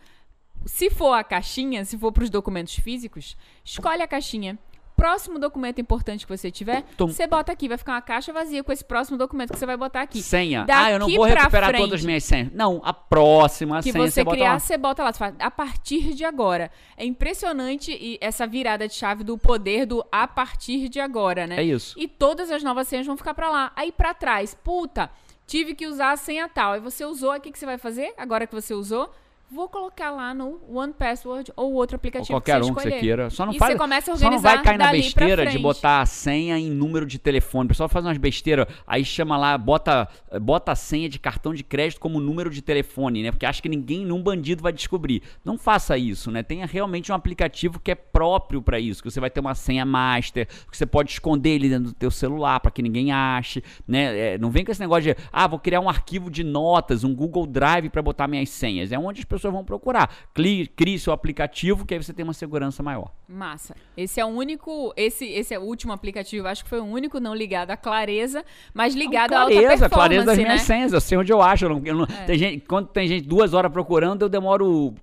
Se 0.65 0.89
for 0.89 1.13
a 1.13 1.23
caixinha, 1.23 1.85
se 1.85 1.97
for 1.97 2.11
pros 2.11 2.29
documentos 2.29 2.75
físicos, 2.75 3.37
escolhe 3.63 4.01
a 4.01 4.07
caixinha. 4.07 4.59
Próximo 4.99 5.39
documento 5.39 5.79
importante 5.79 6.25
que 6.25 6.38
você 6.38 6.51
tiver, 6.51 6.83
Tum. 6.97 7.07
você 7.07 7.25
bota 7.25 7.51
aqui. 7.51 7.67
Vai 7.67 7.77
ficar 7.77 7.93
uma 7.93 8.01
caixa 8.01 8.33
vazia 8.33 8.63
com 8.63 8.71
esse 8.71 8.83
próximo 8.83 9.17
documento 9.17 9.53
que 9.53 9.59
você 9.59 9.65
vai 9.65 9.77
botar 9.77 10.01
aqui. 10.01 10.21
Senha. 10.21 10.65
Daqui 10.65 10.79
ah, 10.79 10.91
eu 10.91 10.99
não 10.99 11.09
vou 11.09 11.25
recuperar 11.25 11.69
frente, 11.69 11.81
todas 11.81 11.99
as 11.99 12.05
minhas 12.05 12.23
senhas. 12.23 12.51
Não, 12.53 12.81
a 12.83 12.93
próxima 12.93 13.81
que 13.81 13.91
senha 13.91 14.09
você 14.09 14.23
bota 14.23 14.38
criar, 14.38 14.53
lá. 14.53 14.59
você 14.59 14.77
bota 14.77 15.03
lá. 15.03 15.13
Você 15.13 15.19
fala, 15.19 15.35
a 15.39 15.51
partir 15.51 16.13
de 16.13 16.25
agora. 16.25 16.71
É 16.97 17.05
impressionante 17.05 17.91
e 17.91 18.17
essa 18.19 18.45
virada 18.45 18.88
de 18.88 18.93
chave 18.93 19.23
do 19.23 19.38
poder 19.38 19.85
do 19.85 20.05
a 20.12 20.27
partir 20.27 20.89
de 20.89 20.99
agora, 20.99 21.47
né? 21.47 21.57
É 21.57 21.63
isso. 21.63 21.97
E 21.97 22.07
todas 22.07 22.51
as 22.51 22.62
novas 22.63 22.88
senhas 22.88 23.05
vão 23.05 23.15
ficar 23.15 23.33
pra 23.33 23.49
lá. 23.49 23.71
Aí 23.75 23.91
pra 23.91 24.13
trás, 24.13 24.53
puta, 24.53 25.09
tive 25.47 25.73
que 25.73 25.88
usar 25.88 26.12
a 26.12 26.17
senha 26.17 26.49
tal. 26.49 26.73
Aí 26.73 26.79
você 26.79 27.05
usou, 27.05 27.33
o 27.33 27.39
que, 27.39 27.51
que 27.51 27.59
você 27.59 27.65
vai 27.65 27.77
fazer? 27.77 28.13
Agora 28.17 28.45
que 28.45 28.53
você 28.53 28.73
usou, 28.73 29.09
vou 29.51 29.67
colocar 29.67 30.12
lá 30.12 30.33
no 30.33 30.59
One 30.69 30.93
Password 30.93 31.51
ou 31.55 31.73
outro 31.73 31.95
Ou 31.95 31.97
aplicativo 31.97 32.33
qualquer 32.33 32.59
que 32.59 32.65
você 32.65 32.71
um 32.71 32.75
que 32.75 32.81
você 32.81 32.88
escolher. 32.89 33.01
queira. 33.01 33.29
Só 33.29 33.45
não, 33.45 33.53
e 33.53 33.57
faz, 33.57 33.73
você 33.73 33.77
começa 33.77 34.12
a 34.12 34.15
só 34.15 34.21
não 34.21 34.27
organizar 34.27 34.55
vai 34.55 34.63
cair 34.63 34.77
na 34.77 34.91
besteira 34.91 35.45
de 35.45 35.57
botar 35.57 36.01
a 36.01 36.05
senha 36.05 36.57
em 36.57 36.69
número 36.69 37.05
de 37.05 37.17
telefone. 37.17 37.65
O 37.65 37.69
pessoal 37.69 37.89
faz 37.89 38.05
umas 38.05 38.17
besteiras, 38.17 38.67
aí 38.85 39.03
chama 39.03 39.38
lá, 39.38 39.57
bota, 39.57 40.07
bota 40.41 40.71
a 40.71 40.75
senha 40.75 41.09
de 41.09 41.17
cartão 41.17 41.53
de 41.53 41.63
crédito 41.63 41.99
como 41.99 42.19
número 42.19 42.49
de 42.49 42.62
telefone, 42.62 43.23
né? 43.23 43.31
Porque 43.31 43.45
acha 43.45 43.62
que 43.62 43.69
ninguém, 43.69 44.05
nenhum 44.05 44.21
bandido 44.21 44.62
vai 44.62 44.71
descobrir. 44.71 45.23
Não 45.43 45.57
faça 45.57 45.97
isso, 45.97 46.29
né? 46.29 46.43
Tenha 46.43 46.65
realmente 46.65 47.12
um 47.12 47.15
aplicativo 47.15 47.79
que 47.79 47.91
é 47.91 47.95
próprio 47.95 48.62
para 48.62 48.79
isso, 48.79 49.01
que 49.01 49.09
você 49.09 49.19
vai 49.19 49.29
ter 49.29 49.39
uma 49.39 49.55
senha 49.55 49.85
master, 49.85 50.47
que 50.69 50.77
você 50.77 50.85
pode 50.85 51.12
esconder 51.12 51.49
ele 51.49 51.69
dentro 51.69 51.85
do 51.85 51.93
teu 51.93 52.12
celular 52.12 52.59
para 52.59 52.71
que 52.71 52.81
ninguém 52.81 53.12
ache, 53.12 53.63
né? 53.88 54.33
É, 54.33 54.38
não 54.38 54.51
vem 54.51 54.63
com 54.63 54.71
esse 54.71 54.81
negócio 54.81 55.13
de, 55.13 55.21
ah, 55.31 55.47
vou 55.47 55.59
criar 55.59 55.79
um 55.79 55.89
arquivo 55.89 56.29
de 56.29 56.43
notas, 56.43 57.03
um 57.03 57.15
Google 57.15 57.47
Drive 57.47 57.89
para 57.89 58.01
botar 58.01 58.27
minhas 58.27 58.49
senhas. 58.49 58.91
É 58.91 58.99
onde 58.99 59.19
as 59.21 59.25
pessoas 59.25 59.38
vão 59.41 59.63
procurar. 59.63 60.10
Crie, 60.34 60.67
crie 60.67 60.99
seu 60.99 61.13
aplicativo 61.13 61.86
que 61.86 61.93
aí 61.93 62.04
você 62.04 62.13
tem 62.13 62.23
uma 62.23 62.34
segurança 62.34 62.84
maior. 62.84 63.12
Massa. 63.28 63.75
Esse 63.95 64.19
é 64.19 64.25
o 64.25 64.28
único, 64.30 64.93
esse, 64.97 65.25
esse 65.25 65.54
é 65.54 65.60
o 65.60 65.63
último 65.63 65.93
aplicativo, 65.93 66.47
acho 66.47 66.63
que 66.63 66.69
foi 66.69 66.80
o 66.80 66.86
único 66.86 67.19
não 67.19 67.34
ligado 67.34 67.71
à 67.71 67.78
clareza, 67.78 68.43
mas 68.73 68.95
ligado 68.95 69.34
à 69.34 69.41
alta 69.41 69.54
clareza, 69.54 69.69
performance, 69.89 69.93
clareza 69.93 70.25
das 70.25 70.38
né? 70.38 70.43
minhas 70.43 70.62
senhas, 70.62 70.93
eu 70.93 71.02
sei 71.02 71.17
onde 71.17 71.32
eu 71.32 71.41
acho. 71.41 71.65
eu 71.65 71.69
não- 71.69 71.82
eu 71.86 71.95
não- 71.95 72.06
tem 72.06 72.38
gente, 72.38 72.65
quando 72.67 72.88
tem 72.88 73.08
gente 73.08 73.28
duas 73.28 73.54
horas 73.54 73.71
procurando, 73.71 74.23
eu 74.23 74.30
demoro 74.30 74.93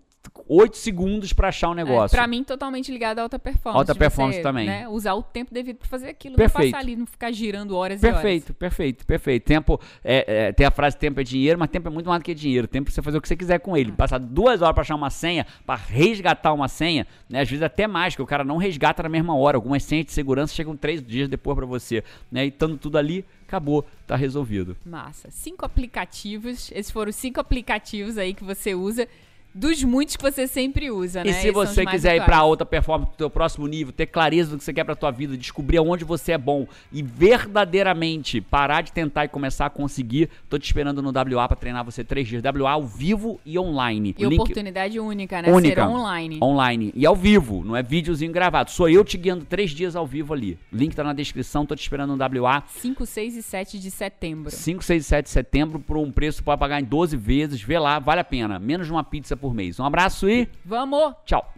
oito 0.49 0.77
segundos 0.77 1.33
pra 1.33 1.49
achar 1.49 1.68
um 1.68 1.72
É, 1.72 1.77
negócio. 1.77 2.16
pra 2.16 2.27
mim, 2.27 2.42
totalmente 2.44 2.90
ligado 2.92 3.18
à 3.18 3.22
alta 3.22 3.38
performance. 3.38 3.79
Alta 3.79 3.94
performance 3.94 4.38
você, 4.38 4.42
também. 4.42 4.66
né, 4.66 4.88
usar 4.88 5.14
o 5.14 5.22
tempo 5.22 5.53
devido 5.53 5.77
pra 5.77 5.88
fazer 5.88 6.09
aquilo. 6.09 6.37
Perfeito. 6.37 6.64
Não 6.64 6.70
passar 6.72 6.85
ali, 6.85 6.96
não 6.96 7.07
ficar 7.07 7.33
girando 7.33 7.77
horas 7.77 8.03
e 8.03 8.07
horas. 8.07 8.20
Perfeito, 8.20 8.55
perfeito, 8.55 9.07
perfeito. 9.07 9.44
Tempo, 9.44 9.81
é, 10.05 10.46
é, 10.49 10.53
tem 10.53 10.66
a 10.66 10.70
frase 10.70 10.96
tempo 10.96 11.20
é 11.20 11.25
dinheiro, 11.25 11.59
mas 11.59 11.68
tempo 11.70 11.88
é 11.88 11.90
muito 11.90 12.09
mais 12.09 12.20
do 12.20 12.25
que 12.25 12.35
dinheiro. 12.35 12.66
Tempo 12.66 12.90
é 12.90 12.92
você 12.92 13.03
fazer 13.03 13.18
o 13.18 13.20
que 13.20 13.29
você 13.29 13.37
quiser 13.37 13.59
com 13.61 13.77
ele. 13.77 13.92
Passar 13.92 14.18
duas 14.18 14.62
horas 14.62 14.75
pra 14.75 14.83
achar 14.83 14.94
uma 14.94 15.11
senha, 15.11 15.46
pra 15.64 15.75
resgatar 15.77 16.53
uma 16.53 16.68
senha, 16.68 17.07
né? 17.29 17.40
Às 17.40 17.49
vezes 17.49 17.62
até 17.62 17.87
mais, 17.87 18.14
que 18.14 18.22
o 18.22 18.27
cara 18.27 18.44
não 18.44 18.57
resgata 18.57 19.03
na 19.03 19.09
mesma 19.09 19.37
hora. 19.37 19.57
Algumas 19.57 19.83
senhas 19.83 20.07
de 20.07 20.12
segurança 20.12 20.55
chegam 20.55 20.77
três 20.77 21.05
dias 21.05 21.29
depois 21.29 21.57
pra 21.57 21.66
você, 21.66 22.03
né? 22.31 22.44
E 22.44 22.49
estando 22.49 22.77
tudo 22.77 22.99
ali, 22.99 23.25
acabou, 23.46 23.87
tá 24.07 24.16
resolvido. 24.16 24.77
Massa. 24.85 25.29
Cinco 25.31 25.64
aplicativos. 25.64 26.70
Esses 26.72 26.90
foram 26.90 27.11
os 27.11 27.16
cinco 27.16 27.40
aplicativos 27.40 28.18
aí 28.18 28.35
que 28.35 28.44
você 28.44 28.75
usa. 28.75 29.09
Dos 29.57 29.83
muitos 29.83 30.16
que 30.16 30.23
você 30.23 30.47
sempre 30.47 30.90
usa, 30.90 31.25
né? 31.25 31.31
E 31.31 31.33
se 31.33 31.38
Esses 31.40 31.53
você 31.55 31.87
quiser 31.87 32.16
ir 32.16 32.25
pra 32.25 32.42
outra 32.45 32.66
performance, 32.66 33.09
pro 33.09 33.16
teu 33.16 33.31
próximo 33.31 33.66
nível, 33.66 33.90
ter 33.92 34.05
clareza 34.07 34.51
do 34.51 34.59
que 34.59 34.64
você 34.64 34.73
quer 34.73 34.85
pra 34.85 34.95
tua 34.95 35.11
vida, 35.11 35.35
descobrir 35.37 35.79
aonde 35.79 36.05
você 36.05 36.33
é 36.33 36.38
bom 36.38 36.66
e 36.92 37.03
verdadeiramente 37.03 38.40
parar 38.40 38.83
de 38.83 38.92
tentar 38.92 39.25
e 39.25 39.29
começar 39.29 39.66
a 39.66 39.71
conseguir, 39.71 40.29
tô 40.49 40.59
te 40.59 40.64
esperando 40.66 41.01
no 41.01 41.09
WA 41.11 41.49
pra 41.49 41.57
treinar 41.57 41.85
você 41.85 42.05
três 42.05 42.29
dias. 42.29 42.42
WA 42.42 42.71
ao 42.71 42.85
vivo 42.85 43.40
e 43.47 43.59
online. 43.59 44.14
E 44.19 44.25
link- 44.25 44.40
oportunidade 44.40 45.01
única, 45.01 45.40
né? 45.40 45.51
Única. 45.51 45.83
Ser 45.87 45.88
online. 45.90 46.38
Online. 46.42 46.92
E 46.95 47.07
ao 47.07 47.16
vivo, 47.16 47.64
não 47.64 47.75
é 47.75 47.83
videozinho 47.83 48.33
gravado. 48.33 48.71
Sou 48.71 48.88
eu 48.88 49.03
te 49.05 49.16
guiando 49.16 49.45
três 49.45 49.71
dias 49.71 49.97
ao 49.97 50.07
vivo 50.07 50.35
ali. 50.35 50.59
Link 50.73 50.95
tá 50.95 51.03
na 51.03 51.12
descrição, 51.12 51.64
tô 51.64 51.75
te 51.75 51.81
esperando 51.81 52.14
no 52.14 52.42
WA. 52.45 52.62
5, 52.69 53.07
6 53.07 53.37
e 53.37 53.42
7 53.42 53.79
de 53.79 53.90
setembro. 53.90 54.51
5, 54.51 54.85
6 54.85 55.03
e 55.03 55.07
7 55.09 55.25
de 55.25 55.31
setembro, 55.31 55.79
por 55.81 55.97
um 55.97 56.12
preço 56.12 56.45
pode 56.45 56.59
pagar 56.59 56.81
em 56.81 56.85
12 56.85 57.16
vezes. 57.16 57.62
Vê 57.62 57.79
lá, 57.79 57.99
vale 57.99 58.21
a 58.21 58.25
pena. 58.25 58.59
Menos 58.59 58.87
de 58.87 58.92
uma 58.92 59.05
pizza 59.05 59.37
por 59.46 59.54
mês. 59.54 59.78
Um 59.78 59.85
abraço 59.85 60.28
e. 60.28 60.48
Vamos! 60.64 61.14
Tchau! 61.24 61.54